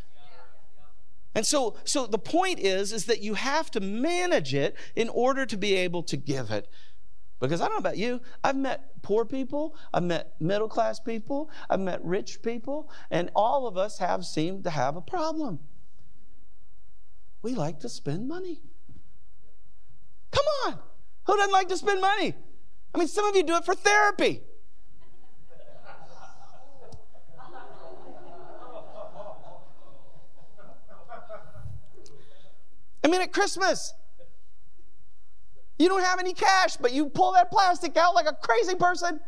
And 1.36 1.46
so, 1.46 1.78
so 1.84 2.08
the 2.08 2.18
point 2.18 2.60
is, 2.60 2.92
is 2.92 3.06
that 3.06 3.22
you 3.22 3.36
have 3.36 3.70
to 3.72 3.80
manage 3.80 4.54
it 4.54 4.76
in 4.96 5.10
order 5.10 5.46
to 5.46 5.58
be 5.58 5.76
able 5.76 6.04
to 6.04 6.18
give 6.18 6.52
it. 6.52 6.68
Because 7.40 7.62
I 7.62 7.66
don't 7.66 7.76
know 7.76 7.80
about 7.80 7.98
you, 7.98 8.20
I've 8.44 8.58
met 8.58 9.02
poor 9.02 9.24
people, 9.24 9.76
I've 9.94 10.04
met 10.04 10.34
middle 10.40 10.68
class 10.68 11.00
people, 11.00 11.50
I've 11.70 11.80
met 11.80 12.04
rich 12.04 12.42
people, 12.42 12.92
and 13.10 13.30
all 13.34 13.66
of 13.66 13.78
us 13.78 14.00
have 14.00 14.26
seemed 14.26 14.66
to 14.66 14.70
have 14.70 14.98
a 14.98 15.02
problem. 15.02 15.60
We 17.42 17.56
like 17.56 17.80
to 17.82 17.90
spend 17.90 18.28
money. 18.28 18.62
Come 20.32 20.46
on. 20.68 20.80
Who 21.28 21.38
doesn't 21.38 21.54
like 21.54 21.70
to 21.70 21.78
spend 21.78 22.02
money? 22.02 22.34
I 22.94 22.98
mean, 22.98 23.08
some 23.08 23.26
of 23.26 23.36
you 23.36 23.44
do 23.44 23.56
it 23.56 23.64
for 23.64 23.76
therapy. 23.76 24.42
I 33.04 33.08
mean, 33.08 33.22
at 33.22 33.32
Christmas, 33.32 33.94
you 35.78 35.88
don't 35.88 36.04
have 36.04 36.20
any 36.20 36.34
cash, 36.34 36.76
but 36.76 36.92
you 36.92 37.08
pull 37.10 37.34
that 37.34 37.50
plastic 37.50 37.96
out 37.96 38.14
like 38.14 38.28
a 38.28 38.34
crazy 38.34 38.76
person. 38.76 39.20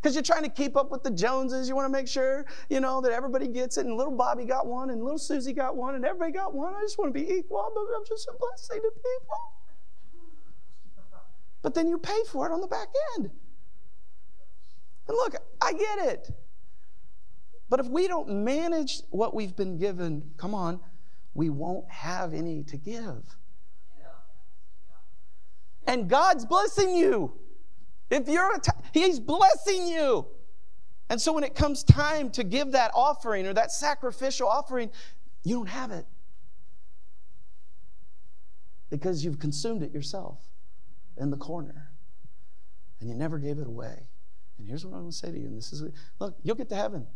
Because 0.00 0.14
you're 0.14 0.22
trying 0.22 0.44
to 0.44 0.48
keep 0.48 0.76
up 0.76 0.90
with 0.90 1.02
the 1.02 1.10
Joneses. 1.10 1.68
You 1.68 1.74
want 1.74 1.86
to 1.86 1.92
make 1.92 2.06
sure, 2.06 2.46
you 2.70 2.80
know, 2.80 3.00
that 3.00 3.12
everybody 3.12 3.48
gets 3.48 3.76
it. 3.76 3.86
And 3.86 3.96
little 3.96 4.16
Bobby 4.16 4.44
got 4.44 4.66
one, 4.66 4.90
and 4.90 5.02
little 5.02 5.18
Susie 5.18 5.52
got 5.52 5.76
one, 5.76 5.96
and 5.96 6.04
everybody 6.04 6.32
got 6.32 6.54
one. 6.54 6.74
I 6.74 6.80
just 6.82 6.96
want 6.96 7.12
to 7.12 7.20
be 7.20 7.28
equal. 7.28 7.58
I'm 7.58 8.04
just 8.06 8.28
a 8.28 8.32
blessing 8.38 8.82
to 8.82 8.90
people. 8.90 9.52
But 11.62 11.74
then 11.74 11.88
you 11.88 11.98
pay 11.98 12.20
for 12.30 12.46
it 12.46 12.52
on 12.52 12.60
the 12.60 12.68
back 12.68 12.88
end. 13.16 13.30
And 15.08 15.16
look, 15.16 15.34
I 15.60 15.72
get 15.72 15.98
it. 16.06 16.30
But 17.68 17.80
if 17.80 17.88
we 17.88 18.06
don't 18.06 18.44
manage 18.44 19.02
what 19.10 19.34
we've 19.34 19.56
been 19.56 19.76
given, 19.76 20.30
come 20.36 20.54
on, 20.54 20.78
we 21.36 21.50
won't 21.50 21.88
have 21.90 22.32
any 22.32 22.64
to 22.64 22.76
give. 22.76 23.22
And 25.86 26.08
God's 26.08 26.44
blessing 26.44 26.96
you. 26.96 27.32
If 28.10 28.28
you're 28.28 28.56
a, 28.56 28.58
t- 28.58 28.72
He's 28.92 29.20
blessing 29.20 29.86
you. 29.86 30.26
And 31.08 31.20
so 31.20 31.32
when 31.32 31.44
it 31.44 31.54
comes 31.54 31.84
time 31.84 32.30
to 32.30 32.42
give 32.42 32.72
that 32.72 32.90
offering 32.94 33.46
or 33.46 33.52
that 33.52 33.70
sacrificial 33.70 34.48
offering, 34.48 34.90
you 35.44 35.54
don't 35.54 35.68
have 35.68 35.92
it 35.92 36.06
because 38.90 39.24
you've 39.24 39.38
consumed 39.38 39.82
it 39.82 39.92
yourself 39.92 40.40
in 41.16 41.30
the 41.30 41.36
corner 41.36 41.92
and 43.00 43.08
you 43.08 43.14
never 43.14 43.38
gave 43.38 43.58
it 43.58 43.66
away. 43.66 44.08
And 44.58 44.66
here's 44.66 44.84
what 44.84 44.94
I'm 44.94 45.02
going 45.02 45.12
to 45.12 45.16
say 45.16 45.30
to 45.30 45.38
you, 45.38 45.46
and 45.46 45.56
this 45.56 45.72
is 45.72 45.82
look, 46.18 46.34
you'll 46.42 46.56
get 46.56 46.68
to 46.70 46.76
heaven. 46.76 47.06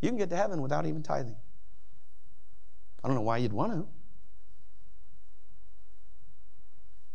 You 0.00 0.08
can 0.08 0.18
get 0.18 0.30
to 0.30 0.36
heaven 0.36 0.62
without 0.62 0.86
even 0.86 1.02
tithing. 1.02 1.36
I 3.02 3.08
don't 3.08 3.16
know 3.16 3.22
why 3.22 3.38
you'd 3.38 3.52
want 3.52 3.72
to. 3.72 3.86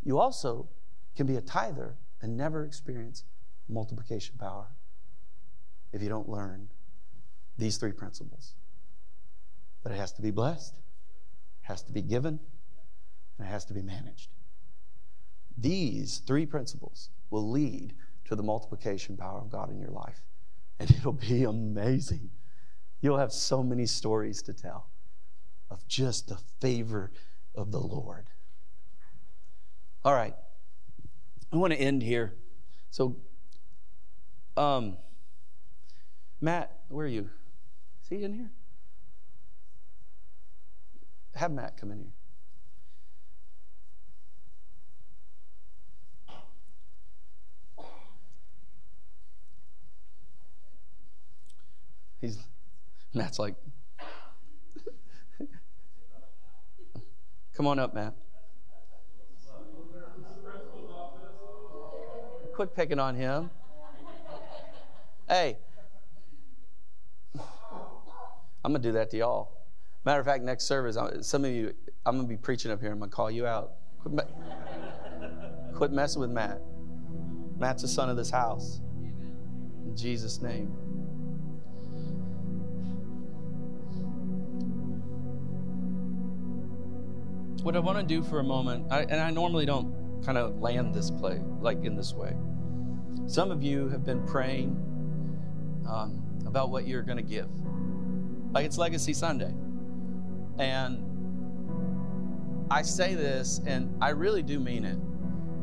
You 0.02 0.18
also 0.18 0.68
can 1.16 1.26
be 1.26 1.36
a 1.36 1.40
tither 1.40 1.96
and 2.20 2.36
never 2.36 2.64
experience 2.64 3.24
multiplication 3.68 4.36
power 4.38 4.68
if 5.92 6.02
you 6.02 6.08
don't 6.08 6.28
learn 6.28 6.68
these 7.58 7.76
three 7.76 7.92
principles. 7.92 8.54
But 9.82 9.92
it 9.92 9.96
has 9.96 10.12
to 10.12 10.22
be 10.22 10.30
blessed, 10.30 10.74
it 10.74 11.66
has 11.66 11.82
to 11.84 11.92
be 11.92 12.02
given, 12.02 12.40
and 13.38 13.48
it 13.48 13.50
has 13.50 13.64
to 13.66 13.74
be 13.74 13.82
managed. 13.82 14.30
These 15.58 16.18
three 16.26 16.46
principles 16.46 17.10
will 17.30 17.50
lead 17.50 17.94
to 18.26 18.36
the 18.36 18.42
multiplication 18.42 19.16
power 19.16 19.40
of 19.40 19.50
God 19.50 19.70
in 19.70 19.78
your 19.78 19.90
life. 19.90 20.20
And 20.78 20.90
it'll 20.96 21.12
be 21.12 21.44
amazing. 21.44 22.30
You'll 23.00 23.18
have 23.18 23.32
so 23.32 23.62
many 23.62 23.86
stories 23.86 24.42
to 24.42 24.52
tell 24.52 24.88
of 25.70 25.86
just 25.88 26.28
the 26.28 26.38
favor 26.60 27.10
of 27.54 27.70
the 27.72 27.80
Lord. 27.80 28.26
All 30.04 30.14
right. 30.14 30.34
I 31.52 31.56
want 31.56 31.72
to 31.72 31.78
end 31.78 32.02
here. 32.02 32.34
So, 32.90 33.16
um, 34.56 34.96
Matt, 36.40 36.78
where 36.88 37.06
are 37.06 37.08
you? 37.08 37.30
Is 38.02 38.08
he 38.08 38.22
in 38.22 38.32
here? 38.34 38.50
Have 41.34 41.50
Matt 41.50 41.76
come 41.76 41.90
in 41.90 41.98
here. 41.98 42.12
He's 52.20 52.38
Matt's 53.12 53.38
like, 53.38 53.54
come 57.56 57.66
on 57.66 57.78
up, 57.78 57.94
Matt. 57.94 58.14
Quit 62.54 62.74
picking 62.74 62.98
on 62.98 63.14
him. 63.14 63.50
Hey, 65.28 65.58
I'm 68.64 68.72
going 68.72 68.82
to 68.82 68.88
do 68.88 68.92
that 68.92 69.10
to 69.10 69.16
y'all. 69.16 69.52
Matter 70.04 70.20
of 70.20 70.26
fact, 70.26 70.44
next 70.44 70.64
service, 70.64 70.96
some 71.26 71.44
of 71.44 71.50
you, 71.50 71.74
I'm 72.04 72.16
going 72.16 72.26
to 72.26 72.28
be 72.28 72.36
preaching 72.36 72.70
up 72.70 72.80
here. 72.80 72.92
I'm 72.92 72.98
going 72.98 73.10
to 73.10 73.14
call 73.16 73.30
you 73.30 73.46
out. 73.46 73.72
Quit, 74.00 74.14
me- 74.14 74.22
quit 75.74 75.92
messing 75.92 76.20
with 76.20 76.30
Matt. 76.30 76.60
Matt's 77.58 77.82
the 77.82 77.88
son 77.88 78.08
of 78.08 78.16
this 78.16 78.30
house. 78.30 78.80
In 79.84 79.96
Jesus' 79.96 80.40
name. 80.40 80.85
What 87.66 87.74
I 87.74 87.80
want 87.80 87.98
to 87.98 88.04
do 88.04 88.22
for 88.22 88.38
a 88.38 88.44
moment, 88.44 88.92
I, 88.92 89.00
and 89.00 89.20
I 89.20 89.32
normally 89.32 89.66
don't 89.66 90.22
kind 90.24 90.38
of 90.38 90.60
land 90.60 90.94
this 90.94 91.10
play 91.10 91.42
like 91.60 91.84
in 91.84 91.96
this 91.96 92.14
way. 92.14 92.32
Some 93.26 93.50
of 93.50 93.60
you 93.60 93.88
have 93.88 94.04
been 94.04 94.24
praying 94.24 94.68
um, 95.88 96.22
about 96.46 96.70
what 96.70 96.86
you're 96.86 97.02
going 97.02 97.16
to 97.16 97.24
give, 97.24 97.48
like 98.52 98.66
it's 98.66 98.78
Legacy 98.78 99.12
Sunday. 99.12 99.52
And 100.60 101.02
I 102.70 102.82
say 102.82 103.16
this, 103.16 103.60
and 103.66 103.92
I 104.00 104.10
really 104.10 104.44
do 104.44 104.60
mean 104.60 104.84
it. 104.84 104.98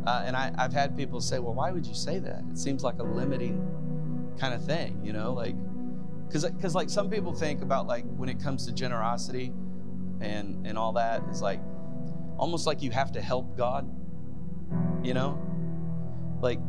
Uh, 0.06 0.24
and 0.26 0.36
I, 0.36 0.54
I've 0.58 0.74
had 0.74 0.98
people 0.98 1.22
say, 1.22 1.40
well, 1.40 1.54
why 1.54 1.72
would 1.72 1.86
you 1.86 1.96
say 1.96 2.20
that? 2.20 2.44
It 2.52 2.58
seems 2.58 2.84
like 2.84 3.00
a 3.00 3.04
limiting 3.04 3.66
kind 4.38 4.54
of 4.54 4.62
thing, 4.66 5.00
you 5.06 5.14
know, 5.14 5.32
like, 5.32 5.56
because 6.28 6.76
like 6.76 6.90
some 6.90 7.10
people 7.10 7.34
think 7.34 7.62
about 7.62 7.88
like 7.88 8.04
when 8.18 8.28
it 8.28 8.44
comes 8.44 8.66
to 8.66 8.74
generosity 8.74 9.54
and 10.20 10.68
and 10.68 10.78
all 10.78 10.92
that 10.94 11.24
is 11.32 11.42
like 11.42 11.60
almost 12.44 12.68
like 12.68 12.82
you 12.82 12.92
have 12.92 13.12
to 13.14 13.22
help 13.22 13.58
God 13.58 13.90
you 15.04 15.14
know? 15.14 15.38
Like, 16.42 16.60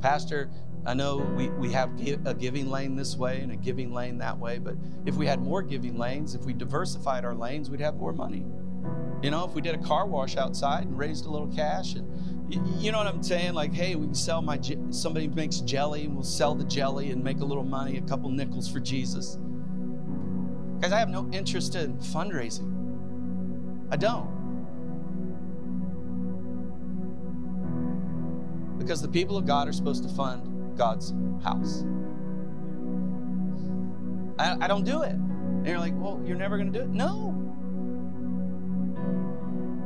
Pastor, 0.00 0.50
I 0.84 0.94
know 0.94 1.18
we, 1.36 1.48
we 1.50 1.72
have 1.72 1.90
a 2.24 2.34
giving 2.34 2.70
lane 2.70 2.96
this 2.96 3.16
way 3.16 3.40
and 3.40 3.52
a 3.52 3.56
giving 3.56 3.92
lane 3.92 4.18
that 4.18 4.38
way, 4.38 4.58
but 4.58 4.76
if 5.04 5.14
we 5.14 5.26
had 5.26 5.40
more 5.40 5.62
giving 5.62 5.98
lanes, 5.98 6.34
if 6.34 6.42
we 6.42 6.52
diversified 6.52 7.24
our 7.24 7.34
lanes, 7.34 7.70
we'd 7.70 7.80
have 7.80 7.96
more 7.96 8.12
money. 8.12 8.44
You 9.22 9.30
know, 9.30 9.44
if 9.44 9.52
we 9.52 9.60
did 9.60 9.74
a 9.74 9.78
car 9.78 10.06
wash 10.06 10.36
outside 10.36 10.84
and 10.84 10.96
raised 10.96 11.26
a 11.26 11.30
little 11.30 11.48
cash, 11.48 11.94
and 11.94 12.06
you 12.80 12.92
know 12.92 12.98
what 12.98 13.06
I'm 13.08 13.22
saying? 13.22 13.54
Like, 13.54 13.72
hey, 13.72 13.96
we 13.96 14.06
can 14.06 14.14
sell 14.14 14.40
my 14.42 14.60
somebody 14.90 15.26
makes 15.26 15.60
jelly, 15.60 16.04
and 16.04 16.14
we'll 16.14 16.22
sell 16.22 16.54
the 16.54 16.64
jelly 16.64 17.10
and 17.10 17.24
make 17.24 17.40
a 17.40 17.44
little 17.44 17.64
money, 17.64 17.96
a 17.96 18.02
couple 18.02 18.30
nickels 18.30 18.70
for 18.70 18.78
Jesus. 18.78 19.38
Guys, 20.80 20.92
I 20.92 20.98
have 20.98 21.08
no 21.08 21.28
interest 21.32 21.74
in 21.74 21.96
fundraising. 21.96 22.72
I 23.90 23.96
don't. 23.96 24.35
Because 28.78 29.02
the 29.02 29.08
people 29.08 29.36
of 29.36 29.46
God 29.46 29.68
are 29.68 29.72
supposed 29.72 30.02
to 30.02 30.08
fund 30.08 30.76
God's 30.76 31.14
house. 31.42 31.84
I, 34.38 34.64
I 34.64 34.68
don't 34.68 34.84
do 34.84 35.02
it. 35.02 35.12
And 35.12 35.66
you're 35.66 35.78
like, 35.78 35.94
well, 35.96 36.20
you're 36.24 36.36
never 36.36 36.56
going 36.56 36.72
to 36.72 36.78
do 36.78 36.84
it? 36.84 36.90
No. 36.90 37.32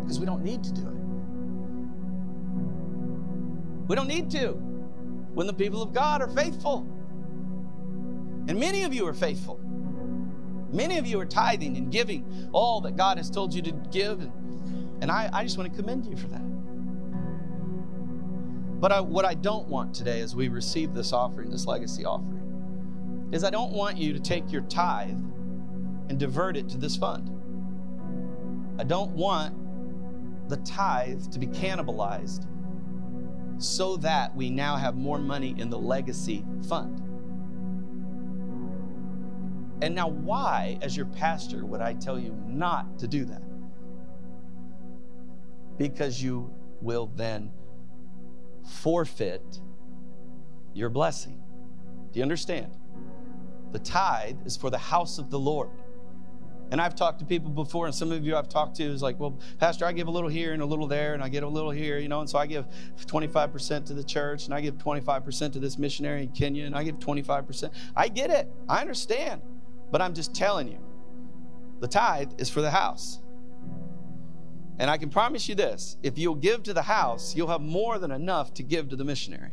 Because 0.03 0.19
we 0.19 0.27
don't 0.27 0.43
need 0.43 0.65
to 0.65 0.73
do 0.73 0.83
it. 0.83 0.95
We 3.89 3.97
don't 3.97 4.09
need 4.09 4.31
to 4.33 4.53
when 5.35 5.47
the 5.47 5.53
people 5.53 5.83
of 5.83 5.93
God 5.93 6.23
are 6.23 6.29
faithful. 6.29 6.87
And 8.49 8.59
many 8.59 8.83
of 8.83 8.93
you 8.93 9.07
are 9.07 9.15
faithful. 9.15 9.61
Many 10.73 10.99
of 10.99 11.07
you 11.07 11.21
are 11.21 11.27
tithing 11.27 11.77
and 11.77 11.91
giving 11.91 12.49
all 12.53 12.81
that 12.83 12.97
God 12.97 13.19
has 13.19 13.31
told 13.31 13.55
you 13.55 13.63
to 13.63 13.73
give. 13.91 14.21
And, 14.21 15.03
and 15.03 15.11
I, 15.11 15.31
I 15.33 15.43
just 15.45 15.59
want 15.59 15.71
to 15.71 15.77
commend 15.77 16.07
you 16.07 16.17
for 16.17 16.29
that. 16.29 16.43
But 18.81 18.93
I, 18.93 19.01
what 19.01 19.27
I 19.27 19.35
don't 19.35 19.69
want 19.69 19.95
today 19.95 20.23
as 20.23 20.35
we 20.35 20.49
receive 20.49 20.95
this 20.95 21.13
offering, 21.13 21.51
this 21.51 21.67
legacy 21.67 22.07
offering, 22.07 23.29
is 23.31 23.45
I 23.45 23.51
don't 23.51 23.73
want 23.73 23.99
you 23.99 24.15
to 24.15 24.19
take 24.19 24.51
your 24.51 24.63
tithe 24.63 25.19
and 26.09 26.19
divert 26.19 26.57
it 26.57 26.69
to 26.71 26.79
this 26.79 26.97
fund. 26.97 27.31
I 28.81 28.85
don't 28.85 29.11
want 29.11 30.49
the 30.49 30.57
tithe 30.59 31.31
to 31.31 31.39
be 31.39 31.47
cannibalized 31.47 32.47
so 33.59 33.99
that 33.99 34.35
we 34.35 34.49
now 34.49 34.77
have 34.77 34.97
more 34.97 35.19
money 35.19 35.55
in 35.59 35.69
the 35.69 35.79
legacy 35.79 36.43
fund. 36.67 37.03
And 39.83 39.95
now, 39.95 40.09
why, 40.09 40.79
as 40.81 40.97
your 40.97 41.07
pastor, 41.07 41.67
would 41.67 41.83
I 41.83 41.95
tell 41.95 42.19
you 42.19 42.35
not 42.47 42.99
to 42.99 43.07
do 43.07 43.27
that? 43.27 43.43
Because 45.77 46.23
you 46.23 46.51
will 46.81 47.11
then 47.15 47.51
forfeit 48.65 49.61
your 50.75 50.89
blessing. 50.89 51.43
Do 52.13 52.19
you 52.19 52.23
understand? 52.23 52.77
The 53.73 53.79
tithe 53.79 54.39
is 54.47 54.57
for 54.57 54.71
the 54.71 54.79
house 54.79 55.19
of 55.19 55.31
the 55.31 55.39
Lord. 55.39 55.71
And 56.73 56.81
I've 56.81 56.95
talked 56.95 57.19
to 57.19 57.25
people 57.25 57.51
before, 57.51 57.87
and 57.87 57.95
some 57.95 58.13
of 58.13 58.25
you 58.25 58.37
I've 58.37 58.49
talked 58.49 58.77
to 58.77 58.85
is 58.85 59.03
like, 59.03 59.19
well, 59.19 59.37
Pastor, 59.59 59.85
I 59.85 59.93
give 59.93 60.07
a 60.07 60.11
little 60.11 60.29
here 60.29 60.53
and 60.53 60.63
a 60.63 60.65
little 60.65 60.87
there, 60.87 61.15
and 61.15 61.23
I 61.23 61.29
get 61.29 61.43
a 61.43 61.49
little 61.49 61.71
here, 61.73 61.99
you 61.99 62.09
know, 62.09 62.21
and 62.21 62.31
so 62.31 62.39
I 62.39 62.47
give 62.47 62.65
25% 63.07 63.87
to 63.87 63.95
the 63.95 64.05
church, 64.05 64.45
and 64.45 64.55
I 64.55 64.61
give 64.61 64.79
25% 64.79 65.53
to 65.53 65.59
this 65.59 65.79
missionary 65.79 66.23
in 66.23 66.29
Kenya, 66.29 66.67
and 66.67 66.77
I 66.77 66.85
give 66.85 67.01
25%. 67.01 67.73
I 67.97 68.09
get 68.09 68.31
it. 68.31 68.49
I 68.69 68.81
understand. 68.81 69.43
But 69.91 70.01
I'm 70.01 70.15
just 70.15 70.33
telling 70.33 70.69
you, 70.69 70.79
the 71.81 71.89
tithe 71.89 72.35
is 72.39 72.49
for 72.49 72.61
the 72.61 72.71
house. 72.71 73.19
And 74.81 74.91
I 74.91 74.97
can 74.97 75.11
promise 75.11 75.47
you 75.47 75.55
this 75.55 75.99
if 76.03 76.17
you'll 76.17 76.35
give 76.35 76.63
to 76.63 76.73
the 76.73 76.83
house, 76.83 77.37
you'll 77.37 77.49
have 77.49 77.61
more 77.61 77.99
than 77.99 78.11
enough 78.11 78.55
to 78.55 78.63
give 78.63 78.89
to 78.89 78.97
the 78.97 79.05
missionary. 79.05 79.53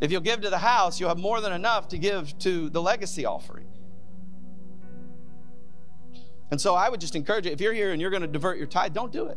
If 0.00 0.10
you'll 0.10 0.22
give 0.22 0.40
to 0.40 0.50
the 0.50 0.58
house, 0.58 0.98
you'll 0.98 1.10
have 1.10 1.18
more 1.18 1.42
than 1.42 1.52
enough 1.52 1.88
to 1.88 1.98
give 1.98 2.38
to 2.38 2.70
the 2.70 2.80
legacy 2.80 3.26
offering. 3.26 3.66
And 6.50 6.58
so 6.58 6.74
I 6.74 6.88
would 6.88 7.02
just 7.02 7.14
encourage 7.14 7.44
you 7.44 7.52
if 7.52 7.60
you're 7.60 7.74
here 7.74 7.92
and 7.92 8.00
you're 8.00 8.10
going 8.10 8.22
to 8.22 8.28
divert 8.28 8.56
your 8.56 8.66
tithe, 8.66 8.94
don't 8.94 9.12
do 9.12 9.26
it. 9.26 9.36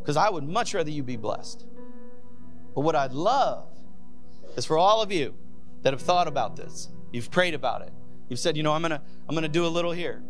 Because 0.00 0.16
I 0.16 0.30
would 0.30 0.44
much 0.44 0.72
rather 0.72 0.88
you 0.88 1.02
be 1.02 1.16
blessed. 1.16 1.66
But 2.74 2.80
what 2.80 2.96
I'd 2.96 3.12
love 3.12 3.68
is 4.56 4.64
for 4.64 4.78
all 4.78 5.02
of 5.02 5.12
you 5.12 5.34
that 5.82 5.92
have 5.92 6.00
thought 6.00 6.28
about 6.28 6.56
this, 6.56 6.88
you've 7.12 7.30
prayed 7.30 7.52
about 7.52 7.82
it, 7.82 7.92
you've 8.30 8.38
said, 8.38 8.56
you 8.56 8.62
know, 8.62 8.72
I'm 8.72 8.80
going 8.80 8.92
to 8.92 9.02
I'm 9.28 9.34
going 9.34 9.42
to 9.42 9.48
do 9.48 9.66
a 9.66 9.68
little 9.68 9.92
here, 9.92 10.22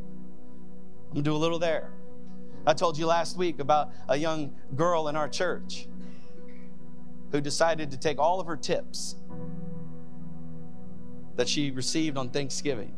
To 1.16 1.22
do 1.22 1.34
a 1.34 1.38
little 1.38 1.58
there. 1.58 1.88
I 2.66 2.74
told 2.74 2.98
you 2.98 3.06
last 3.06 3.38
week 3.38 3.58
about 3.58 3.90
a 4.06 4.18
young 4.18 4.54
girl 4.74 5.08
in 5.08 5.16
our 5.16 5.30
church 5.30 5.88
who 7.32 7.40
decided 7.40 7.90
to 7.92 7.96
take 7.96 8.18
all 8.18 8.38
of 8.38 8.46
her 8.46 8.56
tips 8.56 9.16
that 11.36 11.48
she 11.48 11.70
received 11.70 12.18
on 12.18 12.28
Thanksgiving 12.28 12.94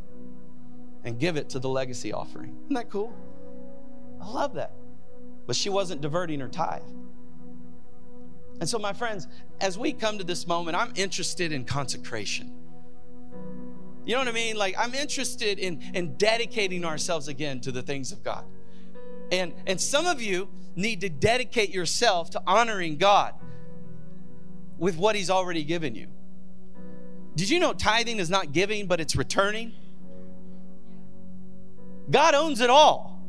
and 1.04 1.20
give 1.20 1.36
it 1.36 1.48
to 1.50 1.60
the 1.60 1.68
legacy 1.68 2.12
offering. 2.12 2.56
Isn't 2.64 2.74
that 2.74 2.90
cool? 2.90 3.14
I 4.20 4.28
love 4.28 4.54
that. 4.54 4.72
But 5.46 5.54
she 5.54 5.70
wasn't 5.70 6.00
diverting 6.00 6.40
her 6.40 6.48
tithe. 6.48 6.82
And 8.58 8.68
so, 8.68 8.80
my 8.80 8.92
friends, 8.92 9.28
as 9.60 9.78
we 9.78 9.92
come 9.92 10.18
to 10.18 10.24
this 10.24 10.44
moment, 10.44 10.76
I'm 10.76 10.92
interested 10.96 11.52
in 11.52 11.64
consecration. 11.64 12.52
You 14.08 14.14
know 14.14 14.20
what 14.20 14.28
I 14.28 14.32
mean? 14.32 14.56
Like, 14.56 14.74
I'm 14.78 14.94
interested 14.94 15.58
in, 15.58 15.82
in 15.92 16.16
dedicating 16.16 16.82
ourselves 16.86 17.28
again 17.28 17.60
to 17.60 17.70
the 17.70 17.82
things 17.82 18.10
of 18.10 18.24
God. 18.24 18.46
And, 19.30 19.52
and 19.66 19.78
some 19.78 20.06
of 20.06 20.22
you 20.22 20.48
need 20.74 21.02
to 21.02 21.10
dedicate 21.10 21.68
yourself 21.68 22.30
to 22.30 22.42
honoring 22.46 22.96
God 22.96 23.34
with 24.78 24.96
what 24.96 25.14
He's 25.14 25.28
already 25.28 25.62
given 25.62 25.94
you. 25.94 26.06
Did 27.36 27.50
you 27.50 27.60
know 27.60 27.74
tithing 27.74 28.18
is 28.18 28.30
not 28.30 28.52
giving, 28.52 28.86
but 28.86 28.98
it's 28.98 29.14
returning? 29.14 29.74
God 32.10 32.34
owns 32.34 32.62
it 32.62 32.70
all. 32.70 33.22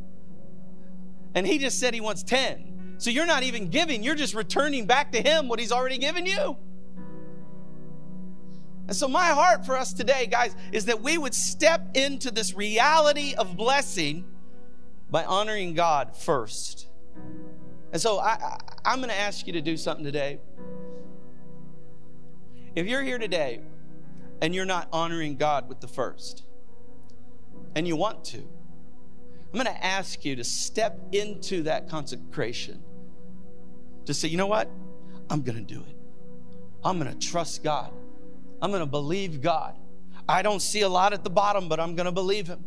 And 1.36 1.46
He 1.46 1.58
just 1.58 1.78
said 1.78 1.94
He 1.94 2.00
wants 2.00 2.24
10. 2.24 2.96
So 3.00 3.10
you're 3.10 3.26
not 3.26 3.44
even 3.44 3.68
giving, 3.68 4.02
you're 4.02 4.16
just 4.16 4.34
returning 4.34 4.86
back 4.86 5.12
to 5.12 5.22
Him 5.22 5.50
what 5.50 5.60
He's 5.60 5.74
already 5.74 5.98
given 5.98 6.26
you. 6.26 6.56
And 8.90 8.96
so, 8.96 9.08
my 9.08 9.28
heart 9.28 9.68
for 9.68 9.78
us 9.78 9.94
today, 9.94 10.26
guys, 10.26 10.56
is 10.72 10.86
that 10.86 11.04
we 11.04 11.16
would 11.16 11.36
step 11.36 11.96
into 11.96 12.32
this 12.32 12.56
reality 12.56 13.36
of 13.38 13.56
blessing 13.56 14.26
by 15.12 15.24
honoring 15.26 15.76
God 15.76 16.18
first. 16.18 16.88
And 17.94 18.02
so, 18.02 18.18
I, 18.18 18.58
I, 18.84 18.94
am 18.94 18.98
going 18.98 19.10
to 19.10 19.16
ask 19.16 19.46
you 19.46 19.54
to 19.54 19.62
do 19.62 19.78
something 19.78 20.04
today. 20.04 20.40
If 22.74 22.88
you're 22.88 23.04
here 23.04 23.20
today 23.20 23.62
and 24.42 24.56
you're 24.56 24.66
not 24.66 24.88
honoring 24.92 25.36
God 25.36 25.70
with 25.70 25.82
the 25.82 25.88
first, 25.88 26.46
and 27.76 27.88
you 27.88 27.96
want 27.96 28.26
to, 28.26 28.40
I'm 28.40 29.54
going 29.54 29.66
to 29.66 29.86
ask 29.86 30.26
you 30.26 30.36
to 30.36 30.44
step 30.44 31.00
into 31.12 31.62
that 31.62 31.90
consecration 31.90 32.82
to 34.06 34.16
say, 34.16 34.30
you 34.30 34.38
know 34.38 34.48
what? 34.48 34.68
I'm 35.30 35.44
going 35.44 35.64
to 35.64 35.74
do 35.76 35.82
it. 35.82 35.96
I'm 36.84 37.00
going 37.00 37.16
to 37.16 37.28
trust 37.28 37.64
God. 37.64 37.94
I'm 38.62 38.72
going 38.72 38.82
to 38.82 38.86
believe 38.86 39.42
God. 39.42 39.78
I 40.28 40.42
don't 40.42 40.62
see 40.62 40.82
a 40.82 40.90
lot 40.90 41.14
at 41.14 41.24
the 41.24 41.30
bottom, 41.30 41.70
but 41.70 41.80
I'm 41.80 41.96
going 41.96 42.06
to 42.06 42.12
believe 42.12 42.48
Him. 42.48 42.64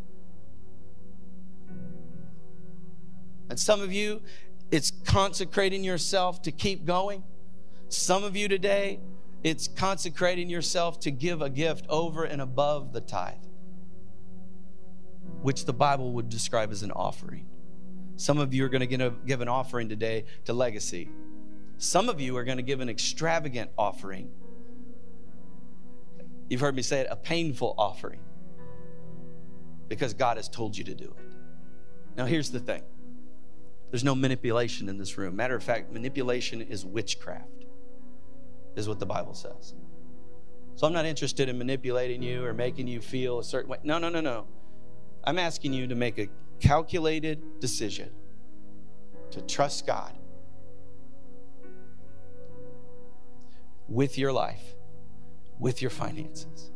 And 3.48 3.58
some 3.58 3.80
of 3.82 3.92
you, 3.92 4.22
it's 4.70 4.90
consecrating 5.04 5.84
yourself 5.84 6.42
to 6.42 6.52
keep 6.52 6.84
going. 6.84 7.22
Some 7.88 8.24
of 8.24 8.34
you 8.36 8.48
today, 8.48 9.00
it's 9.44 9.68
consecrating 9.68 10.48
yourself 10.48 11.00
to 11.00 11.10
give 11.10 11.42
a 11.42 11.50
gift 11.50 11.86
over 11.88 12.24
and 12.24 12.40
above 12.40 12.92
the 12.92 13.00
tithe 13.00 13.34
which 15.42 15.64
the 15.64 15.72
Bible 15.72 16.12
would 16.12 16.28
describe 16.28 16.70
as 16.70 16.82
an 16.82 16.92
offering. 16.92 17.46
Some 18.16 18.38
of 18.38 18.54
you 18.54 18.64
are 18.64 18.68
going 18.68 18.88
to 18.88 19.10
give 19.26 19.40
an 19.40 19.48
offering 19.48 19.88
today 19.88 20.24
to 20.44 20.52
legacy. 20.52 21.08
Some 21.78 22.08
of 22.08 22.20
you 22.20 22.36
are 22.36 22.44
going 22.44 22.58
to 22.58 22.62
give 22.62 22.80
an 22.80 22.88
extravagant 22.88 23.70
offering. 23.76 24.30
You've 26.52 26.60
heard 26.60 26.76
me 26.76 26.82
say 26.82 27.00
it 27.00 27.06
a 27.08 27.16
painful 27.16 27.74
offering 27.78 28.20
because 29.88 30.12
God 30.12 30.36
has 30.36 30.50
told 30.50 30.76
you 30.76 30.84
to 30.84 30.94
do 30.94 31.04
it. 31.04 31.34
Now, 32.14 32.26
here's 32.26 32.50
the 32.50 32.60
thing 32.60 32.82
there's 33.90 34.04
no 34.04 34.14
manipulation 34.14 34.90
in 34.90 34.98
this 34.98 35.16
room. 35.16 35.34
Matter 35.34 35.56
of 35.56 35.62
fact, 35.62 35.90
manipulation 35.90 36.60
is 36.60 36.84
witchcraft, 36.84 37.64
is 38.76 38.86
what 38.86 39.00
the 39.00 39.06
Bible 39.06 39.32
says. 39.32 39.72
So 40.74 40.86
I'm 40.86 40.92
not 40.92 41.06
interested 41.06 41.48
in 41.48 41.56
manipulating 41.56 42.22
you 42.22 42.44
or 42.44 42.52
making 42.52 42.86
you 42.86 43.00
feel 43.00 43.38
a 43.38 43.44
certain 43.44 43.70
way. 43.70 43.78
No, 43.82 43.96
no, 43.96 44.10
no, 44.10 44.20
no. 44.20 44.46
I'm 45.24 45.38
asking 45.38 45.72
you 45.72 45.86
to 45.86 45.94
make 45.94 46.18
a 46.18 46.28
calculated 46.60 47.60
decision 47.60 48.10
to 49.30 49.40
trust 49.40 49.86
God 49.86 50.12
with 53.88 54.18
your 54.18 54.34
life, 54.34 54.74
with 55.62 55.80
your 55.80 55.90
finances. 55.90 56.72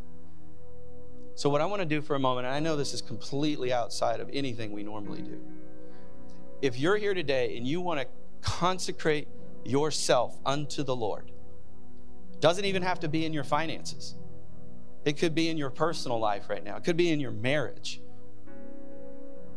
So, 1.35 1.51
what 1.51 1.61
I 1.61 1.67
want 1.67 1.83
to 1.83 1.87
do 1.87 2.01
for 2.01 2.15
a 2.15 2.21
moment, 2.21 2.47
and 2.47 2.55
I 2.55 2.61
know 2.61 2.77
this 2.77 2.95
is 2.95 3.03
completely 3.03 3.73
outside 3.73 4.21
of 4.21 4.31
anything 4.33 4.71
we 4.71 4.85
normally 4.85 5.23
do. 5.23 5.41
If 6.63 6.79
you're 6.79 6.97
here 6.97 7.13
today 7.13 7.59
and 7.59 7.67
you 7.67 7.81
want 7.81 8.01
to 8.01 8.07
consecrate 8.41 9.29
yourself 9.65 10.39
unto 10.47 10.85
the 10.85 10.95
Lord, 10.95 11.33
doesn't 12.39 12.65
even 12.65 12.83
have 12.83 13.01
to 13.01 13.09
be 13.09 13.27
in 13.27 13.33
your 13.33 13.45
finances. 13.45 14.15
It 15.05 15.19
could 15.19 15.35
be 15.35 15.49
in 15.49 15.59
your 15.59 15.71
personal 15.71 16.21
life 16.21 16.49
right 16.49 16.63
now. 16.63 16.77
It 16.77 16.85
could 16.85 16.97
be 16.97 17.11
in 17.11 17.19
your 17.19 17.33
marriage. 17.33 18.01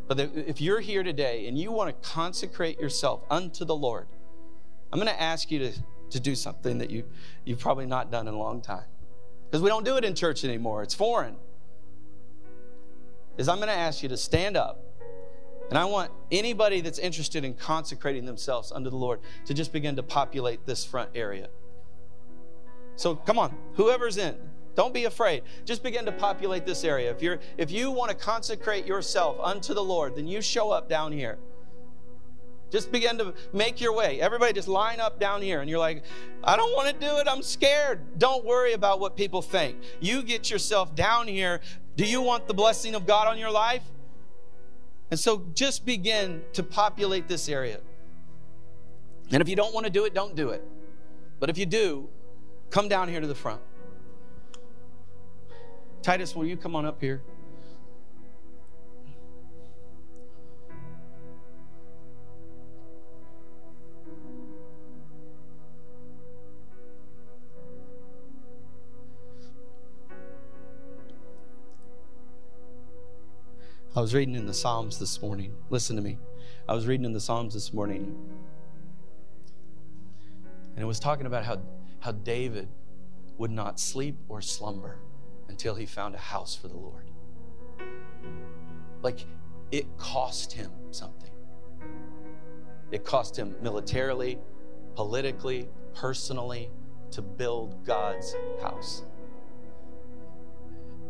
But 0.08 0.18
if 0.34 0.60
you're 0.60 0.80
here 0.80 1.04
today 1.04 1.46
and 1.46 1.56
you 1.56 1.70
want 1.70 1.88
to 1.88 2.08
consecrate 2.08 2.80
yourself 2.80 3.22
unto 3.30 3.64
the 3.64 3.76
Lord, 3.76 4.08
I'm 4.92 4.98
going 4.98 5.12
to 5.12 5.22
ask 5.22 5.52
you 5.52 5.60
to, 5.60 5.72
to 6.10 6.20
do 6.20 6.34
something 6.34 6.78
that 6.78 6.90
you, 6.90 7.04
you've 7.44 7.60
probably 7.60 7.86
not 7.86 8.10
done 8.10 8.26
in 8.26 8.34
a 8.34 8.38
long 8.38 8.60
time. 8.60 8.84
Because 9.50 9.62
we 9.62 9.68
don't 9.68 9.84
do 9.84 9.96
it 9.96 10.04
in 10.04 10.14
church 10.14 10.44
anymore, 10.44 10.82
it's 10.82 10.94
foreign. 10.94 11.34
Is 13.36 13.48
I'm 13.48 13.56
going 13.56 13.68
to 13.68 13.74
ask 13.74 14.02
you 14.02 14.08
to 14.10 14.16
stand 14.16 14.56
up. 14.56 14.84
And 15.70 15.78
I 15.78 15.84
want 15.84 16.10
anybody 16.30 16.80
that's 16.80 16.98
interested 16.98 17.44
in 17.44 17.54
consecrating 17.54 18.24
themselves 18.24 18.72
unto 18.72 18.90
the 18.90 18.96
Lord 18.96 19.20
to 19.46 19.54
just 19.54 19.72
begin 19.72 19.96
to 19.96 20.02
populate 20.02 20.66
this 20.66 20.84
front 20.84 21.10
area. 21.14 21.48
So 22.96 23.14
come 23.14 23.38
on, 23.38 23.56
whoever's 23.74 24.18
in, 24.18 24.36
don't 24.74 24.92
be 24.92 25.04
afraid. 25.04 25.42
Just 25.64 25.82
begin 25.82 26.04
to 26.06 26.12
populate 26.12 26.66
this 26.66 26.84
area. 26.84 27.10
If 27.10 27.22
you're 27.22 27.38
if 27.56 27.70
you 27.70 27.90
want 27.90 28.10
to 28.10 28.16
consecrate 28.16 28.84
yourself 28.84 29.38
unto 29.40 29.74
the 29.74 29.82
Lord, 29.82 30.16
then 30.16 30.26
you 30.26 30.40
show 30.42 30.70
up 30.70 30.88
down 30.88 31.12
here. 31.12 31.38
Just 32.70 32.92
begin 32.92 33.18
to 33.18 33.34
make 33.52 33.80
your 33.80 33.92
way. 33.92 34.20
Everybody 34.20 34.52
just 34.52 34.68
line 34.68 35.00
up 35.00 35.18
down 35.18 35.42
here 35.42 35.60
and 35.60 35.68
you're 35.68 35.80
like, 35.80 36.04
I 36.44 36.56
don't 36.56 36.72
want 36.72 36.88
to 36.88 36.94
do 36.94 37.16
it. 37.18 37.26
I'm 37.28 37.42
scared. 37.42 38.18
Don't 38.18 38.44
worry 38.44 38.72
about 38.72 39.00
what 39.00 39.16
people 39.16 39.42
think. 39.42 39.76
You 40.00 40.22
get 40.22 40.50
yourself 40.50 40.94
down 40.94 41.26
here. 41.26 41.60
Do 41.96 42.04
you 42.04 42.22
want 42.22 42.46
the 42.46 42.54
blessing 42.54 42.94
of 42.94 43.06
God 43.06 43.26
on 43.26 43.38
your 43.38 43.50
life? 43.50 43.82
And 45.10 45.18
so 45.18 45.44
just 45.54 45.84
begin 45.84 46.42
to 46.52 46.62
populate 46.62 47.26
this 47.26 47.48
area. 47.48 47.80
And 49.32 49.42
if 49.42 49.48
you 49.48 49.56
don't 49.56 49.74
want 49.74 49.86
to 49.86 49.90
do 49.90 50.04
it, 50.04 50.14
don't 50.14 50.36
do 50.36 50.50
it. 50.50 50.64
But 51.40 51.50
if 51.50 51.58
you 51.58 51.66
do, 51.66 52.08
come 52.70 52.88
down 52.88 53.08
here 53.08 53.20
to 53.20 53.26
the 53.26 53.34
front. 53.34 53.60
Titus, 56.02 56.34
will 56.36 56.46
you 56.46 56.56
come 56.56 56.76
on 56.76 56.86
up 56.86 57.00
here? 57.00 57.22
I 73.96 74.00
was 74.00 74.14
reading 74.14 74.36
in 74.36 74.46
the 74.46 74.54
Psalms 74.54 75.00
this 75.00 75.20
morning. 75.20 75.52
Listen 75.68 75.96
to 75.96 76.02
me. 76.02 76.16
I 76.68 76.74
was 76.74 76.86
reading 76.86 77.04
in 77.04 77.12
the 77.12 77.20
Psalms 77.20 77.54
this 77.54 77.72
morning. 77.72 78.14
And 80.76 80.78
it 80.78 80.86
was 80.86 81.00
talking 81.00 81.26
about 81.26 81.44
how, 81.44 81.60
how 81.98 82.12
David 82.12 82.68
would 83.36 83.50
not 83.50 83.80
sleep 83.80 84.16
or 84.28 84.40
slumber 84.42 85.00
until 85.48 85.74
he 85.74 85.86
found 85.86 86.14
a 86.14 86.18
house 86.18 86.54
for 86.54 86.68
the 86.68 86.76
Lord. 86.76 87.10
Like 89.02 89.26
it 89.72 89.86
cost 89.96 90.52
him 90.52 90.70
something. 90.92 91.32
It 92.92 93.04
cost 93.04 93.36
him 93.36 93.56
militarily, 93.60 94.38
politically, 94.94 95.68
personally 95.96 96.70
to 97.10 97.22
build 97.22 97.84
God's 97.84 98.36
house. 98.62 99.02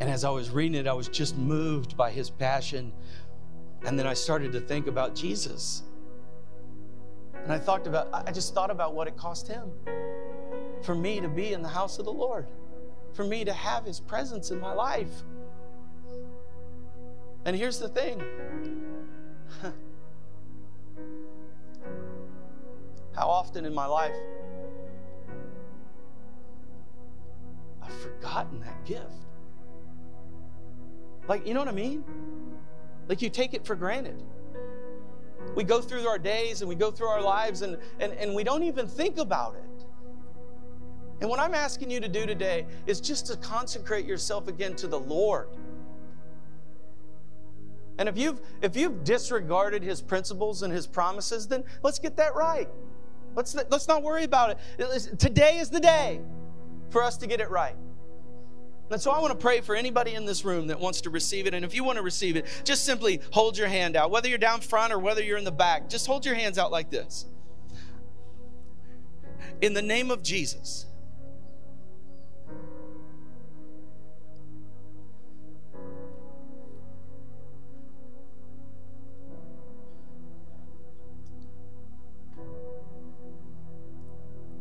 And 0.01 0.09
as 0.09 0.24
I 0.24 0.30
was 0.30 0.51
reading 0.51 0.80
it, 0.80 0.86
I 0.86 0.94
was 0.94 1.09
just 1.09 1.36
moved 1.36 1.96
by 1.96 2.11
his 2.11 2.30
passion. 2.30 2.92
And 3.86 3.98
then 3.98 4.07
I 4.07 4.14
started 4.14 4.53
to 4.53 4.61
think 4.61 4.86
about 4.86 5.14
Jesus. 5.14 5.82
And 7.34 7.53
I 7.53 7.59
thought 7.59 7.86
about, 7.86 8.09
I 8.12 8.32
just 8.32 8.55
thought 8.55 8.70
about 8.70 8.94
what 8.94 9.07
it 9.09 9.16
cost 9.16 9.46
him 9.46 9.70
for 10.82 10.94
me 10.94 11.20
to 11.20 11.28
be 11.28 11.53
in 11.53 11.61
the 11.62 11.68
house 11.68 11.98
of 11.98 12.07
the 12.07 12.12
Lord, 12.12 12.46
for 13.12 13.24
me 13.24 13.44
to 13.44 13.53
have 13.53 13.84
his 13.84 14.01
presence 14.01 14.51
in 14.51 14.59
my 14.59 14.72
life. 14.72 15.22
And 17.44 17.55
here's 17.55 17.78
the 17.78 17.88
thing 17.88 18.22
how 23.14 23.28
often 23.28 23.66
in 23.66 23.74
my 23.74 23.86
life 23.86 24.16
I've 27.82 27.92
forgotten 27.92 28.61
that 28.61 28.84
gift. 28.84 29.26
Like, 31.31 31.47
you 31.47 31.55
know 31.55 31.61
what 31.61 31.68
I 31.68 31.72
mean? 31.72 32.03
Like, 33.07 33.22
you 33.22 33.31
take 33.31 33.55
it 33.55 33.64
for 33.64 33.76
granted. 33.76 34.20
We 35.55 35.62
go 35.62 35.81
through 35.81 36.09
our 36.09 36.18
days 36.18 36.61
and 36.61 36.68
we 36.68 36.74
go 36.74 36.91
through 36.91 37.07
our 37.07 37.22
lives 37.22 37.62
and, 37.62 37.78
and, 38.01 38.12
and 38.14 38.35
we 38.35 38.43
don't 38.43 38.64
even 38.64 38.89
think 38.89 39.16
about 39.16 39.55
it. 39.55 39.85
And 41.20 41.31
what 41.31 41.39
I'm 41.39 41.55
asking 41.55 41.89
you 41.89 42.01
to 42.01 42.09
do 42.09 42.26
today 42.26 42.66
is 42.89 43.01
just 43.01 43.28
to 43.28 43.37
consecrate 43.37 44.07
yourself 44.07 44.49
again 44.49 44.74
to 44.74 44.89
the 44.89 44.99
Lord. 44.99 45.51
And 47.99 48.09
if 48.09 48.18
you've 48.18 48.41
if 48.61 48.74
you've 48.74 49.05
disregarded 49.05 49.85
his 49.85 50.03
principles 50.03 50.64
and 50.64 50.72
his 50.72 50.89
promises, 50.89 51.47
then 51.47 51.62
let's 51.85 52.01
get 52.01 52.16
that 52.16 52.35
right. 52.35 52.68
Let's 53.37 53.55
let's 53.55 53.87
not 53.87 54.03
worry 54.03 54.24
about 54.24 54.59
it. 54.78 55.18
Today 55.20 55.59
is 55.59 55.70
the 55.70 55.81
day 55.81 56.22
for 56.89 57.05
us 57.05 57.16
to 57.18 57.28
get 57.28 57.41
it 57.41 57.51
right. 57.51 57.76
And 58.91 59.01
so 59.01 59.12
I 59.12 59.20
want 59.20 59.32
to 59.32 59.38
pray 59.38 59.61
for 59.61 59.76
anybody 59.76 60.14
in 60.14 60.24
this 60.24 60.45
room 60.45 60.66
that 60.66 60.80
wants 60.80 61.01
to 61.03 61.11
receive 61.11 61.47
it. 61.47 61.55
And 61.55 61.64
if 61.64 61.74
you 61.74 61.84
want 61.84 61.97
to 61.97 62.03
receive 62.03 62.36
it, 62.36 62.47
just 62.64 62.84
simply 62.84 63.20
hold 63.32 63.57
your 63.57 63.68
hand 63.68 63.95
out. 63.95 64.11
Whether 64.11 64.28
you're 64.28 64.38
down 64.38 64.61
front 64.61 64.93
or 64.93 64.99
whether 64.99 65.22
you're 65.22 65.38
in 65.38 65.45
the 65.45 65.53
back, 65.53 65.88
just 65.88 66.07
hold 66.07 66.26
your 66.26 66.34
hands 66.34 66.59
out 66.59 66.72
like 66.72 66.91
this. 66.91 67.26
In 69.61 69.74
the 69.74 69.82
name 69.82 70.11
of 70.11 70.22
Jesus. 70.22 70.86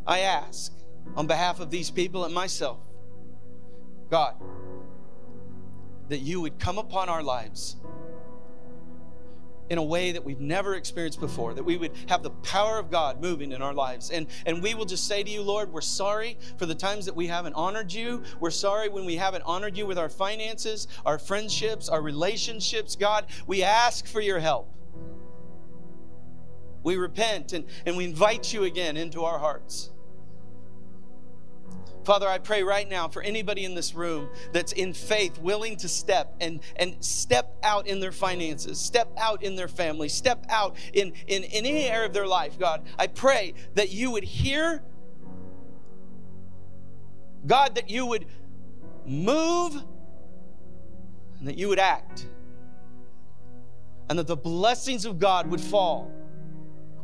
I 0.06 0.22
ask 0.22 0.74
on 1.16 1.28
behalf 1.28 1.60
of 1.60 1.70
these 1.70 1.92
people 1.92 2.26
and 2.26 2.34
myself, 2.34 2.89
God, 4.10 4.36
that 6.10 6.20
you 6.20 6.42
would 6.42 6.60
come 6.60 6.78
upon 6.78 7.10
our 7.10 7.22
lives 7.24 7.78
in 9.70 9.78
a 9.78 9.84
way 9.84 10.12
that 10.12 10.24
we've 10.24 10.40
never 10.40 10.76
experienced 10.76 11.20
before, 11.20 11.54
that 11.54 11.64
we 11.64 11.78
would 11.78 11.92
have 12.08 12.24
the 12.24 12.32
power 12.32 12.80
of 12.80 12.90
God 12.90 13.22
moving 13.22 13.52
in 13.52 13.62
our 13.62 13.74
lives. 13.74 14.10
And, 14.10 14.28
and 14.46 14.64
we 14.64 14.74
will 14.74 14.86
just 14.86 15.08
say 15.08 15.22
to 15.22 15.30
you, 15.30 15.42
Lord, 15.44 15.72
we're 15.72 15.82
sorry 15.82 16.38
for 16.58 16.66
the 16.66 16.76
times 16.76 17.06
that 17.06 17.16
we 17.16 17.28
haven't 17.28 17.54
honored 17.54 17.94
you. 17.94 18.24
We're 18.40 18.50
sorry 18.50 18.90
when 18.90 19.06
we 19.06 19.16
haven't 19.16 19.44
honored 19.44 19.78
you 19.78 19.86
with 19.86 20.00
our 20.00 20.10
finances, 20.10 20.88
our 21.06 21.20
friendships, 21.20 21.88
our 21.88 22.02
relationships. 22.02 22.96
God, 22.96 23.28
we 23.46 23.64
ask 23.64 24.08
for 24.08 24.22
your 24.22 24.40
help. 24.40 24.74
We 26.82 26.96
repent 26.96 27.54
and, 27.54 27.66
and 27.86 27.96
we 27.96 28.06
invite 28.06 28.52
you 28.52 28.64
again 28.64 28.98
into 28.98 29.24
our 29.24 29.38
hearts. 29.38 29.92
Father, 32.04 32.28
I 32.28 32.38
pray 32.40 32.64
right 32.64 32.88
now 32.88 33.08
for 33.08 33.22
anybody 33.22 33.66
in 33.66 33.76
this 33.76 33.94
room 33.94 34.30
that's 34.52 34.72
in 34.72 34.94
faith, 34.94 35.38
willing 35.38 35.78
to 35.78 35.90
step 35.90 36.36
and, 36.40 36.62
and 36.76 37.04
step 37.04 37.58
out 37.62 37.88
in 37.88 38.00
their 38.00 38.12
finances, 38.12 38.80
step 38.80 39.12
out 39.18 39.44
in 39.44 39.56
their 39.56 39.68
family, 39.68 40.10
step 40.10 40.46
out 40.50 40.76
in, 40.94 41.14
in, 41.28 41.44
in 41.44 41.66
any 41.66 41.86
area 41.86 42.08
of 42.08 42.14
their 42.14 42.28
life, 42.28 42.58
God. 42.58 42.84
I 42.98 43.08
pray 43.08 43.54
that 43.76 43.92
you 43.92 44.12
would 44.12 44.24
hear, 44.24 44.82
God, 47.46 47.76
that 47.76 47.90
you 47.90 48.06
would 48.06 48.26
move 49.06 49.76
and 51.40 51.48
that 51.48 51.58
you 51.58 51.70
would 51.70 51.80
act, 51.80 52.28
and 54.10 54.18
that 54.20 54.28
the 54.28 54.36
blessings 54.38 55.06
of 55.06 55.20
God 55.20 55.48
would 55.48 55.62
fall 55.62 56.12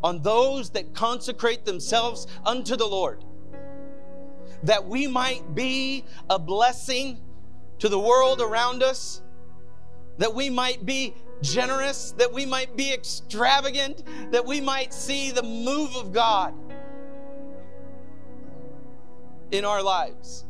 on 0.04 0.22
those 0.22 0.72
that 0.72 0.94
consecrate 0.94 1.66
themselves 1.66 2.28
unto 2.46 2.76
the 2.76 2.86
Lord 2.86 3.24
that 4.64 4.88
we 4.88 5.08
might 5.08 5.56
be 5.56 6.06
a 6.30 6.40
blessing 6.40 7.22
to 7.80 7.90
the 7.90 8.00
world 8.00 8.42
around 8.42 8.84
us, 8.84 9.22
that 10.18 10.34
we 10.34 10.50
might 10.50 10.86
be 10.86 11.14
generous, 11.42 12.12
that 12.12 12.32
we 12.32 12.46
might 12.46 12.76
be 12.76 12.94
extravagant, 12.94 14.04
that 14.32 14.46
we 14.46 14.62
might 14.62 14.94
see 14.94 15.32
the 15.32 15.44
move 15.44 15.96
of 15.96 16.14
God 16.14 16.54
in 19.52 19.66
our 19.66 19.82
lives. 19.82 20.46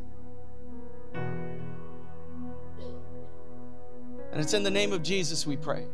And 4.31 4.43
it's 4.43 4.53
in 4.53 4.63
the 4.63 4.71
name 4.71 4.91
of 4.91 5.01
Jesus 5.01 5.47
we 5.47 5.55
pray. 5.55 5.87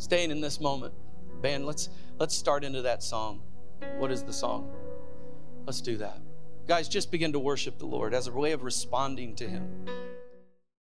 Staying 0.00 0.30
in 0.30 0.40
this 0.40 0.60
moment. 0.60 0.94
Band, 1.42 1.66
let's 1.66 1.90
let's 2.18 2.36
start 2.36 2.64
into 2.64 2.82
that 2.82 3.02
song. 3.02 3.42
What 3.98 4.10
is 4.10 4.22
the 4.22 4.32
song? 4.32 4.70
Let's 5.66 5.80
do 5.80 5.96
that. 5.98 6.18
Guys, 6.66 6.88
just 6.88 7.10
begin 7.10 7.32
to 7.32 7.38
worship 7.38 7.78
the 7.78 7.86
Lord 7.86 8.14
as 8.14 8.26
a 8.26 8.32
way 8.32 8.52
of 8.52 8.62
responding 8.62 9.34
to 9.36 9.48
Him. 9.48 9.86